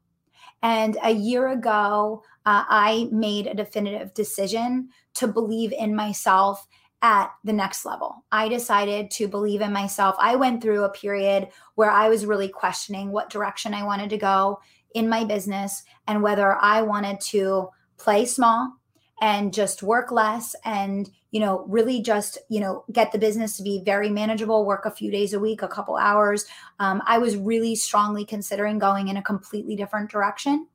And 0.62 0.96
a 1.02 1.10
year 1.10 1.48
ago, 1.48 2.22
uh, 2.46 2.64
I 2.68 3.08
made 3.12 3.46
a 3.46 3.54
definitive 3.54 4.14
decision 4.14 4.88
to 5.14 5.26
believe 5.26 5.72
in 5.72 5.94
myself 5.94 6.66
at 7.02 7.30
the 7.44 7.52
next 7.52 7.84
level. 7.84 8.24
I 8.32 8.48
decided 8.48 9.10
to 9.12 9.28
believe 9.28 9.60
in 9.60 9.72
myself. 9.72 10.16
I 10.18 10.36
went 10.36 10.62
through 10.62 10.84
a 10.84 10.92
period 10.92 11.48
where 11.74 11.90
I 11.90 12.08
was 12.08 12.24
really 12.24 12.48
questioning 12.48 13.12
what 13.12 13.30
direction 13.30 13.74
I 13.74 13.84
wanted 13.84 14.10
to 14.10 14.18
go 14.18 14.60
in 14.94 15.08
my 15.08 15.24
business 15.24 15.82
and 16.06 16.22
whether 16.22 16.56
I 16.56 16.82
wanted 16.82 17.20
to 17.20 17.68
play 17.98 18.24
small 18.24 18.72
and 19.20 19.52
just 19.52 19.82
work 19.82 20.12
less 20.12 20.54
and 20.64 21.10
you 21.30 21.40
know 21.40 21.64
really 21.68 22.00
just 22.02 22.38
you 22.48 22.60
know 22.60 22.84
get 22.92 23.12
the 23.12 23.18
business 23.18 23.56
to 23.56 23.62
be 23.62 23.82
very 23.84 24.10
manageable 24.10 24.64
work 24.64 24.84
a 24.84 24.90
few 24.90 25.10
days 25.10 25.32
a 25.32 25.40
week 25.40 25.62
a 25.62 25.68
couple 25.68 25.96
hours 25.96 26.46
um, 26.80 27.02
i 27.06 27.18
was 27.18 27.36
really 27.36 27.74
strongly 27.74 28.24
considering 28.24 28.78
going 28.78 29.08
in 29.08 29.16
a 29.16 29.22
completely 29.22 29.76
different 29.76 30.10
direction 30.10 30.66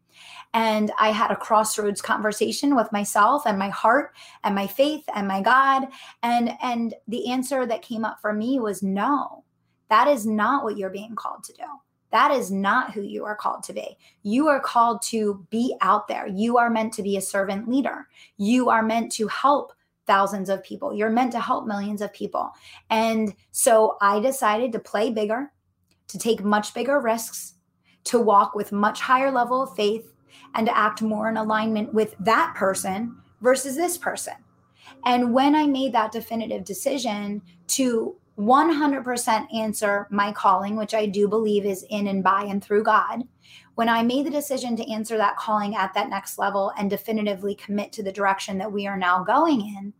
and 0.53 0.91
I 0.99 1.11
had 1.11 1.31
a 1.31 1.35
crossroads 1.35 2.01
conversation 2.01 2.75
with 2.75 2.91
myself 2.91 3.43
and 3.45 3.57
my 3.57 3.69
heart 3.69 4.13
and 4.43 4.53
my 4.53 4.67
faith 4.67 5.03
and 5.15 5.27
my 5.27 5.41
God. 5.41 5.87
And, 6.23 6.51
and 6.61 6.93
the 7.07 7.31
answer 7.31 7.65
that 7.65 7.81
came 7.81 8.03
up 8.03 8.19
for 8.21 8.33
me 8.33 8.59
was 8.59 8.83
no, 8.83 9.43
that 9.89 10.07
is 10.07 10.25
not 10.25 10.63
what 10.63 10.77
you're 10.77 10.89
being 10.89 11.15
called 11.15 11.43
to 11.45 11.53
do. 11.53 11.63
That 12.11 12.31
is 12.31 12.51
not 12.51 12.91
who 12.91 13.01
you 13.01 13.25
are 13.25 13.35
called 13.35 13.63
to 13.63 13.73
be. 13.73 13.97
You 14.23 14.47
are 14.47 14.59
called 14.59 15.01
to 15.03 15.45
be 15.49 15.75
out 15.81 16.07
there. 16.07 16.27
You 16.27 16.57
are 16.57 16.69
meant 16.69 16.93
to 16.93 17.03
be 17.03 17.17
a 17.17 17.21
servant 17.21 17.69
leader. 17.69 18.07
You 18.37 18.69
are 18.69 18.83
meant 18.83 19.11
to 19.13 19.27
help 19.27 19.73
thousands 20.07 20.49
of 20.49 20.63
people. 20.63 20.93
You're 20.93 21.09
meant 21.09 21.31
to 21.31 21.39
help 21.39 21.65
millions 21.65 22.01
of 22.01 22.13
people. 22.13 22.51
And 22.89 23.33
so 23.51 23.97
I 24.01 24.19
decided 24.19 24.71
to 24.73 24.79
play 24.79 25.11
bigger, 25.11 25.51
to 26.09 26.17
take 26.17 26.43
much 26.43 26.73
bigger 26.73 26.99
risks, 26.99 27.53
to 28.05 28.19
walk 28.19 28.55
with 28.55 28.71
much 28.71 28.99
higher 28.99 29.31
level 29.31 29.63
of 29.63 29.75
faith, 29.75 30.11
and 30.55 30.67
to 30.67 30.77
act 30.77 31.01
more 31.01 31.29
in 31.29 31.37
alignment 31.37 31.93
with 31.93 32.15
that 32.19 32.53
person 32.55 33.15
versus 33.41 33.75
this 33.75 33.97
person. 33.97 34.33
And 35.05 35.33
when 35.33 35.55
I 35.55 35.65
made 35.67 35.93
that 35.93 36.11
definitive 36.11 36.65
decision 36.65 37.41
to 37.67 38.15
100% 38.41 39.55
answer 39.55 40.07
my 40.09 40.31
calling, 40.31 40.75
which 40.75 40.93
I 40.93 41.05
do 41.05 41.27
believe 41.27 41.65
is 41.65 41.85
in 41.89 42.07
and 42.07 42.23
by 42.23 42.43
and 42.43 42.63
through 42.63 42.83
God, 42.83 43.23
when 43.75 43.87
I 43.87 44.03
made 44.03 44.25
the 44.25 44.31
decision 44.31 44.75
to 44.75 44.91
answer 44.91 45.15
that 45.17 45.37
calling 45.37 45.75
at 45.75 45.93
that 45.93 46.09
next 46.09 46.37
level 46.37 46.71
and 46.77 46.89
definitively 46.89 47.55
commit 47.55 47.91
to 47.93 48.03
the 48.03 48.11
direction 48.11 48.57
that 48.57 48.71
we 48.71 48.87
are 48.87 48.97
now 48.97 49.23
going 49.23 49.61
in, 49.61 49.93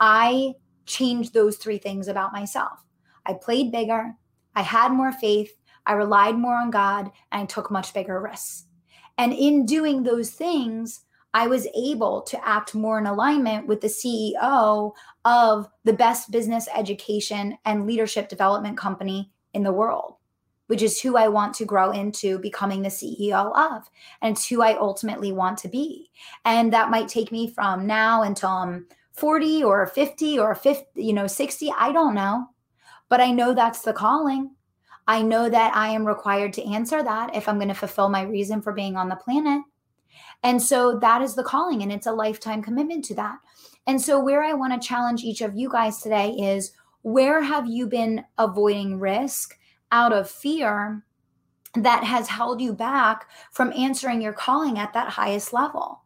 I 0.00 0.54
changed 0.86 1.34
those 1.34 1.56
three 1.56 1.78
things 1.78 2.08
about 2.08 2.32
myself. 2.32 2.84
I 3.26 3.34
played 3.34 3.70
bigger, 3.70 4.14
I 4.54 4.62
had 4.62 4.92
more 4.92 5.12
faith, 5.12 5.52
I 5.86 5.92
relied 5.92 6.36
more 6.36 6.56
on 6.56 6.70
God, 6.70 7.10
and 7.32 7.42
I 7.42 7.46
took 7.46 7.70
much 7.70 7.92
bigger 7.92 8.20
risks. 8.20 8.64
And 9.18 9.32
in 9.32 9.66
doing 9.66 10.02
those 10.02 10.30
things, 10.30 11.04
I 11.34 11.48
was 11.48 11.66
able 11.76 12.22
to 12.22 12.48
act 12.48 12.74
more 12.74 12.98
in 12.98 13.06
alignment 13.06 13.66
with 13.66 13.80
the 13.80 13.88
CEO 13.88 14.92
of 15.24 15.68
the 15.82 15.92
best 15.92 16.30
business 16.30 16.68
education 16.74 17.58
and 17.64 17.86
leadership 17.86 18.28
development 18.28 18.78
company 18.78 19.32
in 19.52 19.64
the 19.64 19.72
world. 19.72 20.14
which 20.66 20.82
is 20.82 21.00
who 21.00 21.16
I 21.16 21.28
want 21.28 21.54
to 21.54 21.64
grow 21.64 21.90
into 21.90 22.38
becoming 22.38 22.82
the 22.82 22.88
CEO 22.88 23.54
of. 23.54 23.90
And 24.22 24.36
it's 24.36 24.48
who 24.48 24.62
I 24.62 24.78
ultimately 24.78 25.32
want 25.32 25.58
to 25.58 25.68
be. 25.68 26.10
And 26.44 26.72
that 26.72 26.90
might 26.90 27.08
take 27.08 27.30
me 27.30 27.50
from 27.50 27.86
now 27.86 28.22
until 28.22 28.48
I'm 28.48 28.86
40 29.12 29.62
or 29.62 29.86
50 29.86 30.38
or 30.38 30.54
50, 30.54 30.84
you 30.96 31.12
know, 31.12 31.26
60. 31.26 31.72
I 31.78 31.92
don't 31.92 32.14
know. 32.14 32.46
But 33.08 33.20
I 33.20 33.30
know 33.30 33.54
that's 33.54 33.82
the 33.82 33.92
calling. 33.92 34.52
I 35.06 35.20
know 35.20 35.50
that 35.50 35.76
I 35.76 35.88
am 35.88 36.06
required 36.06 36.54
to 36.54 36.64
answer 36.64 37.02
that 37.02 37.36
if 37.36 37.46
I'm 37.46 37.58
going 37.58 37.68
to 37.68 37.74
fulfill 37.74 38.08
my 38.08 38.22
reason 38.22 38.62
for 38.62 38.72
being 38.72 38.96
on 38.96 39.10
the 39.10 39.16
planet. 39.16 39.62
And 40.42 40.62
so 40.62 40.98
that 40.98 41.22
is 41.22 41.34
the 41.34 41.42
calling, 41.42 41.82
and 41.82 41.92
it's 41.92 42.06
a 42.06 42.12
lifetime 42.12 42.62
commitment 42.62 43.04
to 43.06 43.14
that. 43.14 43.38
And 43.86 44.00
so, 44.00 44.18
where 44.18 44.42
I 44.42 44.54
want 44.54 44.80
to 44.80 44.86
challenge 44.86 45.22
each 45.22 45.40
of 45.40 45.54
you 45.54 45.68
guys 45.68 46.00
today 46.00 46.30
is 46.30 46.72
where 47.02 47.42
have 47.42 47.66
you 47.66 47.86
been 47.86 48.24
avoiding 48.38 48.98
risk 48.98 49.58
out 49.92 50.12
of 50.12 50.30
fear 50.30 51.04
that 51.74 52.04
has 52.04 52.28
held 52.28 52.60
you 52.60 52.72
back 52.72 53.28
from 53.52 53.72
answering 53.72 54.22
your 54.22 54.32
calling 54.32 54.78
at 54.78 54.92
that 54.94 55.10
highest 55.10 55.52
level? 55.52 56.03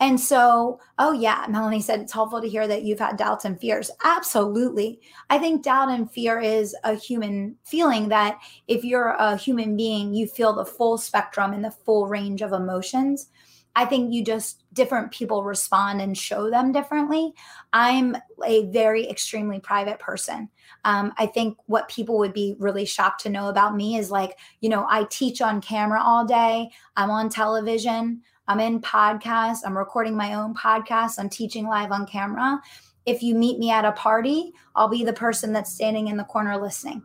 And 0.00 0.20
so, 0.20 0.80
oh, 0.98 1.12
yeah, 1.12 1.46
Melanie 1.48 1.80
said 1.80 2.00
it's 2.00 2.12
helpful 2.12 2.40
to 2.40 2.48
hear 2.48 2.66
that 2.66 2.82
you've 2.82 2.98
had 2.98 3.16
doubts 3.16 3.44
and 3.44 3.60
fears. 3.60 3.90
Absolutely. 4.04 5.00
I 5.30 5.38
think 5.38 5.62
doubt 5.62 5.90
and 5.90 6.10
fear 6.10 6.40
is 6.40 6.74
a 6.84 6.94
human 6.94 7.56
feeling 7.64 8.08
that 8.08 8.38
if 8.68 8.84
you're 8.84 9.16
a 9.18 9.36
human 9.36 9.76
being, 9.76 10.14
you 10.14 10.26
feel 10.26 10.52
the 10.52 10.64
full 10.64 10.98
spectrum 10.98 11.52
and 11.52 11.64
the 11.64 11.70
full 11.70 12.06
range 12.06 12.42
of 12.42 12.52
emotions. 12.52 13.28
I 13.76 13.84
think 13.84 14.12
you 14.12 14.24
just 14.24 14.62
different 14.72 15.10
people 15.10 15.42
respond 15.42 16.00
and 16.00 16.16
show 16.16 16.48
them 16.48 16.70
differently. 16.70 17.32
I'm 17.72 18.16
a 18.44 18.66
very 18.66 19.08
extremely 19.08 19.58
private 19.58 19.98
person. 19.98 20.48
Um, 20.84 21.12
I 21.18 21.26
think 21.26 21.56
what 21.66 21.88
people 21.88 22.18
would 22.18 22.32
be 22.32 22.54
really 22.58 22.84
shocked 22.84 23.22
to 23.22 23.30
know 23.30 23.48
about 23.48 23.74
me 23.74 23.96
is 23.96 24.10
like, 24.10 24.38
you 24.60 24.68
know, 24.68 24.86
I 24.88 25.06
teach 25.10 25.40
on 25.40 25.60
camera 25.60 26.00
all 26.02 26.24
day, 26.24 26.70
I'm 26.96 27.10
on 27.10 27.28
television. 27.28 28.22
I'm 28.46 28.60
in 28.60 28.80
podcasts. 28.80 29.60
I'm 29.64 29.76
recording 29.76 30.16
my 30.16 30.34
own 30.34 30.54
podcast. 30.54 31.18
I'm 31.18 31.30
teaching 31.30 31.66
live 31.66 31.92
on 31.92 32.06
camera. 32.06 32.60
If 33.06 33.22
you 33.22 33.34
meet 33.34 33.58
me 33.58 33.70
at 33.70 33.86
a 33.86 33.92
party, 33.92 34.52
I'll 34.74 34.88
be 34.88 35.02
the 35.02 35.14
person 35.14 35.52
that's 35.52 35.72
standing 35.72 36.08
in 36.08 36.16
the 36.18 36.24
corner 36.24 36.60
listening, 36.60 37.02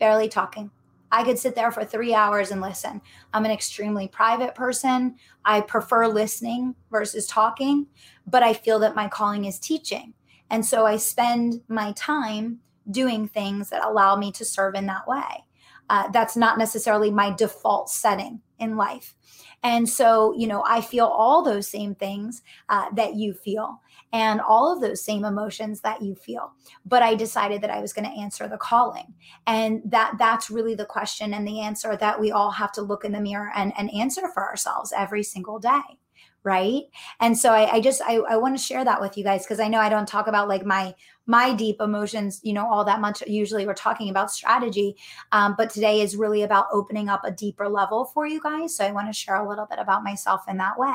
barely 0.00 0.28
talking. 0.28 0.70
I 1.12 1.22
could 1.22 1.38
sit 1.38 1.54
there 1.54 1.70
for 1.70 1.84
three 1.84 2.14
hours 2.14 2.50
and 2.50 2.60
listen. 2.60 3.00
I'm 3.32 3.44
an 3.44 3.50
extremely 3.50 4.08
private 4.08 4.54
person. 4.54 5.16
I 5.44 5.60
prefer 5.60 6.08
listening 6.08 6.74
versus 6.90 7.26
talking, 7.26 7.86
but 8.26 8.42
I 8.42 8.52
feel 8.52 8.78
that 8.80 8.96
my 8.96 9.08
calling 9.08 9.44
is 9.44 9.58
teaching. 9.58 10.14
And 10.50 10.64
so 10.66 10.84
I 10.84 10.96
spend 10.96 11.60
my 11.68 11.92
time 11.92 12.58
doing 12.90 13.28
things 13.28 13.70
that 13.70 13.84
allow 13.84 14.16
me 14.16 14.32
to 14.32 14.44
serve 14.44 14.74
in 14.74 14.86
that 14.86 15.06
way. 15.06 15.44
Uh, 15.90 16.08
that's 16.10 16.36
not 16.36 16.58
necessarily 16.58 17.10
my 17.10 17.30
default 17.30 17.90
setting 17.90 18.40
in 18.58 18.76
life. 18.76 19.14
And 19.62 19.88
so, 19.88 20.34
you 20.36 20.46
know, 20.46 20.64
I 20.66 20.80
feel 20.80 21.06
all 21.06 21.42
those 21.42 21.68
same 21.68 21.94
things 21.94 22.42
uh, 22.68 22.86
that 22.94 23.14
you 23.14 23.32
feel 23.32 23.80
and 24.12 24.40
all 24.40 24.72
of 24.72 24.80
those 24.80 25.04
same 25.04 25.24
emotions 25.24 25.80
that 25.80 26.02
you 26.02 26.14
feel. 26.14 26.52
But 26.84 27.02
I 27.02 27.14
decided 27.14 27.62
that 27.62 27.70
I 27.70 27.80
was 27.80 27.92
going 27.92 28.04
to 28.04 28.20
answer 28.20 28.48
the 28.48 28.58
calling. 28.58 29.14
And 29.46 29.82
that 29.84 30.14
that's 30.18 30.50
really 30.50 30.74
the 30.74 30.84
question 30.84 31.32
and 31.34 31.46
the 31.46 31.60
answer 31.60 31.96
that 31.96 32.20
we 32.20 32.32
all 32.32 32.50
have 32.50 32.72
to 32.72 32.82
look 32.82 33.04
in 33.04 33.12
the 33.12 33.20
mirror 33.20 33.50
and, 33.54 33.72
and 33.78 33.92
answer 33.94 34.28
for 34.34 34.48
ourselves 34.48 34.92
every 34.96 35.22
single 35.22 35.58
day 35.58 35.98
right 36.44 36.84
and 37.20 37.38
so 37.38 37.52
i, 37.52 37.74
I 37.74 37.80
just 37.80 38.02
i, 38.02 38.16
I 38.16 38.36
want 38.36 38.56
to 38.56 38.62
share 38.62 38.84
that 38.84 39.00
with 39.00 39.16
you 39.16 39.22
guys 39.22 39.44
because 39.44 39.60
i 39.60 39.68
know 39.68 39.78
i 39.78 39.88
don't 39.88 40.08
talk 40.08 40.26
about 40.26 40.48
like 40.48 40.66
my 40.66 40.94
my 41.26 41.54
deep 41.54 41.80
emotions 41.80 42.40
you 42.42 42.52
know 42.52 42.66
all 42.66 42.84
that 42.84 43.00
much 43.00 43.22
usually 43.26 43.66
we're 43.66 43.74
talking 43.74 44.10
about 44.10 44.30
strategy 44.30 44.96
um, 45.30 45.54
but 45.56 45.70
today 45.70 46.00
is 46.00 46.16
really 46.16 46.42
about 46.42 46.66
opening 46.72 47.08
up 47.08 47.22
a 47.24 47.30
deeper 47.30 47.68
level 47.68 48.04
for 48.06 48.26
you 48.26 48.40
guys. 48.40 48.76
So 48.76 48.84
i 48.84 48.92
want 48.92 49.08
to 49.08 49.12
share 49.12 49.36
a 49.36 49.48
little 49.48 49.66
bit 49.66 49.78
about 49.78 50.04
myself 50.04 50.42
in 50.48 50.56
that 50.58 50.78
way. 50.78 50.94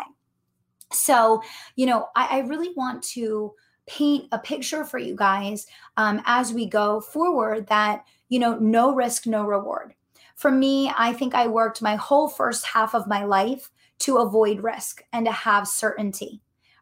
So 0.91 1.41
you 1.75 1.85
know 1.85 2.07
i, 2.15 2.37
I 2.37 2.39
really 2.39 2.73
want 2.75 3.03
to 3.15 3.53
paint 3.87 4.27
a 4.33 4.39
picture 4.39 4.83
for 4.83 4.97
you 4.97 5.15
guys 5.15 5.65
um, 5.95 6.21
as 6.25 6.51
we 6.51 6.65
go 6.65 6.99
forward 6.99 7.67
that 7.67 8.03
you 8.29 8.39
know 8.39 8.57
no 8.59 8.93
risk 8.93 9.25
no 9.27 9.43
reward. 9.45 9.93
For 10.35 10.51
me 10.51 10.91
i 10.97 11.13
think 11.13 11.33
i 11.33 11.47
worked 11.47 11.81
my 11.81 11.95
whole 11.95 12.27
first 12.27 12.65
half 12.65 12.93
of 12.93 13.07
my 13.07 13.23
life 13.23 13.71
to 13.99 14.17
avoid 14.17 14.61
risk 14.61 15.03
and 15.11 15.25
to 15.25 15.31
have 15.31 15.67
certainty 15.67 16.41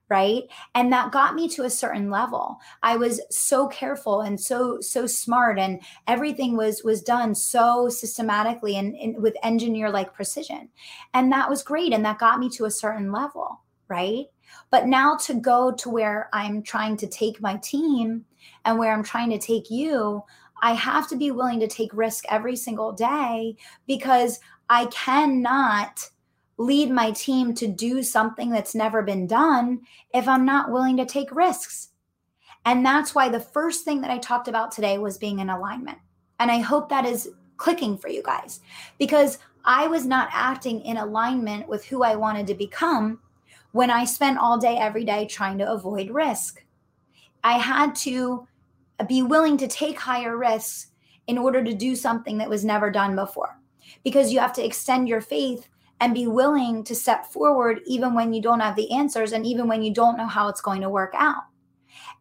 right? 0.10 0.44
And 0.76 0.94
that 0.94 1.12
got 1.12 1.34
me 1.36 1.50
to 1.50 1.64
a 1.64 1.70
certain 1.70 2.12
level. 2.12 2.60
I 2.84 2.96
was 2.98 3.22
so 3.30 3.68
careful 3.68 4.22
and 4.22 4.40
so 4.40 4.80
so 4.82 5.08
smart 5.08 5.58
and 5.58 5.82
everything 6.08 6.56
was 6.56 6.84
was 6.84 7.02
done 7.02 7.34
so 7.34 7.90
systematically 7.90 8.78
and, 8.78 8.96
and 8.96 9.22
with 9.22 9.36
engineer 9.44 9.90
like 9.90 10.14
precision. 10.14 10.70
And 11.14 11.32
that 11.32 11.50
was 11.50 11.64
great 11.64 11.94
and 11.94 12.06
that 12.06 12.20
got 12.20 12.40
me 12.40 12.50
to 12.52 12.66
a 12.66 12.72
certain 12.72 13.12
level 13.12 13.62
right? 13.88 14.26
But 14.72 14.88
now 14.88 15.16
to 15.18 15.34
go 15.34 15.72
to 15.72 15.90
where 15.90 16.30
i'm 16.34 16.62
trying 16.62 16.98
to 16.98 17.08
take 17.08 17.42
my 17.42 17.58
team 17.58 18.26
and 18.64 18.78
where 18.78 18.94
i'm 18.94 19.04
trying 19.04 19.30
to 19.32 19.38
take 19.38 19.70
you 19.70 20.24
i 20.62 20.74
have 20.74 21.08
to 21.10 21.16
be 21.16 21.32
willing 21.32 21.60
to 21.60 21.68
take 21.68 21.94
risk 21.94 22.26
every 22.30 22.56
single 22.56 22.92
day 22.92 23.56
because 23.88 24.40
i 24.70 24.86
cannot 24.88 26.10
lead 26.58 26.90
my 26.90 27.12
team 27.12 27.54
to 27.56 27.68
do 27.68 28.02
something 28.02 28.50
that's 28.50 28.76
never 28.76 29.02
been 29.02 29.28
done 29.28 29.82
if 30.14 30.28
I'm 30.28 30.46
not 30.46 30.72
willing 30.72 30.98
to 30.98 31.06
take 31.06 31.36
risks. 31.36 31.90
And 32.66 32.86
that's 32.86 33.14
why 33.14 33.30
the 33.30 33.40
first 33.40 33.86
thing 33.86 34.02
that 34.02 34.12
I 34.12 34.18
talked 34.18 34.48
about 34.48 34.72
today 34.72 34.98
was 34.98 35.18
being 35.18 35.40
in 35.40 35.50
alignment. 35.50 36.00
And 36.40 36.50
I 36.50 36.60
hope 36.60 36.90
that 36.90 37.06
is 37.06 37.30
clicking 37.58 37.98
for 37.98 38.10
you 38.10 38.24
guys 38.24 38.60
because 38.98 39.40
I 39.64 39.88
was 39.88 40.06
not 40.06 40.30
acting 40.32 40.82
in 40.82 40.98
alignment 40.98 41.68
with 41.68 41.86
who 41.86 42.04
I 42.04 42.16
wanted 42.16 42.48
to 42.48 42.56
become 42.56 43.20
when 43.72 43.92
I 43.92 44.06
spent 44.06 44.38
all 44.38 44.58
day, 44.58 44.78
every 44.78 45.04
day 45.04 45.26
trying 45.26 45.58
to 45.58 45.70
avoid 45.70 46.10
risk. 46.10 46.64
I 47.44 47.54
had 47.54 47.96
to 47.98 48.48
be 49.08 49.22
willing 49.22 49.58
to 49.58 49.68
take 49.68 50.00
higher 50.00 50.38
risks 50.38 50.88
in 51.28 51.38
order 51.38 51.64
to 51.64 51.74
do 51.74 51.96
something 51.96 52.38
that 52.38 52.50
was 52.50 52.64
never 52.64 52.90
done 52.90 53.16
before 53.16 53.60
because 54.04 54.32
you 54.32 54.40
have 54.40 54.54
to 54.54 54.66
extend 54.66 55.08
your 55.08 55.22
faith 55.22 55.68
and 56.00 56.14
be 56.14 56.28
willing 56.28 56.84
to 56.84 56.96
step 56.96 57.26
forward 57.26 57.80
even 57.86 58.14
when 58.14 58.34
you 58.34 58.42
don't 58.42 58.60
have 58.60 58.76
the 58.76 58.92
answers 58.92 59.32
and 59.32 59.46
even 59.46 59.68
when 59.68 59.82
you 59.82 59.94
don't 59.94 60.18
know 60.18 60.28
how 60.28 60.48
it's 60.50 60.62
going 60.62 60.82
to 60.82 60.90
work 60.90 61.14
out. 61.16 61.44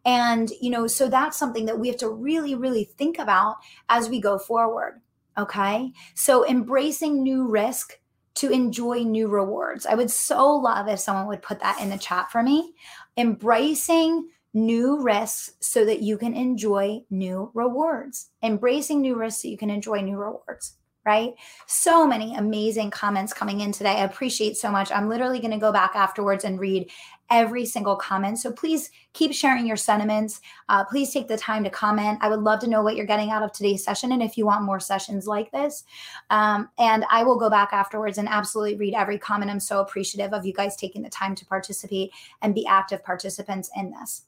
And, 0.05 0.51
you 0.61 0.69
know, 0.69 0.87
so 0.87 1.09
that's 1.09 1.37
something 1.37 1.65
that 1.65 1.79
we 1.79 1.87
have 1.87 1.97
to 1.97 2.09
really, 2.09 2.55
really 2.55 2.85
think 2.97 3.19
about 3.19 3.57
as 3.89 4.07
we 4.07 4.21
go 4.21 4.37
forward. 4.37 5.01
Okay. 5.37 5.91
So 6.13 6.47
embracing 6.47 7.23
new 7.23 7.47
risk 7.47 7.99
to 8.35 8.49
enjoy 8.49 8.99
new 8.99 9.27
rewards. 9.27 9.85
I 9.85 9.95
would 9.95 10.11
so 10.11 10.55
love 10.55 10.87
if 10.87 10.99
someone 10.99 11.27
would 11.27 11.41
put 11.41 11.59
that 11.59 11.81
in 11.81 11.89
the 11.89 11.97
chat 11.97 12.31
for 12.31 12.43
me. 12.43 12.73
Embracing 13.17 14.29
new 14.53 15.01
risks 15.01 15.53
so 15.59 15.83
that 15.85 16.01
you 16.01 16.17
can 16.17 16.33
enjoy 16.33 17.01
new 17.09 17.51
rewards. 17.53 18.29
Embracing 18.43 19.01
new 19.01 19.15
risks 19.15 19.41
so 19.41 19.47
you 19.47 19.57
can 19.57 19.69
enjoy 19.69 20.01
new 20.01 20.17
rewards 20.17 20.77
right? 21.05 21.33
So 21.67 22.07
many 22.07 22.35
amazing 22.35 22.89
comments 22.89 23.31
coming 23.31 23.61
in 23.61 23.71
today. 23.71 23.97
I 23.97 24.05
appreciate 24.05 24.57
so 24.57 24.71
much. 24.71 24.91
I'm 24.91 25.07
literally 25.07 25.39
going 25.39 25.51
to 25.51 25.57
go 25.57 25.71
back 25.71 25.91
afterwards 25.95 26.43
and 26.43 26.59
read 26.59 26.89
every 27.29 27.65
single 27.65 27.95
comment. 27.95 28.39
So 28.39 28.51
please 28.51 28.91
keep 29.13 29.33
sharing 29.33 29.65
your 29.65 29.77
sentiments. 29.77 30.41
Uh, 30.69 30.83
please 30.83 31.11
take 31.11 31.27
the 31.27 31.37
time 31.37 31.63
to 31.63 31.69
comment. 31.69 32.19
I 32.21 32.29
would 32.29 32.41
love 32.41 32.59
to 32.59 32.67
know 32.67 32.83
what 32.83 32.95
you're 32.95 33.05
getting 33.05 33.31
out 33.31 33.43
of 33.43 33.51
today's 33.51 33.83
session 33.83 34.11
and 34.11 34.21
if 34.21 34.37
you 34.37 34.45
want 34.45 34.63
more 34.63 34.79
sessions 34.79 35.25
like 35.25 35.51
this. 35.51 35.83
Um, 36.29 36.69
and 36.77 37.05
I 37.09 37.23
will 37.23 37.37
go 37.37 37.49
back 37.49 37.69
afterwards 37.71 38.17
and 38.17 38.27
absolutely 38.27 38.75
read 38.75 38.93
every 38.93 39.17
comment. 39.17 39.49
I'm 39.49 39.59
so 39.59 39.81
appreciative 39.81 40.33
of 40.33 40.45
you 40.45 40.53
guys 40.53 40.75
taking 40.75 41.01
the 41.01 41.09
time 41.09 41.35
to 41.35 41.45
participate 41.45 42.11
and 42.41 42.53
be 42.53 42.65
active 42.67 43.03
participants 43.03 43.69
in 43.75 43.91
this. 43.91 44.23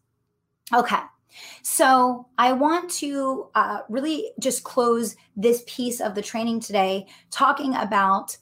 Okay. 0.74 1.00
So, 1.62 2.28
I 2.38 2.54
want 2.54 2.90
to 2.92 3.48
uh, 3.56 3.80
really 3.90 4.32
just 4.40 4.64
close 4.64 5.16
this 5.36 5.64
piece 5.68 6.00
of 6.02 6.16
the 6.16 6.22
training 6.22 6.62
today 6.62 7.08
talking 7.32 7.76
about 7.76 8.38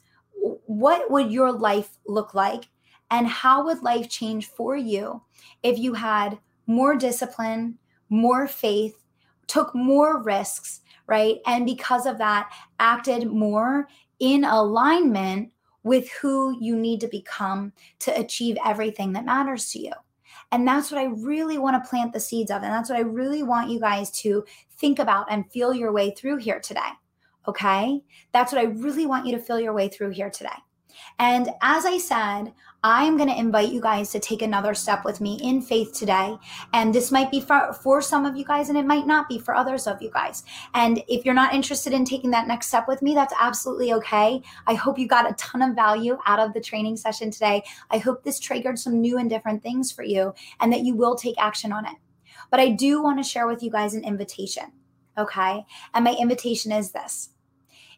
what 0.66 1.10
would 1.10 1.30
your 1.30 1.52
life 1.52 1.98
look 2.06 2.34
like 2.34 2.68
and 3.10 3.26
how 3.26 3.64
would 3.64 3.82
life 3.82 4.08
change 4.08 4.46
for 4.46 4.76
you 4.76 5.22
if 5.62 5.78
you 5.78 5.94
had 5.94 6.38
more 6.66 6.96
discipline, 6.96 7.78
more 8.08 8.46
faith, 8.46 9.04
took 9.46 9.74
more 9.74 10.22
risks, 10.22 10.80
right? 11.06 11.38
And 11.46 11.64
because 11.66 12.06
of 12.06 12.18
that, 12.18 12.50
acted 12.78 13.28
more 13.28 13.88
in 14.18 14.44
alignment 14.44 15.50
with 15.82 16.10
who 16.20 16.58
you 16.60 16.76
need 16.76 17.00
to 17.00 17.08
become 17.08 17.72
to 18.00 18.18
achieve 18.18 18.56
everything 18.64 19.12
that 19.12 19.24
matters 19.24 19.70
to 19.70 19.80
you. 19.80 19.92
And 20.52 20.66
that's 20.66 20.90
what 20.90 21.00
I 21.00 21.04
really 21.04 21.58
want 21.58 21.82
to 21.82 21.88
plant 21.88 22.12
the 22.12 22.20
seeds 22.20 22.50
of. 22.50 22.62
And 22.62 22.72
that's 22.72 22.88
what 22.88 22.98
I 22.98 23.02
really 23.02 23.42
want 23.42 23.70
you 23.70 23.80
guys 23.80 24.10
to 24.22 24.44
think 24.78 24.98
about 24.98 25.26
and 25.30 25.50
feel 25.50 25.74
your 25.74 25.92
way 25.92 26.12
through 26.12 26.36
here 26.36 26.60
today. 26.60 26.90
Okay. 27.48 28.02
That's 28.32 28.52
what 28.52 28.60
I 28.60 28.64
really 28.64 29.06
want 29.06 29.26
you 29.26 29.32
to 29.32 29.42
feel 29.42 29.60
your 29.60 29.72
way 29.72 29.88
through 29.88 30.10
here 30.10 30.30
today. 30.30 30.50
And 31.18 31.50
as 31.62 31.84
I 31.84 31.98
said, 31.98 32.52
I'm 32.88 33.16
going 33.16 33.28
to 33.28 33.36
invite 33.36 33.72
you 33.72 33.80
guys 33.80 34.12
to 34.12 34.20
take 34.20 34.42
another 34.42 34.72
step 34.72 35.04
with 35.04 35.20
me 35.20 35.40
in 35.42 35.60
faith 35.60 35.92
today. 35.92 36.36
And 36.72 36.94
this 36.94 37.10
might 37.10 37.32
be 37.32 37.40
for, 37.40 37.72
for 37.72 38.00
some 38.00 38.24
of 38.24 38.36
you 38.36 38.44
guys, 38.44 38.68
and 38.68 38.78
it 38.78 38.86
might 38.86 39.08
not 39.08 39.28
be 39.28 39.40
for 39.40 39.56
others 39.56 39.88
of 39.88 40.00
you 40.00 40.08
guys. 40.08 40.44
And 40.72 41.02
if 41.08 41.24
you're 41.24 41.34
not 41.34 41.52
interested 41.52 41.92
in 41.92 42.04
taking 42.04 42.30
that 42.30 42.46
next 42.46 42.68
step 42.68 42.86
with 42.86 43.02
me, 43.02 43.12
that's 43.12 43.34
absolutely 43.40 43.92
okay. 43.94 44.40
I 44.68 44.74
hope 44.74 45.00
you 45.00 45.08
got 45.08 45.28
a 45.28 45.34
ton 45.34 45.62
of 45.62 45.74
value 45.74 46.16
out 46.26 46.38
of 46.38 46.54
the 46.54 46.60
training 46.60 46.96
session 46.96 47.32
today. 47.32 47.64
I 47.90 47.98
hope 47.98 48.22
this 48.22 48.38
triggered 48.38 48.78
some 48.78 49.00
new 49.00 49.18
and 49.18 49.28
different 49.28 49.64
things 49.64 49.90
for 49.90 50.04
you 50.04 50.32
and 50.60 50.72
that 50.72 50.84
you 50.84 50.94
will 50.94 51.16
take 51.16 51.42
action 51.42 51.72
on 51.72 51.86
it. 51.86 51.96
But 52.52 52.60
I 52.60 52.68
do 52.68 53.02
want 53.02 53.18
to 53.18 53.28
share 53.28 53.48
with 53.48 53.64
you 53.64 53.70
guys 53.72 53.94
an 53.94 54.04
invitation. 54.04 54.70
Okay. 55.18 55.66
And 55.92 56.04
my 56.04 56.14
invitation 56.14 56.70
is 56.70 56.92
this 56.92 57.30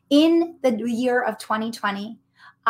in 0.09 0.57
the 0.63 0.71
year 0.91 1.23
of 1.23 1.37
2020, 1.37 2.19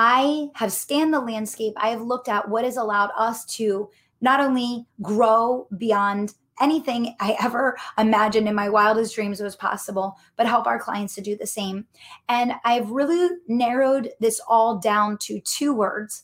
I 0.01 0.51
have 0.55 0.73
scanned 0.73 1.13
the 1.13 1.19
landscape. 1.19 1.75
I 1.77 1.89
have 1.89 2.03
looked 2.03 2.29
at 2.29 2.49
what 2.49 2.63
has 2.63 2.77
allowed 2.77 3.11
us 3.19 3.45
to 3.57 3.91
not 4.21 4.39
only 4.39 4.87
grow 5.03 5.67
beyond 5.77 6.35
anything 6.61 7.17
I 7.19 7.37
ever 7.43 7.77
imagined 7.99 8.47
in 8.47 8.55
my 8.55 8.69
wildest 8.69 9.17
dreams 9.17 9.41
was 9.41 9.57
possible, 9.57 10.17
but 10.37 10.47
help 10.47 10.69
our 10.69 10.79
clients 10.79 11.17
to 11.17 11.21
do 11.21 11.37
the 11.37 11.49
same. 11.49 11.85
And 12.29 12.53
I've 12.65 12.93
really 12.93 13.39
narrowed 13.49 14.11
this 14.21 14.41
all 14.49 14.79
down 14.79 15.19
to 15.23 15.41
two 15.41 15.75
words, 15.75 16.23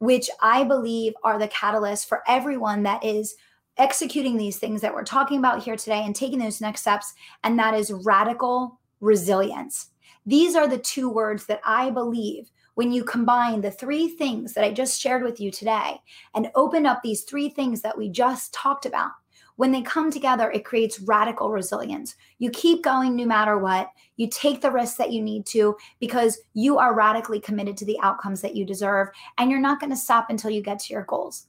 which 0.00 0.28
I 0.42 0.64
believe 0.64 1.14
are 1.24 1.38
the 1.38 1.48
catalyst 1.48 2.06
for 2.06 2.22
everyone 2.28 2.82
that 2.82 3.02
is 3.02 3.36
executing 3.78 4.36
these 4.36 4.58
things 4.58 4.82
that 4.82 4.92
we're 4.92 5.02
talking 5.02 5.38
about 5.38 5.62
here 5.62 5.76
today 5.76 6.02
and 6.04 6.14
taking 6.14 6.40
those 6.40 6.60
next 6.60 6.82
steps. 6.82 7.14
And 7.42 7.58
that 7.58 7.72
is 7.72 7.90
radical 7.90 8.78
resilience. 9.00 9.92
These 10.26 10.54
are 10.54 10.68
the 10.68 10.76
two 10.76 11.08
words 11.08 11.46
that 11.46 11.60
I 11.64 11.88
believe 11.88 12.50
when 12.74 12.92
you 12.92 13.04
combine 13.04 13.60
the 13.60 13.70
three 13.70 14.08
things 14.08 14.52
that 14.54 14.64
I 14.64 14.72
just 14.72 15.00
shared 15.00 15.22
with 15.22 15.40
you 15.40 15.50
today 15.50 16.00
and 16.34 16.50
open 16.54 16.86
up 16.86 17.02
these 17.02 17.22
three 17.22 17.48
things 17.48 17.82
that 17.82 17.96
we 17.96 18.08
just 18.08 18.52
talked 18.52 18.86
about, 18.86 19.12
when 19.56 19.70
they 19.70 19.82
come 19.82 20.10
together, 20.10 20.50
it 20.50 20.64
creates 20.64 21.00
radical 21.00 21.50
resilience. 21.50 22.16
You 22.38 22.50
keep 22.50 22.82
going 22.82 23.14
no 23.14 23.24
matter 23.24 23.56
what. 23.56 23.90
You 24.16 24.28
take 24.28 24.60
the 24.60 24.70
risks 24.70 24.96
that 24.96 25.12
you 25.12 25.22
need 25.22 25.46
to 25.46 25.76
because 26.00 26.40
you 26.54 26.78
are 26.78 26.94
radically 26.94 27.38
committed 27.38 27.76
to 27.76 27.84
the 27.84 27.98
outcomes 28.02 28.40
that 28.40 28.56
you 28.56 28.64
deserve, 28.64 29.08
and 29.38 29.50
you're 29.50 29.60
not 29.60 29.78
going 29.78 29.90
to 29.90 29.96
stop 29.96 30.28
until 30.28 30.50
you 30.50 30.60
get 30.60 30.80
to 30.80 30.92
your 30.92 31.04
goals. 31.04 31.46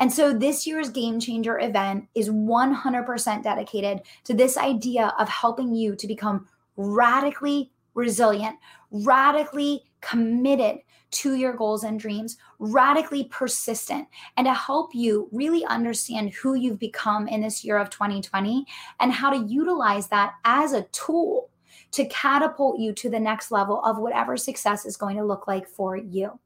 And 0.00 0.12
so 0.12 0.32
this 0.32 0.66
year's 0.66 0.88
Game 0.90 1.20
Changer 1.20 1.60
event 1.60 2.08
is 2.14 2.30
100% 2.30 3.42
dedicated 3.42 4.00
to 4.24 4.34
this 4.34 4.56
idea 4.56 5.14
of 5.18 5.28
helping 5.28 5.74
you 5.74 5.94
to 5.94 6.06
become 6.06 6.48
radically 6.76 7.70
resilient, 7.94 8.56
radically 9.04 9.84
committed 10.00 10.78
to 11.10 11.34
your 11.34 11.52
goals 11.52 11.84
and 11.84 11.98
dreams, 11.98 12.36
radically 12.58 13.24
persistent, 13.24 14.06
and 14.36 14.46
to 14.46 14.54
help 14.54 14.94
you 14.94 15.28
really 15.32 15.64
understand 15.64 16.30
who 16.30 16.54
you've 16.54 16.78
become 16.78 17.28
in 17.28 17.40
this 17.40 17.64
year 17.64 17.78
of 17.78 17.90
2020 17.90 18.66
and 19.00 19.12
how 19.12 19.30
to 19.30 19.46
utilize 19.46 20.08
that 20.08 20.34
as 20.44 20.72
a 20.72 20.82
tool 20.92 21.50
to 21.92 22.04
catapult 22.06 22.78
you 22.78 22.92
to 22.92 23.08
the 23.08 23.20
next 23.20 23.50
level 23.50 23.82
of 23.84 23.98
whatever 23.98 24.36
success 24.36 24.84
is 24.84 24.96
going 24.96 25.16
to 25.16 25.24
look 25.24 25.46
like 25.46 25.66
for 25.68 25.96
you. 25.96 26.38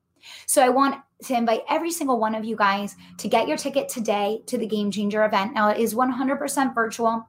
So 0.46 0.62
I 0.62 0.68
want 0.68 0.96
to 1.24 1.34
invite 1.34 1.62
every 1.68 1.90
single 1.90 2.20
one 2.20 2.34
of 2.34 2.44
you 2.44 2.56
guys 2.56 2.94
to 3.18 3.28
get 3.28 3.48
your 3.48 3.56
ticket 3.56 3.88
today 3.88 4.42
to 4.46 4.58
the 4.58 4.66
Game 4.66 4.90
Changer 4.90 5.24
event. 5.24 5.54
Now 5.54 5.70
it 5.70 5.78
is 5.78 5.94
100% 5.94 6.74
virtual. 6.74 7.26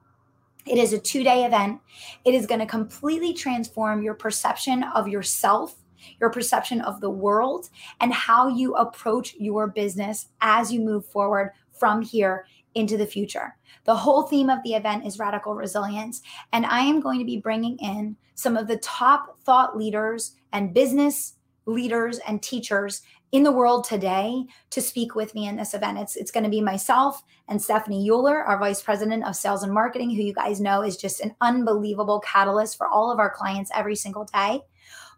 It 0.66 0.78
is 0.78 0.92
a 0.92 0.98
two 0.98 1.24
day 1.24 1.44
event. 1.44 1.80
It 2.24 2.34
is 2.34 2.46
going 2.46 2.60
to 2.60 2.66
completely 2.66 3.32
transform 3.34 4.02
your 4.02 4.14
perception 4.14 4.84
of 4.94 5.08
yourself, 5.08 5.76
your 6.20 6.30
perception 6.30 6.80
of 6.80 7.00
the 7.00 7.10
world, 7.10 7.68
and 8.00 8.12
how 8.12 8.48
you 8.48 8.74
approach 8.74 9.34
your 9.38 9.66
business 9.66 10.28
as 10.40 10.72
you 10.72 10.80
move 10.80 11.06
forward 11.06 11.52
from 11.72 12.02
here 12.02 12.46
into 12.74 12.96
the 12.96 13.06
future. 13.06 13.56
The 13.84 13.96
whole 13.96 14.22
theme 14.22 14.48
of 14.48 14.62
the 14.62 14.74
event 14.74 15.06
is 15.06 15.18
radical 15.18 15.54
resilience. 15.54 16.22
And 16.52 16.64
I 16.66 16.80
am 16.80 17.00
going 17.00 17.18
to 17.18 17.24
be 17.24 17.38
bringing 17.38 17.76
in 17.78 18.16
some 18.34 18.56
of 18.56 18.68
the 18.68 18.78
top 18.78 19.40
thought 19.42 19.76
leaders 19.76 20.36
and 20.52 20.72
business 20.72 21.34
leaders 21.66 22.18
and 22.26 22.42
teachers 22.42 23.02
in 23.32 23.42
the 23.42 23.52
world 23.52 23.84
today 23.84 24.44
to 24.70 24.80
speak 24.82 25.14
with 25.14 25.34
me 25.34 25.48
in 25.48 25.56
this 25.56 25.72
event. 25.72 25.98
It's, 25.98 26.16
it's 26.16 26.30
going 26.30 26.44
to 26.44 26.50
be 26.50 26.60
myself 26.60 27.22
and 27.48 27.60
Stephanie 27.60 28.08
Euler, 28.08 28.42
our 28.44 28.58
Vice 28.58 28.82
President 28.82 29.26
of 29.26 29.34
Sales 29.34 29.62
and 29.62 29.72
Marketing, 29.72 30.10
who 30.10 30.22
you 30.22 30.34
guys 30.34 30.60
know 30.60 30.82
is 30.82 30.96
just 30.96 31.20
an 31.20 31.34
unbelievable 31.40 32.20
catalyst 32.20 32.76
for 32.76 32.86
all 32.86 33.10
of 33.10 33.18
our 33.18 33.30
clients 33.30 33.70
every 33.74 33.96
single 33.96 34.26
day. 34.26 34.60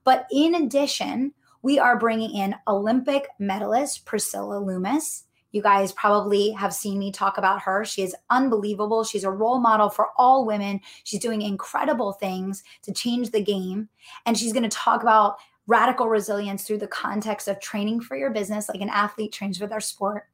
But 0.05 0.27
in 0.31 0.55
addition, 0.55 1.33
we 1.62 1.79
are 1.79 1.99
bringing 1.99 2.31
in 2.31 2.55
Olympic 2.69 3.27
medalist 3.39 4.05
Priscilla 4.05 4.59
Loomis. 4.59 5.25
You 5.51 5.62
guys 5.62 5.93
probably 5.93 6.51
have 6.51 6.75
seen 6.75 6.99
me 6.99 7.11
talk 7.11 7.39
about 7.39 7.62
her. 7.62 7.85
She 7.85 8.03
is 8.03 8.15
unbelievable. 8.29 9.05
She's 9.05 9.25
a 9.25 9.31
role 9.31 9.61
model 9.61 9.89
for 9.89 10.09
all 10.19 10.45
women. 10.45 10.81
She's 11.05 11.21
doing 11.21 11.43
incredible 11.43 12.12
things 12.12 12.65
to 12.83 12.93
change 12.93 13.31
the 13.31 13.43
game. 13.43 13.89
And 14.27 14.37
she's 14.37 14.53
going 14.53 14.65
to 14.65 14.69
talk 14.69 15.03
about 15.03 15.37
radical 15.67 16.09
resilience 16.09 16.65
through 16.65 16.79
the 16.79 16.87
context 16.87 17.49
of 17.49 17.61
training 17.61 18.01
for 18.01 18.17
your 18.17 18.31
business, 18.31 18.69
like 18.69 18.81
an 18.81 18.91
athlete 18.91 19.33
trains 19.33 19.59
for 19.59 19.67
their 19.67 19.81
sport. 19.81 20.29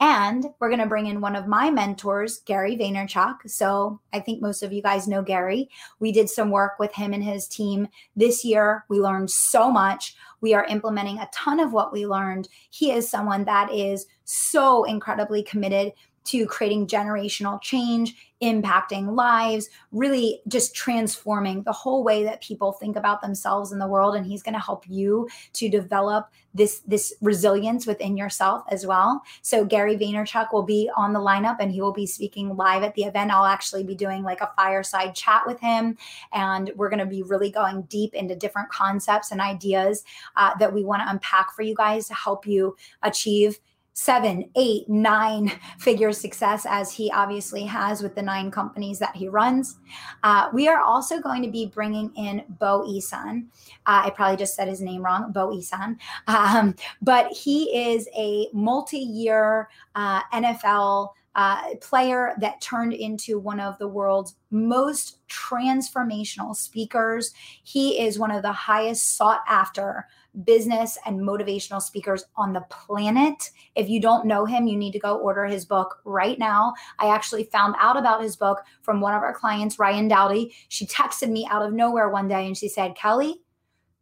And 0.00 0.46
we're 0.58 0.68
going 0.68 0.80
to 0.80 0.86
bring 0.86 1.06
in 1.06 1.20
one 1.20 1.34
of 1.34 1.46
my 1.46 1.70
mentors, 1.70 2.40
Gary 2.40 2.76
Vaynerchuk. 2.76 3.48
So 3.48 4.00
I 4.12 4.20
think 4.20 4.42
most 4.42 4.62
of 4.62 4.72
you 4.72 4.82
guys 4.82 5.08
know 5.08 5.22
Gary. 5.22 5.70
We 5.98 6.12
did 6.12 6.28
some 6.28 6.50
work 6.50 6.78
with 6.78 6.94
him 6.94 7.14
and 7.14 7.24
his 7.24 7.48
team 7.48 7.88
this 8.14 8.44
year. 8.44 8.84
We 8.88 9.00
learned 9.00 9.30
so 9.30 9.70
much. 9.70 10.14
We 10.40 10.52
are 10.52 10.66
implementing 10.66 11.18
a 11.18 11.30
ton 11.32 11.60
of 11.60 11.72
what 11.72 11.92
we 11.92 12.06
learned. 12.06 12.48
He 12.70 12.92
is 12.92 13.08
someone 13.08 13.44
that 13.44 13.72
is 13.72 14.06
so 14.24 14.84
incredibly 14.84 15.42
committed 15.42 15.92
to 16.24 16.46
creating 16.46 16.88
generational 16.88 17.62
change, 17.62 18.25
impacting 18.42 19.14
lives, 19.14 19.68
really 19.92 20.42
just 20.48 20.74
transforming 20.74 21.62
the 21.62 21.72
whole 21.72 22.04
way 22.04 22.22
that 22.24 22.42
people 22.42 22.72
think 22.72 22.96
about 22.96 23.22
themselves 23.22 23.72
in 23.72 23.78
the 23.78 23.86
world. 23.86 24.14
And 24.14 24.26
he's 24.26 24.42
going 24.42 24.54
to 24.54 24.60
help 24.60 24.84
you 24.88 25.28
to 25.54 25.68
develop 25.68 26.28
this, 26.54 26.80
this 26.80 27.14
resilience 27.20 27.86
within 27.86 28.16
yourself 28.16 28.64
as 28.70 28.86
well. 28.86 29.22
So 29.42 29.64
Gary 29.64 29.96
Vaynerchuk 29.96 30.52
will 30.52 30.62
be 30.62 30.90
on 30.96 31.12
the 31.12 31.20
lineup 31.20 31.56
and 31.60 31.70
he 31.70 31.80
will 31.80 31.92
be 31.92 32.06
speaking 32.06 32.56
live 32.56 32.82
at 32.82 32.94
the 32.94 33.04
event. 33.04 33.30
I'll 33.30 33.44
actually 33.44 33.84
be 33.84 33.94
doing 33.94 34.22
like 34.22 34.40
a 34.40 34.52
fireside 34.56 35.14
chat 35.14 35.42
with 35.46 35.60
him. 35.60 35.96
And 36.32 36.70
we're 36.76 36.90
going 36.90 37.00
to 37.00 37.06
be 37.06 37.22
really 37.22 37.50
going 37.50 37.82
deep 37.82 38.14
into 38.14 38.34
different 38.36 38.70
concepts 38.70 39.32
and 39.32 39.40
ideas 39.40 40.04
uh, 40.36 40.56
that 40.58 40.72
we 40.72 40.84
want 40.84 41.02
to 41.02 41.10
unpack 41.10 41.52
for 41.54 41.62
you 41.62 41.74
guys 41.74 42.08
to 42.08 42.14
help 42.14 42.46
you 42.46 42.76
achieve 43.02 43.58
seven, 43.96 44.44
eight, 44.56 44.86
nine 44.90 45.50
figure 45.78 46.12
success, 46.12 46.66
as 46.68 46.92
he 46.92 47.10
obviously 47.12 47.62
has 47.62 48.02
with 48.02 48.14
the 48.14 48.20
nine 48.20 48.50
companies 48.50 48.98
that 48.98 49.16
he 49.16 49.26
runs. 49.26 49.78
Uh, 50.22 50.50
we 50.52 50.68
are 50.68 50.82
also 50.82 51.18
going 51.18 51.42
to 51.42 51.50
be 51.50 51.64
bringing 51.64 52.12
in 52.14 52.44
Bo 52.60 52.86
Isan. 52.86 53.48
Uh, 53.86 54.02
I 54.04 54.10
probably 54.10 54.36
just 54.36 54.54
said 54.54 54.68
his 54.68 54.82
name 54.82 55.02
wrong, 55.02 55.32
Bo 55.32 55.50
Isan. 55.50 55.98
Um, 56.26 56.74
but 57.00 57.32
he 57.32 57.74
is 57.74 58.06
a 58.14 58.48
multi 58.52 58.98
year 58.98 59.70
uh, 59.94 60.20
NFL. 60.32 61.10
Uh, 61.38 61.74
player 61.82 62.32
that 62.40 62.58
turned 62.62 62.94
into 62.94 63.38
one 63.38 63.60
of 63.60 63.76
the 63.76 63.86
world's 63.86 64.36
most 64.50 65.18
transformational 65.28 66.56
speakers. 66.56 67.34
He 67.62 68.00
is 68.00 68.18
one 68.18 68.30
of 68.30 68.40
the 68.40 68.52
highest 68.52 69.18
sought 69.18 69.42
after 69.46 70.06
business 70.44 70.98
and 71.06 71.20
motivational 71.20 71.80
speakers 71.80 72.24
on 72.36 72.52
the 72.52 72.64
planet. 72.70 73.50
If 73.74 73.88
you 73.88 74.00
don't 74.00 74.26
know 74.26 74.44
him, 74.44 74.66
you 74.66 74.76
need 74.76 74.92
to 74.92 74.98
go 74.98 75.18
order 75.18 75.44
his 75.46 75.64
book 75.64 75.96
right 76.04 76.38
now. 76.38 76.74
I 76.98 77.08
actually 77.08 77.44
found 77.44 77.74
out 77.78 77.96
about 77.96 78.22
his 78.22 78.36
book 78.36 78.62
from 78.82 79.00
one 79.00 79.14
of 79.14 79.22
our 79.22 79.34
clients, 79.34 79.78
Ryan 79.78 80.08
Dowdy. 80.08 80.54
She 80.68 80.86
texted 80.86 81.30
me 81.30 81.46
out 81.50 81.62
of 81.62 81.72
nowhere 81.72 82.08
one 82.08 82.28
day 82.28 82.46
and 82.46 82.56
she 82.56 82.68
said, 82.68 82.96
Kelly, 82.96 83.40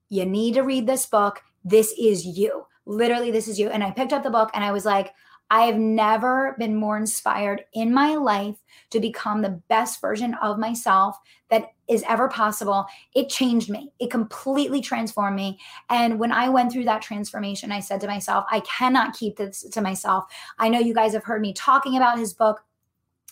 you 0.08 0.24
need 0.26 0.54
to 0.54 0.62
read 0.62 0.86
this 0.86 1.06
book. 1.06 1.42
This 1.64 1.94
is 1.98 2.24
you. 2.24 2.66
Literally, 2.86 3.30
this 3.30 3.48
is 3.48 3.58
you. 3.58 3.70
And 3.70 3.82
I 3.82 3.90
picked 3.90 4.12
up 4.12 4.22
the 4.22 4.30
book 4.30 4.50
and 4.52 4.62
I 4.62 4.72
was 4.72 4.84
like, 4.84 5.14
I 5.50 5.62
have 5.62 5.76
never 5.76 6.56
been 6.58 6.74
more 6.74 6.96
inspired 6.96 7.64
in 7.74 7.92
my 7.92 8.14
life 8.14 8.56
to 8.90 9.00
become 9.00 9.42
the 9.42 9.60
best 9.68 10.00
version 10.00 10.34
of 10.42 10.58
myself 10.58 11.18
that 11.50 11.72
is 11.86 12.02
ever 12.08 12.28
possible. 12.28 12.86
It 13.14 13.28
changed 13.28 13.70
me. 13.70 13.92
It 13.98 14.10
completely 14.10 14.80
transformed 14.80 15.36
me. 15.36 15.58
And 15.90 16.18
when 16.18 16.32
I 16.32 16.48
went 16.48 16.72
through 16.72 16.84
that 16.84 17.02
transformation, 17.02 17.72
I 17.72 17.80
said 17.80 18.00
to 18.00 18.06
myself, 18.06 18.46
I 18.50 18.60
cannot 18.60 19.14
keep 19.14 19.36
this 19.36 19.62
to 19.62 19.80
myself. 19.80 20.24
I 20.58 20.68
know 20.68 20.78
you 20.78 20.94
guys 20.94 21.12
have 21.12 21.24
heard 21.24 21.42
me 21.42 21.52
talking 21.52 21.96
about 21.96 22.18
his 22.18 22.32
book. 22.32 22.64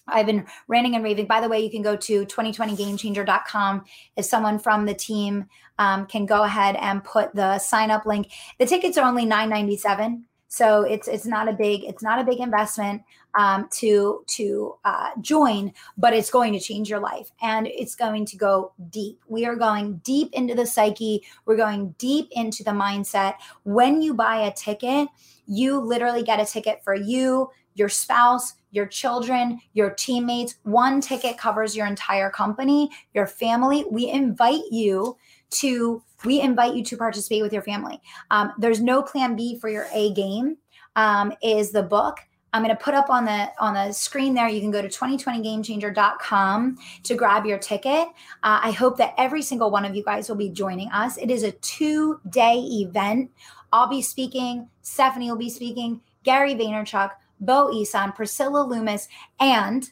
I've 0.07 0.27
been 0.27 0.47
ranting 0.69 0.97
and 0.97 1.05
raving. 1.05 1.27
By 1.27 1.41
the 1.41 1.49
way, 1.49 1.61
you 1.61 1.71
can 1.71 1.83
go 1.83 1.97
to 1.97 2.27
2020gamechanger.com. 2.27 3.85
If 4.17 4.25
someone 4.25 4.59
from 4.59 4.85
the 4.85 4.95
team 4.95 5.47
um, 5.79 6.07
can 6.07 6.27
go 6.27 6.43
ahead 6.43 6.77
and 6.77 7.03
put 7.03 7.35
the 7.35 7.59
sign 7.59 7.91
up 7.91 8.05
link, 8.05 8.31
the 8.59 8.67
tickets 8.67 8.99
are 8.99 9.09
only 9.09 9.25
997 9.25 10.27
so 10.53 10.83
it's 10.83 11.09
it's 11.09 11.25
not 11.25 11.49
a 11.49 11.53
big 11.53 11.85
it's 11.85 12.03
not 12.03 12.19
a 12.19 12.25
big 12.25 12.41
investment. 12.41 13.01
um, 13.35 13.69
to 13.73 14.25
to 14.27 14.75
uh, 14.85 15.11
join, 15.21 15.73
but 15.97 16.13
it's 16.13 16.31
going 16.31 16.53
to 16.53 16.61
change 16.61 16.91
your 16.91 17.01
life 17.01 17.31
and 17.41 17.67
it's 17.67 17.95
going 17.95 18.27
to 18.27 18.37
go 18.37 18.73
deep. 18.91 19.21
We 19.27 19.47
are 19.47 19.57
going 19.57 19.97
deep 20.05 20.31
into 20.33 20.55
the 20.55 20.67
psyche. 20.67 21.23
We're 21.47 21.57
going 21.57 21.95
deep 21.99 22.29
into 22.33 22.63
the 22.63 22.73
mindset. 22.73 23.35
When 23.65 24.03
you 24.03 24.15
buy 24.15 24.43
a 24.43 24.53
ticket, 24.53 25.09
you 25.47 25.81
literally 25.81 26.23
get 26.23 26.41
a 26.41 26.45
ticket 26.45 26.83
for 26.85 26.95
you, 26.95 27.51
your 27.75 27.89
spouse, 27.89 28.55
your 28.71 28.87
children, 28.87 29.61
your 29.73 29.91
teammates. 29.91 30.57
One 30.65 31.01
ticket 31.01 31.39
covers 31.39 31.75
your 31.77 31.87
entire 31.87 32.31
company, 32.31 32.91
your 33.15 33.27
family. 33.27 33.85
We 33.91 34.11
invite 34.11 34.63
you 34.71 35.17
to 35.53 36.03
we 36.25 36.41
invite 36.41 36.75
you 36.75 36.85
to 36.85 36.97
participate 36.97 37.43
with 37.43 37.53
your 37.53 37.63
family. 37.63 38.01
Um, 38.31 38.53
there's 38.59 38.81
no 38.81 39.03
plan 39.03 39.35
B 39.37 39.59
for 39.59 39.69
your 39.69 39.87
A 39.93 40.13
game. 40.13 40.57
Um, 40.95 41.33
is 41.43 41.71
the 41.71 41.83
book. 41.83 42.19
I'm 42.53 42.63
going 42.63 42.77
to 42.77 42.83
put 42.83 42.93
up 42.93 43.09
on 43.09 43.25
the 43.25 43.51
on 43.59 43.73
the 43.75 43.93
screen 43.93 44.35
there. 44.35 44.49
You 44.49 44.61
can 44.61 44.71
go 44.71 44.83
to 44.83 44.89
2020gamechanger.com 44.89 46.79
to 47.05 47.15
grab 47.15 47.47
your 47.47 47.59
ticket. 47.59 48.09
Uh, 48.43 48.61
I 48.63 48.73
hope 48.73 48.99
that 48.99 49.15
every 49.17 49.41
single 49.41 49.71
one 49.71 49.87
of 49.87 49.97
you 49.97 50.05
guys 50.05 50.29
will 50.29 50.37
be 50.37 50.51
joining 50.51 50.91
us. 50.91 51.17
It 51.17 51.31
is 51.31 51.45
a 51.45 51.53
two 51.53 52.21
day 52.29 52.57
event. 52.57 53.31
I'll 53.73 53.89
be 53.89 54.03
speaking. 54.03 54.69
Stephanie 54.83 55.31
will 55.31 55.39
be 55.39 55.49
speaking. 55.49 56.03
Gary 56.25 56.55
Vaynerchuk, 56.55 57.13
Bo 57.41 57.73
Isan, 57.73 58.13
Priscilla 58.13 58.63
Loomis, 58.63 59.09
and 59.41 59.91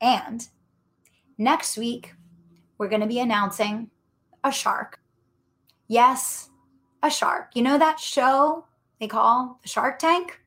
and 0.00 0.48
next 1.38 1.78
week 1.78 2.14
we're 2.78 2.88
going 2.88 3.00
to 3.00 3.06
be 3.06 3.20
announcing 3.20 3.90
a 4.44 4.52
shark. 4.52 5.00
Yes, 5.88 6.50
a 7.02 7.10
shark. 7.10 7.50
You 7.54 7.62
know 7.62 7.78
that 7.78 7.98
show 7.98 8.66
they 9.00 9.08
call 9.08 9.58
the 9.62 9.68
Shark 9.68 9.98
Tank? 9.98 10.40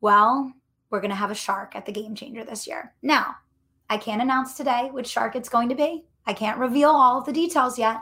Well, 0.00 0.52
we're 0.90 1.00
going 1.00 1.10
to 1.10 1.16
have 1.16 1.30
a 1.30 1.34
shark 1.34 1.76
at 1.76 1.84
the 1.84 1.92
Game 1.92 2.14
Changer 2.14 2.44
this 2.44 2.66
year. 2.66 2.94
Now, 3.02 3.36
I 3.90 3.98
can't 3.98 4.22
announce 4.22 4.56
today 4.56 4.88
which 4.90 5.08
shark 5.08 5.36
it's 5.36 5.48
going 5.48 5.68
to 5.68 5.74
be. 5.74 6.04
I 6.26 6.32
can't 6.32 6.58
reveal 6.58 6.90
all 6.90 7.18
of 7.18 7.26
the 7.26 7.32
details 7.32 7.78
yet. 7.78 7.98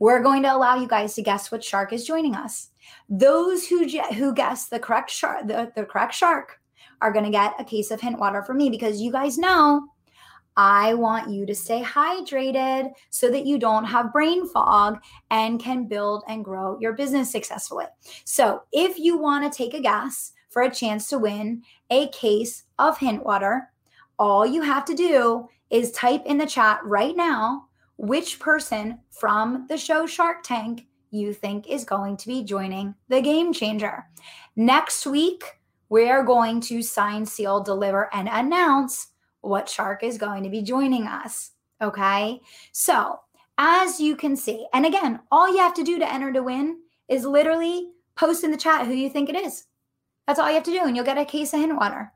We're 0.00 0.22
going 0.22 0.42
to 0.42 0.54
allow 0.54 0.76
you 0.76 0.88
guys 0.88 1.14
to 1.14 1.22
guess 1.22 1.50
which 1.50 1.64
shark 1.64 1.92
is 1.92 2.06
joining 2.06 2.34
us. 2.34 2.68
Those 3.08 3.66
who 3.66 3.86
who 4.14 4.34
guess 4.34 4.66
the 4.66 4.78
correct 4.78 5.10
shark, 5.10 5.46
the, 5.46 5.72
the 5.74 5.84
correct 5.84 6.14
shark, 6.14 6.60
are 7.00 7.12
going 7.12 7.24
to 7.24 7.30
get 7.30 7.54
a 7.58 7.64
case 7.64 7.90
of 7.90 8.00
hint 8.00 8.18
water 8.18 8.42
from 8.42 8.56
me 8.56 8.70
because 8.70 9.00
you 9.00 9.12
guys 9.12 9.38
know 9.38 9.88
I 10.58 10.94
want 10.94 11.30
you 11.30 11.46
to 11.46 11.54
stay 11.54 11.82
hydrated 11.84 12.90
so 13.10 13.30
that 13.30 13.46
you 13.46 13.60
don't 13.60 13.84
have 13.84 14.12
brain 14.12 14.44
fog 14.48 15.00
and 15.30 15.60
can 15.60 15.86
build 15.86 16.24
and 16.26 16.44
grow 16.44 16.76
your 16.80 16.94
business 16.94 17.30
successfully. 17.30 17.84
So, 18.24 18.62
if 18.72 18.98
you 18.98 19.16
want 19.16 19.50
to 19.50 19.56
take 19.56 19.72
a 19.72 19.80
guess 19.80 20.32
for 20.48 20.62
a 20.62 20.74
chance 20.74 21.08
to 21.10 21.18
win 21.18 21.62
a 21.90 22.08
case 22.08 22.64
of 22.80 22.98
hint 22.98 23.24
water, 23.24 23.70
all 24.18 24.44
you 24.44 24.62
have 24.62 24.84
to 24.86 24.94
do 24.94 25.48
is 25.70 25.92
type 25.92 26.26
in 26.26 26.38
the 26.38 26.46
chat 26.46 26.80
right 26.82 27.16
now 27.16 27.68
which 27.96 28.40
person 28.40 28.98
from 29.10 29.66
the 29.68 29.78
show 29.78 30.06
Shark 30.06 30.42
Tank 30.42 30.86
you 31.10 31.32
think 31.32 31.68
is 31.68 31.84
going 31.84 32.16
to 32.16 32.26
be 32.26 32.42
joining 32.42 32.96
the 33.08 33.20
game 33.20 33.52
changer. 33.52 34.06
Next 34.56 35.06
week, 35.06 35.44
we're 35.88 36.24
going 36.24 36.60
to 36.62 36.82
sign, 36.82 37.24
seal, 37.24 37.62
deliver, 37.62 38.12
and 38.12 38.28
announce 38.28 39.08
what 39.48 39.68
shark 39.68 40.02
is 40.02 40.18
going 40.18 40.44
to 40.44 40.50
be 40.50 40.62
joining 40.62 41.06
us. 41.06 41.52
Okay. 41.80 42.40
So, 42.72 43.20
as 43.56 44.00
you 44.00 44.14
can 44.14 44.36
see, 44.36 44.66
and 44.72 44.86
again, 44.86 45.20
all 45.32 45.48
you 45.48 45.58
have 45.58 45.74
to 45.74 45.84
do 45.84 45.98
to 45.98 46.12
enter 46.12 46.32
to 46.32 46.42
win 46.42 46.78
is 47.08 47.24
literally 47.24 47.90
post 48.14 48.44
in 48.44 48.50
the 48.50 48.56
chat 48.56 48.86
who 48.86 48.92
you 48.92 49.10
think 49.10 49.28
it 49.28 49.36
is. 49.36 49.64
That's 50.26 50.38
all 50.38 50.48
you 50.48 50.54
have 50.54 50.64
to 50.64 50.70
do, 50.70 50.84
and 50.84 50.94
you'll 50.94 51.04
get 51.04 51.18
a 51.18 51.24
case 51.24 51.52
of 51.54 51.60
hint 51.60 51.76
water 51.76 52.12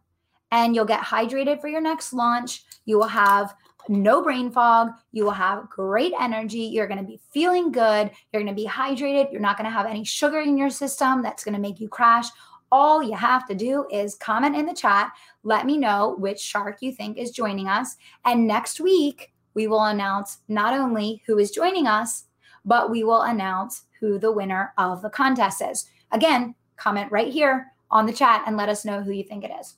and 0.52 0.74
you'll 0.74 0.84
get 0.84 1.00
hydrated 1.00 1.60
for 1.60 1.68
your 1.68 1.80
next 1.80 2.12
launch. 2.12 2.62
You 2.84 2.98
will 2.98 3.08
have 3.08 3.54
no 3.88 4.22
brain 4.22 4.52
fog. 4.52 4.90
You 5.10 5.24
will 5.24 5.32
have 5.32 5.68
great 5.70 6.12
energy. 6.20 6.60
You're 6.60 6.86
going 6.86 7.00
to 7.00 7.06
be 7.06 7.20
feeling 7.32 7.72
good. 7.72 8.10
You're 8.32 8.42
going 8.42 8.54
to 8.54 8.62
be 8.62 8.68
hydrated. 8.68 9.32
You're 9.32 9.40
not 9.40 9.56
going 9.56 9.68
to 9.68 9.76
have 9.76 9.86
any 9.86 10.04
sugar 10.04 10.40
in 10.40 10.56
your 10.56 10.70
system 10.70 11.22
that's 11.22 11.42
going 11.42 11.54
to 11.54 11.60
make 11.60 11.80
you 11.80 11.88
crash. 11.88 12.26
All 12.72 13.02
you 13.02 13.14
have 13.14 13.46
to 13.48 13.54
do 13.54 13.86
is 13.90 14.14
comment 14.14 14.56
in 14.56 14.66
the 14.66 14.74
chat. 14.74 15.12
Let 15.44 15.66
me 15.66 15.76
know 15.76 16.16
which 16.18 16.40
shark 16.40 16.78
you 16.80 16.90
think 16.90 17.18
is 17.18 17.30
joining 17.30 17.68
us. 17.68 17.96
And 18.24 18.46
next 18.46 18.80
week, 18.80 19.30
we 19.54 19.66
will 19.66 19.84
announce 19.84 20.38
not 20.48 20.72
only 20.72 21.22
who 21.26 21.38
is 21.38 21.50
joining 21.50 21.86
us, 21.86 22.24
but 22.64 22.90
we 22.90 23.04
will 23.04 23.20
announce 23.22 23.84
who 24.00 24.18
the 24.18 24.32
winner 24.32 24.72
of 24.78 25.02
the 25.02 25.10
contest 25.10 25.60
is. 25.62 25.90
Again, 26.10 26.54
comment 26.76 27.12
right 27.12 27.30
here 27.30 27.66
on 27.90 28.06
the 28.06 28.12
chat 28.12 28.42
and 28.46 28.56
let 28.56 28.70
us 28.70 28.86
know 28.86 29.02
who 29.02 29.12
you 29.12 29.22
think 29.22 29.44
it 29.44 29.50
is. 29.60 29.74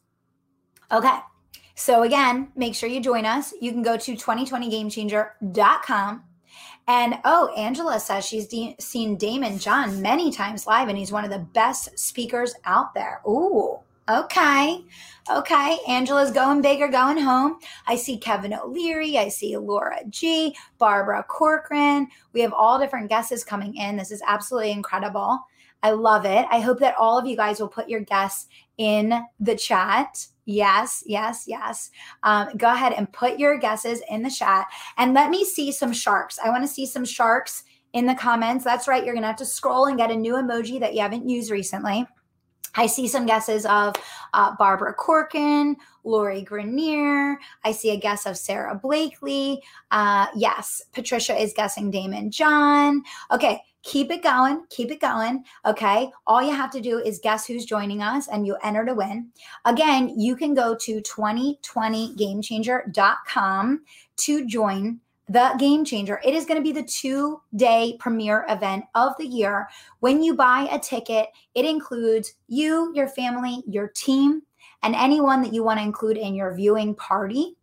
Okay. 0.93 1.19
So 1.75 2.05
again, 2.05 2.53
make 2.55 2.77
sure 2.77 2.89
you 2.89 3.01
join 3.01 3.27
us. 3.27 3.53
You 3.61 3.73
can 3.73 3.83
go 3.83 3.97
to 3.97 4.15
2020gamechanger.com 4.15 6.23
and 6.87 7.19
oh, 7.25 7.53
Angela 7.57 7.99
says 7.99 8.27
she's 8.27 8.47
de- 8.47 8.77
seen 8.79 9.17
Daymond 9.17 9.63
John 9.63 10.03
many 10.03 10.31
times 10.31 10.67
live, 10.67 10.89
and 10.89 10.99
he's 10.99 11.13
one 11.13 11.25
of 11.25 11.31
the 11.31 11.39
best 11.39 11.99
speakers 11.99 12.55
out 12.65 12.93
there. 12.95 13.23
Ooh, 13.27 13.79
okay. 14.09 14.85
Okay. 15.31 15.79
Angela's 15.89 16.31
going 16.31 16.61
big 16.61 16.83
or 16.83 16.89
going 16.89 17.17
home. 17.17 17.59
I 17.87 17.97
see 17.97 18.19
Kevin 18.19 18.53
O'Leary. 18.53 19.17
I 19.17 19.29
see 19.29 19.57
Laura 19.57 20.01
G, 20.11 20.55
Barbara 20.79 21.25
Corcoran. 21.27 22.09
We 22.35 22.43
have 22.43 22.53
all 22.53 22.79
different 22.79 23.09
guesses 23.09 23.45
coming 23.45 23.75
in. 23.77 23.97
This 23.97 24.11
is 24.11 24.23
absolutely 24.27 24.73
incredible. 24.73 25.39
I 25.83 25.93
love 25.93 26.27
it. 26.27 26.47
I 26.51 26.61
hope 26.61 26.81
that 26.81 26.97
all 26.97 27.19
of 27.19 27.27
you 27.27 27.37
guys 27.37 27.61
will 27.61 27.69
put 27.69 27.89
your 27.89 28.01
guests 28.01 28.49
in 28.77 29.23
the 29.41 29.55
chat. 29.55 30.27
Yes, 30.47 31.03
yes, 31.07 31.45
yes. 31.47 31.91
Um, 32.23 32.49
go 32.57 32.71
ahead 32.73 32.93
and 32.93 33.13
put 33.13 33.39
your 33.39 33.59
guesses 33.59 34.03
in 34.11 34.23
the 34.23 34.31
chat 34.31 34.67
and 34.99 35.15
let 35.15 35.31
me 35.31 35.45
see 35.45 35.73
some 35.73 35.93
sharks. 35.93 36.39
I 36.39 36.51
want 36.51 36.65
to 36.65 36.69
see 36.69 36.87
some 36.87 37.05
sharks 37.05 37.65
in 37.95 38.07
the 38.07 38.15
comments. 38.15 38.65
That's 38.65 38.87
right. 38.87 39.05
You're 39.05 39.15
going 39.15 39.23
to 39.23 39.29
have 39.29 39.37
to 39.37 39.47
scroll 39.47 39.87
and 39.87 39.97
get 39.97 40.11
a 40.11 40.17
new 40.17 40.35
emoji 40.35 40.81
that 40.81 40.95
you 40.95 41.01
haven't 41.01 41.29
used 41.29 41.51
recently. 41.51 42.07
I 42.77 42.87
see 42.87 43.07
some 43.07 43.25
guesses 43.25 43.67
of 43.67 43.95
uh, 44.33 44.55
Barbara 44.59 44.95
Corkin, 44.95 45.77
Lori 46.03 46.45
Greiner. 46.45 47.37
I 47.65 47.73
see 47.73 47.91
a 47.91 47.97
guess 47.97 48.27
of 48.27 48.37
Sara 48.37 48.75
Blakely. 48.75 49.63
Uh, 49.93 50.27
yes, 50.35 50.83
Patricia 50.93 51.41
is 51.41 51.53
guessing 51.55 51.93
Daymond 51.93 52.31
John. 52.31 53.03
Okay, 53.31 53.61
keep 53.85 54.11
it 54.11 54.23
going, 54.23 54.65
keep 54.71 54.91
it 54.91 55.01
going. 55.01 55.45
Okay. 55.65 56.11
All 56.27 56.43
you 56.43 56.53
have 56.53 56.73
to 56.73 56.81
do 56.81 56.99
is 56.99 57.21
guess 57.23 57.47
who's 57.47 57.65
joining 57.65 58.03
us 58.03 58.27
and 58.29 58.45
you 58.47 58.57
enter 58.65 58.85
to 58.85 58.95
win. 58.95 59.29
Again, 59.65 60.19
you 60.19 60.35
can 60.35 60.55
go 60.55 60.75
to 60.75 61.01
2020gamechanger.com 61.03 63.85
to 64.17 64.47
join 64.47 64.99
the 65.29 65.55
game 65.59 65.85
changer. 65.85 66.21
It 66.25 66.35
is 66.35 66.45
going 66.45 66.59
to 66.59 66.63
be 66.63 66.73
the 66.73 66.87
two 66.87 67.41
day 67.57 67.97
premiere 67.99 68.45
event 68.49 68.85
of 68.95 69.15
the 69.19 69.27
year. 69.27 69.69
When 70.01 70.23
you 70.23 70.35
buy 70.35 70.69
a 70.71 70.79
ticket, 70.79 71.31
it 71.55 71.65
includes 71.65 72.35
you, 72.49 72.93
your 72.95 73.09
family, 73.09 73.65
your 73.67 73.89
team, 73.89 74.43
and 74.83 74.95
anyone 74.95 75.41
that 75.43 75.55
you 75.55 75.65
want 75.65 75.79
to 75.79 75.85
include 75.85 76.19
in 76.19 76.35
your 76.35 76.55
viewing 76.55 76.95
party. 76.95 77.57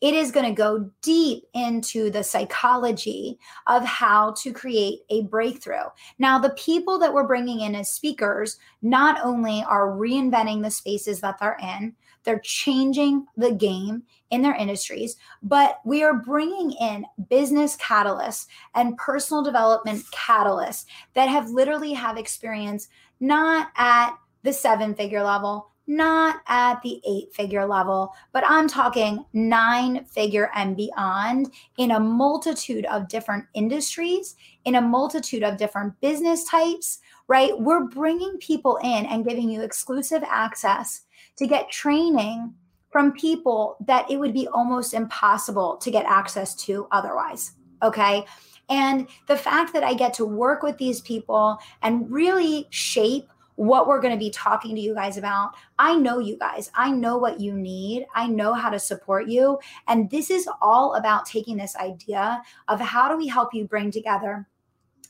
It 0.00 0.14
is 0.14 0.30
going 0.30 0.46
to 0.46 0.52
go 0.52 0.90
deep 1.02 1.44
into 1.54 2.10
the 2.10 2.22
psychology 2.22 3.38
of 3.66 3.84
how 3.84 4.34
to 4.42 4.52
create 4.52 5.00
a 5.10 5.22
breakthrough. 5.22 5.88
Now, 6.18 6.38
the 6.38 6.50
people 6.50 6.98
that 6.98 7.12
we're 7.12 7.26
bringing 7.26 7.60
in 7.60 7.74
as 7.74 7.92
speakers 7.92 8.58
not 8.82 9.18
only 9.24 9.64
are 9.66 9.92
reinventing 9.92 10.62
the 10.62 10.70
spaces 10.70 11.20
that 11.20 11.38
they're 11.38 11.58
in, 11.62 11.94
they're 12.24 12.40
changing 12.40 13.26
the 13.36 13.52
game 13.52 14.02
in 14.30 14.42
their 14.42 14.54
industries, 14.54 15.16
but 15.42 15.80
we 15.84 16.02
are 16.02 16.14
bringing 16.14 16.72
in 16.72 17.04
business 17.28 17.76
catalysts 17.76 18.46
and 18.74 18.96
personal 18.96 19.42
development 19.42 20.02
catalysts 20.12 20.86
that 21.12 21.28
have 21.28 21.50
literally 21.50 21.92
have 21.92 22.16
experience 22.16 22.88
not 23.20 23.68
at 23.76 24.14
the 24.42 24.52
seven 24.52 24.94
figure 24.94 25.22
level, 25.22 25.70
not 25.86 26.40
at 26.46 26.80
the 26.82 27.00
eight 27.06 27.32
figure 27.34 27.66
level, 27.66 28.14
but 28.32 28.44
I'm 28.46 28.68
talking 28.68 29.24
nine 29.32 30.04
figure 30.04 30.50
and 30.54 30.76
beyond 30.76 31.52
in 31.76 31.90
a 31.90 32.00
multitude 32.00 32.86
of 32.86 33.08
different 33.08 33.44
industries, 33.54 34.36
in 34.64 34.76
a 34.76 34.80
multitude 34.80 35.42
of 35.42 35.58
different 35.58 36.00
business 36.00 36.44
types, 36.44 37.00
right? 37.28 37.58
We're 37.58 37.84
bringing 37.84 38.38
people 38.38 38.78
in 38.82 39.06
and 39.06 39.26
giving 39.26 39.50
you 39.50 39.62
exclusive 39.62 40.22
access 40.26 41.02
to 41.36 41.46
get 41.46 41.70
training 41.70 42.54
from 42.90 43.12
people 43.12 43.76
that 43.86 44.08
it 44.10 44.18
would 44.18 44.32
be 44.32 44.46
almost 44.48 44.94
impossible 44.94 45.76
to 45.78 45.90
get 45.90 46.06
access 46.06 46.54
to 46.54 46.86
otherwise. 46.92 47.52
Okay. 47.82 48.24
And 48.70 49.08
the 49.26 49.36
fact 49.36 49.72
that 49.74 49.84
I 49.84 49.94
get 49.94 50.14
to 50.14 50.24
work 50.24 50.62
with 50.62 50.78
these 50.78 51.00
people 51.00 51.58
and 51.82 52.10
really 52.10 52.66
shape 52.70 53.28
what 53.56 53.86
we're 53.86 54.00
going 54.00 54.14
to 54.14 54.18
be 54.18 54.30
talking 54.30 54.74
to 54.74 54.80
you 54.80 54.94
guys 54.94 55.16
about. 55.16 55.52
I 55.78 55.96
know 55.96 56.18
you 56.18 56.36
guys. 56.36 56.70
I 56.74 56.90
know 56.90 57.18
what 57.18 57.40
you 57.40 57.54
need. 57.54 58.06
I 58.14 58.26
know 58.26 58.52
how 58.52 58.70
to 58.70 58.78
support 58.78 59.28
you. 59.28 59.58
And 59.88 60.10
this 60.10 60.30
is 60.30 60.48
all 60.60 60.94
about 60.94 61.26
taking 61.26 61.56
this 61.56 61.76
idea 61.76 62.42
of 62.68 62.80
how 62.80 63.08
do 63.08 63.16
we 63.16 63.26
help 63.26 63.54
you 63.54 63.66
bring 63.66 63.90
together 63.90 64.46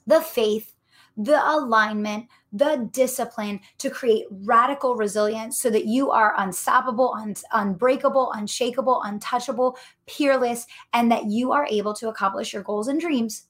the 0.06 0.20
faith, 0.20 0.74
the 1.16 1.40
alignment, 1.48 2.26
the 2.52 2.88
discipline 2.92 3.60
to 3.78 3.88
create 3.88 4.26
radical 4.30 4.96
resilience 4.96 5.58
so 5.58 5.70
that 5.70 5.86
you 5.86 6.10
are 6.10 6.34
unstoppable, 6.38 7.14
un- 7.18 7.34
unbreakable, 7.52 8.32
unshakable, 8.32 9.02
untouchable, 9.02 9.76
peerless, 10.06 10.66
and 10.92 11.10
that 11.10 11.26
you 11.26 11.52
are 11.52 11.66
able 11.70 11.94
to 11.94 12.08
accomplish 12.08 12.52
your 12.52 12.62
goals 12.62 12.88
and 12.88 13.00
dreams, 13.00 13.46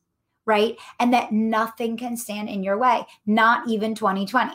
right? 0.46 0.76
And 1.00 1.12
that 1.12 1.32
nothing 1.32 1.96
can 1.96 2.16
stand 2.16 2.48
in 2.48 2.62
your 2.62 2.78
way, 2.78 3.04
not 3.26 3.68
even 3.68 3.94
2020. 3.94 4.54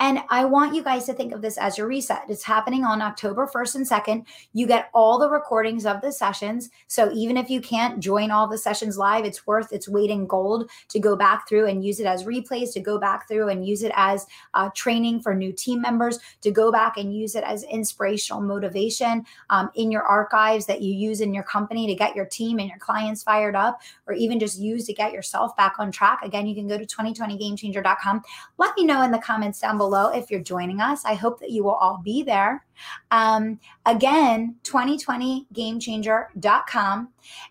And 0.00 0.20
I 0.28 0.44
want 0.44 0.74
you 0.74 0.82
guys 0.82 1.04
to 1.06 1.14
think 1.14 1.32
of 1.32 1.42
this 1.42 1.58
as 1.58 1.78
your 1.78 1.86
reset. 1.86 2.24
It's 2.28 2.42
happening 2.42 2.84
on 2.84 3.02
October 3.02 3.46
1st 3.46 3.74
and 3.76 3.88
2nd. 3.88 4.26
You 4.52 4.66
get 4.66 4.90
all 4.94 5.18
the 5.18 5.28
recordings 5.28 5.86
of 5.86 6.00
the 6.00 6.12
sessions. 6.12 6.70
So 6.88 7.10
even 7.12 7.36
if 7.36 7.50
you 7.50 7.60
can't 7.60 8.00
join 8.00 8.30
all 8.30 8.48
the 8.48 8.58
sessions 8.58 8.98
live, 8.98 9.24
it's 9.24 9.46
worth 9.46 9.72
its 9.72 9.88
weight 9.88 10.10
in 10.10 10.26
gold 10.26 10.70
to 10.88 10.98
go 10.98 11.16
back 11.16 11.48
through 11.48 11.66
and 11.66 11.84
use 11.84 12.00
it 12.00 12.06
as 12.06 12.24
replays, 12.24 12.72
to 12.74 12.80
go 12.80 12.98
back 12.98 13.28
through 13.28 13.48
and 13.48 13.66
use 13.66 13.82
it 13.82 13.92
as 13.94 14.26
uh, 14.54 14.70
training 14.74 15.20
for 15.20 15.34
new 15.34 15.52
team 15.52 15.80
members, 15.80 16.18
to 16.40 16.50
go 16.50 16.70
back 16.72 16.96
and 16.96 17.16
use 17.16 17.34
it 17.34 17.44
as 17.44 17.62
inspirational 17.64 18.40
motivation 18.40 19.24
um, 19.50 19.70
in 19.74 19.90
your 19.90 20.02
archives 20.02 20.66
that 20.66 20.82
you 20.82 20.92
use 20.92 21.20
in 21.20 21.34
your 21.34 21.44
company 21.44 21.86
to 21.86 21.94
get 21.94 22.16
your 22.16 22.26
team 22.26 22.58
and 22.58 22.68
your 22.68 22.78
clients 22.78 23.22
fired 23.22 23.56
up, 23.56 23.80
or 24.06 24.14
even 24.14 24.38
just 24.38 24.58
use 24.58 24.86
to 24.86 24.92
get 24.92 25.12
yourself 25.12 25.56
back 25.56 25.76
on 25.78 25.90
track. 25.90 26.20
Again, 26.22 26.46
you 26.46 26.54
can 26.54 26.66
go 26.66 26.78
to 26.78 26.86
2020gamechanger.com. 26.86 28.22
Let 28.58 28.76
me 28.76 28.84
know 28.84 29.02
in 29.02 29.10
the 29.10 29.18
comments 29.18 29.60
down 29.60 29.71
below 29.78 30.08
if 30.08 30.30
you're 30.30 30.40
joining 30.40 30.80
us. 30.80 31.04
I 31.04 31.14
hope 31.14 31.40
that 31.40 31.50
you 31.50 31.64
will 31.64 31.74
all 31.74 32.00
be 32.02 32.22
there. 32.22 32.64
Um, 33.10 33.60
again, 33.86 34.56
2020gamechanger.com, 34.64 37.08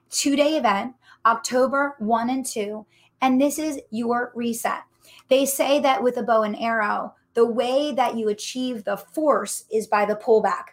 two 0.09 0.35
day 0.35 0.57
event, 0.57 0.95
October 1.25 1.95
1 1.99 2.29
and 2.29 2.45
2. 2.45 2.85
And 3.21 3.39
this 3.39 3.59
is 3.59 3.79
your 3.91 4.31
reset. 4.35 4.81
They 5.29 5.45
say 5.45 5.79
that 5.79 6.03
with 6.03 6.17
a 6.17 6.23
bow 6.23 6.43
and 6.43 6.57
arrow, 6.57 7.15
the 7.33 7.45
way 7.45 7.93
that 7.93 8.17
you 8.17 8.29
achieve 8.29 8.83
the 8.83 8.97
force 8.97 9.65
is 9.71 9.87
by 9.87 10.05
the 10.05 10.15
pullback. 10.15 10.65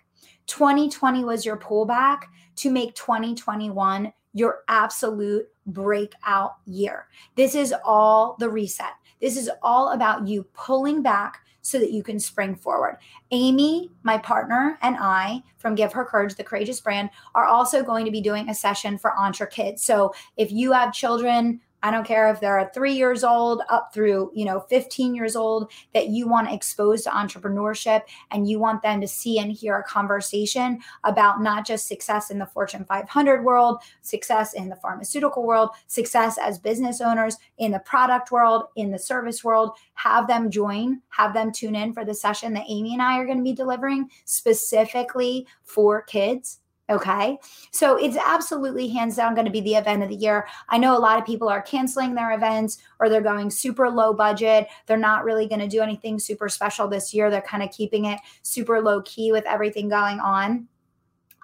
2020 0.46 1.24
was 1.24 1.44
your 1.44 1.56
pullback 1.56 2.22
to 2.56 2.70
make 2.70 2.94
2021 2.94 4.12
your 4.32 4.60
absolute 4.68 5.46
breakout 5.66 6.56
year. 6.66 7.06
This 7.34 7.54
is 7.54 7.74
all 7.84 8.36
the 8.38 8.48
reset. 8.48 8.92
This 9.20 9.36
is 9.36 9.50
all 9.62 9.90
about 9.90 10.26
you 10.26 10.44
pulling 10.54 11.02
back 11.02 11.44
so 11.60 11.78
that 11.78 11.92
you 11.92 12.02
can 12.02 12.18
spring 12.18 12.54
forward. 12.54 12.96
Amy, 13.30 13.90
my 14.02 14.16
partner, 14.16 14.78
and 14.80 14.96
I 14.98 15.42
from 15.58 15.74
Give 15.74 15.92
Her 15.92 16.04
Courage, 16.04 16.34
the 16.34 16.44
Courageous 16.44 16.80
brand, 16.80 17.10
are 17.34 17.44
also 17.44 17.82
going 17.82 18.04
to 18.04 18.10
be 18.10 18.20
doing 18.20 18.48
a 18.48 18.54
session 18.54 18.96
for 18.96 19.12
Entre 19.14 19.46
Kids. 19.46 19.82
So 19.82 20.14
if 20.36 20.50
you 20.50 20.72
have 20.72 20.92
children, 20.94 21.60
I 21.82 21.90
don't 21.90 22.06
care 22.06 22.28
if 22.30 22.40
they're 22.40 22.70
three 22.74 22.94
years 22.94 23.22
old 23.22 23.62
up 23.68 23.94
through, 23.94 24.32
you 24.34 24.44
know, 24.44 24.60
15 24.60 25.14
years 25.14 25.36
old 25.36 25.70
that 25.94 26.08
you 26.08 26.28
want 26.28 26.48
to 26.48 26.54
expose 26.54 27.02
to 27.02 27.10
entrepreneurship 27.10 28.02
and 28.30 28.48
you 28.48 28.58
want 28.58 28.82
them 28.82 29.00
to 29.00 29.08
see 29.08 29.38
and 29.38 29.52
hear 29.52 29.78
a 29.78 29.84
conversation 29.84 30.80
about 31.04 31.42
not 31.42 31.66
just 31.66 31.86
success 31.86 32.30
in 32.30 32.38
the 32.38 32.46
Fortune 32.46 32.84
500 32.84 33.44
world, 33.44 33.78
success 34.02 34.54
in 34.54 34.68
the 34.68 34.76
pharmaceutical 34.76 35.44
world, 35.44 35.70
success 35.86 36.38
as 36.38 36.58
business 36.58 37.00
owners 37.00 37.36
in 37.58 37.72
the 37.72 37.78
product 37.80 38.32
world, 38.32 38.64
in 38.76 38.90
the 38.90 38.98
service 38.98 39.44
world. 39.44 39.76
Have 39.94 40.26
them 40.26 40.50
join, 40.50 41.00
have 41.10 41.32
them 41.34 41.52
tune 41.52 41.76
in 41.76 41.92
for 41.92 42.04
the 42.04 42.14
session 42.14 42.52
that 42.54 42.66
Amy 42.68 42.92
and 42.92 43.02
I 43.02 43.18
are 43.18 43.26
going 43.26 43.38
to 43.38 43.44
be 43.44 43.52
delivering 43.52 44.10
specifically 44.24 45.46
for 45.62 46.02
kids 46.02 46.60
Okay. 46.90 47.36
So 47.70 47.96
it's 47.96 48.16
absolutely 48.16 48.88
hands 48.88 49.16
down 49.16 49.34
going 49.34 49.44
to 49.44 49.52
be 49.52 49.60
the 49.60 49.74
event 49.74 50.02
of 50.02 50.08
the 50.08 50.14
year. 50.14 50.48
I 50.70 50.78
know 50.78 50.96
a 50.96 50.98
lot 50.98 51.18
of 51.18 51.26
people 51.26 51.48
are 51.48 51.60
canceling 51.60 52.14
their 52.14 52.32
events 52.32 52.78
or 52.98 53.10
they're 53.10 53.20
going 53.20 53.50
super 53.50 53.90
low 53.90 54.14
budget. 54.14 54.68
They're 54.86 54.96
not 54.96 55.24
really 55.24 55.46
going 55.46 55.60
to 55.60 55.68
do 55.68 55.82
anything 55.82 56.18
super 56.18 56.48
special 56.48 56.88
this 56.88 57.12
year. 57.12 57.30
They're 57.30 57.42
kind 57.42 57.62
of 57.62 57.70
keeping 57.70 58.06
it 58.06 58.18
super 58.42 58.80
low 58.80 59.02
key 59.02 59.32
with 59.32 59.44
everything 59.44 59.90
going 59.90 60.18
on. 60.18 60.66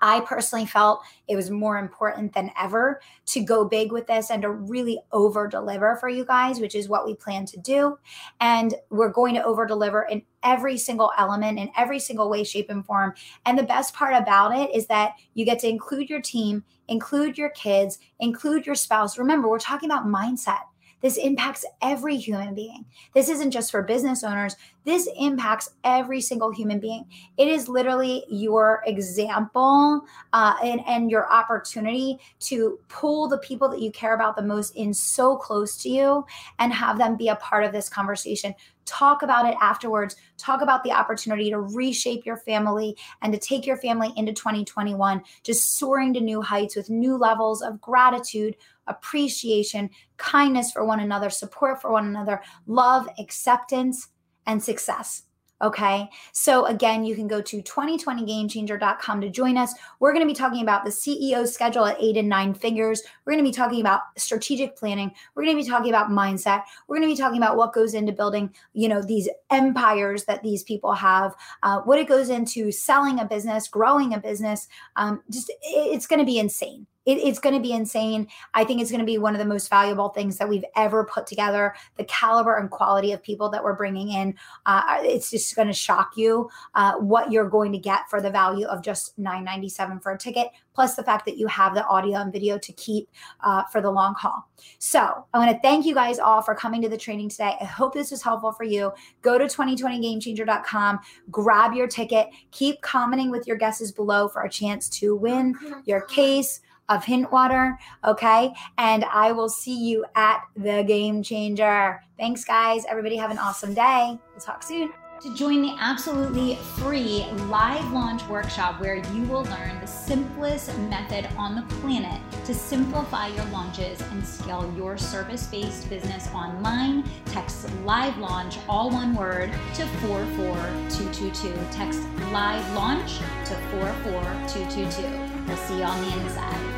I 0.05 0.21
personally 0.21 0.67
felt 0.67 1.03
it 1.29 1.35
was 1.35 1.51
more 1.51 1.79
important 1.79 2.35
than 2.35 2.51
ever 2.61 3.01
to 3.25 3.43
go 3.43 3.65
big 3.65 3.91
with 3.91 4.07
this 4.07 4.31
and 4.31 4.43
to 4.43 4.51
really 4.51 5.01
over 5.13 5.49
deliver 5.49 5.97
for 5.97 6.11
you 6.11 6.27
guys, 6.27 6.61
which 6.61 6.75
is 6.75 6.91
what 6.91 7.07
we 7.07 7.15
plan 7.15 7.47
to 7.47 7.59
do. 7.59 7.97
And 8.39 8.75
we're 8.91 9.09
going 9.09 9.35
to 9.37 9.43
over 9.43 9.65
deliver 9.65 10.03
in 10.03 10.23
every 10.43 10.77
single 10.77 11.11
element, 11.17 11.59
in 11.59 11.71
every 11.75 11.99
single 11.99 12.29
way, 12.29 12.45
shape, 12.45 12.69
and 12.69 12.85
form. 12.85 13.15
And 13.47 13.59
the 13.59 13.63
best 13.63 13.95
part 13.95 14.15
about 14.15 14.55
it 14.55 14.75
is 14.77 14.89
that 14.89 15.15
you 15.33 15.47
get 15.47 15.59
to 15.61 15.69
include 15.69 16.11
your 16.11 16.21
team, 16.21 16.65
include 16.87 17.39
your 17.39 17.49
kids, 17.49 17.99
include 18.21 18.67
your 18.67 18.75
spouse. 18.75 19.17
Remember, 19.17 19.49
we're 19.49 19.59
talking 19.59 19.91
about 19.91 20.05
mindset. 20.05 20.65
This 21.05 21.19
impacts 21.19 21.67
every 21.83 22.17
human 22.17 22.55
being. 22.55 22.87
This 23.13 23.29
isn't 23.29 23.51
just 23.51 23.71
for 23.71 23.83
business 23.83 24.25
owners. 24.25 24.57
This 24.85 25.07
impacts 25.19 25.69
every 25.85 26.23
single 26.23 26.51
human 26.51 26.81
being. 26.81 27.05
It 27.37 27.47
is 27.47 27.69
literally 27.69 28.25
your 28.31 28.83
example 28.87 30.01
uh, 30.33 30.55
and, 30.65 30.81
and 30.87 31.11
your 31.11 31.31
opportunity 31.31 32.21
to 32.41 32.79
pull 32.89 33.29
the 33.29 33.37
people 33.37 33.69
that 33.69 33.83
you 33.83 33.93
care 33.93 34.15
about 34.15 34.35
the 34.35 34.43
most 34.43 34.77
in 34.77 34.95
so 34.95 35.37
close 35.37 35.77
to 35.83 35.91
you 35.91 36.25
and 36.59 36.73
have 36.73 36.97
them 36.97 37.19
be 37.19 37.29
a 37.29 37.37
part 37.37 37.65
of 37.65 37.73
this 37.73 37.91
conversation 37.91 38.55
talk 38.85 39.22
about 39.22 39.47
it 39.47 39.57
afterwards. 39.61 40.16
Talk 40.37 40.62
about 40.62 40.85
the 40.85 40.93
opportunity 40.93 41.51
to 41.51 41.61
reshape 41.61 42.26
your 42.26 42.37
family 42.39 42.97
and 43.22 43.32
to 43.32 43.39
take 43.39 43.66
your 43.66 43.76
family 43.76 44.12
into 44.16 44.32
2021 44.32 45.22
just 45.43 45.76
soaring 45.76 46.14
to 46.14 46.20
new 46.20 46.43
heights 46.43 46.76
with 46.76 46.91
new 46.91 47.16
levels 47.16 47.62
of 47.62 47.80
gratitude 47.80 48.57
appreciation 48.87 49.89
kindness 50.18 50.70
for 50.70 50.85
one 50.85 51.01
another 51.01 51.30
support 51.30 51.80
for 51.80 51.91
one 51.91 52.07
another 52.07 52.43
love 52.66 53.09
acceptance 53.18 54.09
and 54.47 54.62
success 54.62 55.22
Okay. 55.65 56.11
So 56.33 56.67
again, 56.67 57.07
you 57.07 57.15
can 57.15 57.27
go 57.27 57.41
to 57.41 57.62
2020gamechanger.com 57.62 59.21
to 59.23 59.31
join 59.31 59.57
us. 59.57 59.73
We're 59.99 60.12
going 60.12 60.21
to 60.23 60.31
be 60.31 60.37
talking 60.37 60.61
about 60.61 60.85
the 60.85 60.91
CEO 60.91 61.49
schedule 61.49 61.87
at 61.87 61.97
eight 61.99 62.19
and 62.19 62.29
nine 62.29 62.53
figures. 62.53 63.03
We're 63.25 63.33
going 63.33 63.43
to 63.43 63.49
be 63.49 63.55
talking 63.55 63.81
about 63.81 64.03
strategic 64.19 64.77
planning. 64.77 65.11
We're 65.35 65.45
going 65.45 65.57
to 65.57 65.62
be 65.62 65.69
talking 65.69 65.89
about 65.89 66.11
mindset. 66.11 66.65
We're 66.87 66.97
going 66.99 67.09
to 67.09 67.15
be 67.15 67.19
talking 67.19 67.39
about 67.39 67.57
what 67.57 67.73
goes 67.73 67.95
into 67.95 68.12
building, 68.12 68.55
you 68.75 68.89
know, 68.89 69.01
these 69.01 69.27
empires 69.51 70.27
that 70.27 70.43
these 70.43 70.62
people 70.62 70.93
have, 70.93 71.35
uh, 71.62 71.81
what 71.81 71.99
it 71.99 72.09
goes 72.09 72.29
into 72.29 72.71
selling 72.71 73.21
a 73.21 73.25
business, 73.25 73.67
growing 73.67 74.12
a 74.12 74.21
business. 74.21 74.69
Um, 74.97 75.23
just 75.31 75.51
it's 75.62 76.07
going 76.07 76.21
to 76.21 76.27
be 76.27 76.39
insane 76.39 76.87
it, 77.07 77.19
it's 77.19 77.39
going 77.39 77.55
to 77.55 77.61
be 77.61 77.73
insane. 77.73 78.29
I 78.55 78.65
think 78.65 78.81
it's 78.81 78.91
going 78.91 79.01
to 79.01 79.07
be 79.07 79.19
one 79.19 79.35
of 79.35 79.39
the 79.39 79.45
most 79.45 79.69
valuable 79.69 80.09
things 80.11 80.39
that 80.39 80.49
we've 80.49 80.65
ever 80.77 81.05
put 81.05 81.27
together. 81.27 81.75
The 81.97 82.05
caliber 82.05 82.57
and 82.57 82.71
quality 82.71 83.13
of 83.13 83.23
people 83.23 83.49
that 83.51 83.63
we're 83.63 83.75
bringing 83.75 84.11
in, 84.11 84.35
uh, 84.67 84.99
it's 85.03 85.31
just 85.31 85.55
going 85.55 85.69
to 85.69 85.75
shock 85.75 86.13
you 86.17 86.49
uh, 86.75 86.95
what 86.95 87.31
you're 87.31 87.49
going 87.49 87.73
to 87.73 87.79
get 87.79 88.09
for 88.09 88.21
the 88.21 88.31
value 88.31 88.67
of 88.67 88.83
just 88.83 89.19
nine 89.19 89.45
ninety 89.45 89.69
seven 89.69 90.01
for 90.01 90.13
a 90.13 90.19
ticket, 90.19 90.49
plus 90.75 90.95
the 90.95 91.03
fact 91.03 91.25
that 91.27 91.37
you 91.37 91.47
have 91.47 91.75
the 91.75 91.87
audio 91.87 92.21
and 92.21 92.33
video 92.33 92.59
to 92.59 92.73
keep 92.73 93.09
uh, 93.43 93.65
for 93.65 93.81
the 93.81 93.91
long 93.91 94.15
haul. 94.15 94.49
So 94.79 95.27
I 95.33 95.39
want 95.39 95.51
to 95.51 95.61
thank 95.61 95.85
you 95.85 95.95
guys 95.95 96.19
all 96.19 96.43
for 96.43 96.55
coming 96.55 96.81
to 96.83 96.89
the 96.89 96.97
training 96.97 97.29
today. 97.29 97.55
I 97.61 97.65
hope 97.65 97.93
this 97.93 98.11
was 98.11 98.23
helpful 98.23 98.53
for 98.53 98.65
you. 98.65 98.93
Go 99.23 99.39
to 99.39 99.45
2020gamechanger.com, 99.45 101.01
grab 101.31 101.75
your 101.75 101.87
ticket, 101.87 102.29
keep 102.51 102.81
commenting 102.81 103.31
with 103.31 103.47
your 103.47 103.57
guesses 103.57 103.93
below 103.93 104.29
for 104.29 104.43
a 104.43 104.51
chance 104.51 104.89
to 104.91 105.15
win 105.15 105.55
your 105.85 106.03
case 106.03 106.61
of 106.89 107.05
hint 107.05 107.32
water. 107.32 107.78
Okay. 108.05 108.53
And 108.78 109.05
I 109.05 109.32
will 109.32 109.49
see 109.49 109.76
you 109.76 110.05
at 110.14 110.43
the 110.57 110.85
game 110.87 111.22
changer. 111.22 112.03
Thanks, 112.18 112.45
guys. 112.45 112.85
Everybody 112.89 113.16
have 113.16 113.30
an 113.30 113.39
awesome 113.39 113.74
day. 113.74 114.18
We'll 114.32 114.41
talk 114.41 114.62
soon. 114.62 114.93
To 115.22 115.35
join 115.35 115.62
the 115.62 115.74
absolutely 115.80 116.57
free 116.57 117.24
live 117.47 117.91
launch 117.93 118.22
workshop 118.28 118.78
where 118.80 118.97
you 118.97 119.22
will 119.22 119.45
learn 119.45 119.80
the 119.80 119.87
simplest 119.87 120.76
method 120.80 121.26
on 121.39 121.55
the 121.55 121.62
planet 121.76 122.20
to 122.45 122.53
simplify 122.53 123.28
your 123.28 123.45
launches 123.47 124.03
and 124.03 124.26
scale 124.26 124.70
your 124.76 124.99
service 124.99 125.47
based 125.47 125.89
business 125.89 126.28
online, 126.35 127.05
text 127.26 127.72
live 127.85 128.18
launch, 128.18 128.59
all 128.68 128.91
one 128.91 129.14
word, 129.14 129.51
to 129.74 129.87
44222. 129.87 131.55
Text 131.70 132.03
live 132.30 132.74
launch 132.74 133.18
to 133.47 133.55
44222. 133.70 135.47
We'll 135.47 135.57
see 135.57 135.78
you 135.78 135.85
on 135.85 136.01
the 136.03 136.20
inside. 136.20 136.74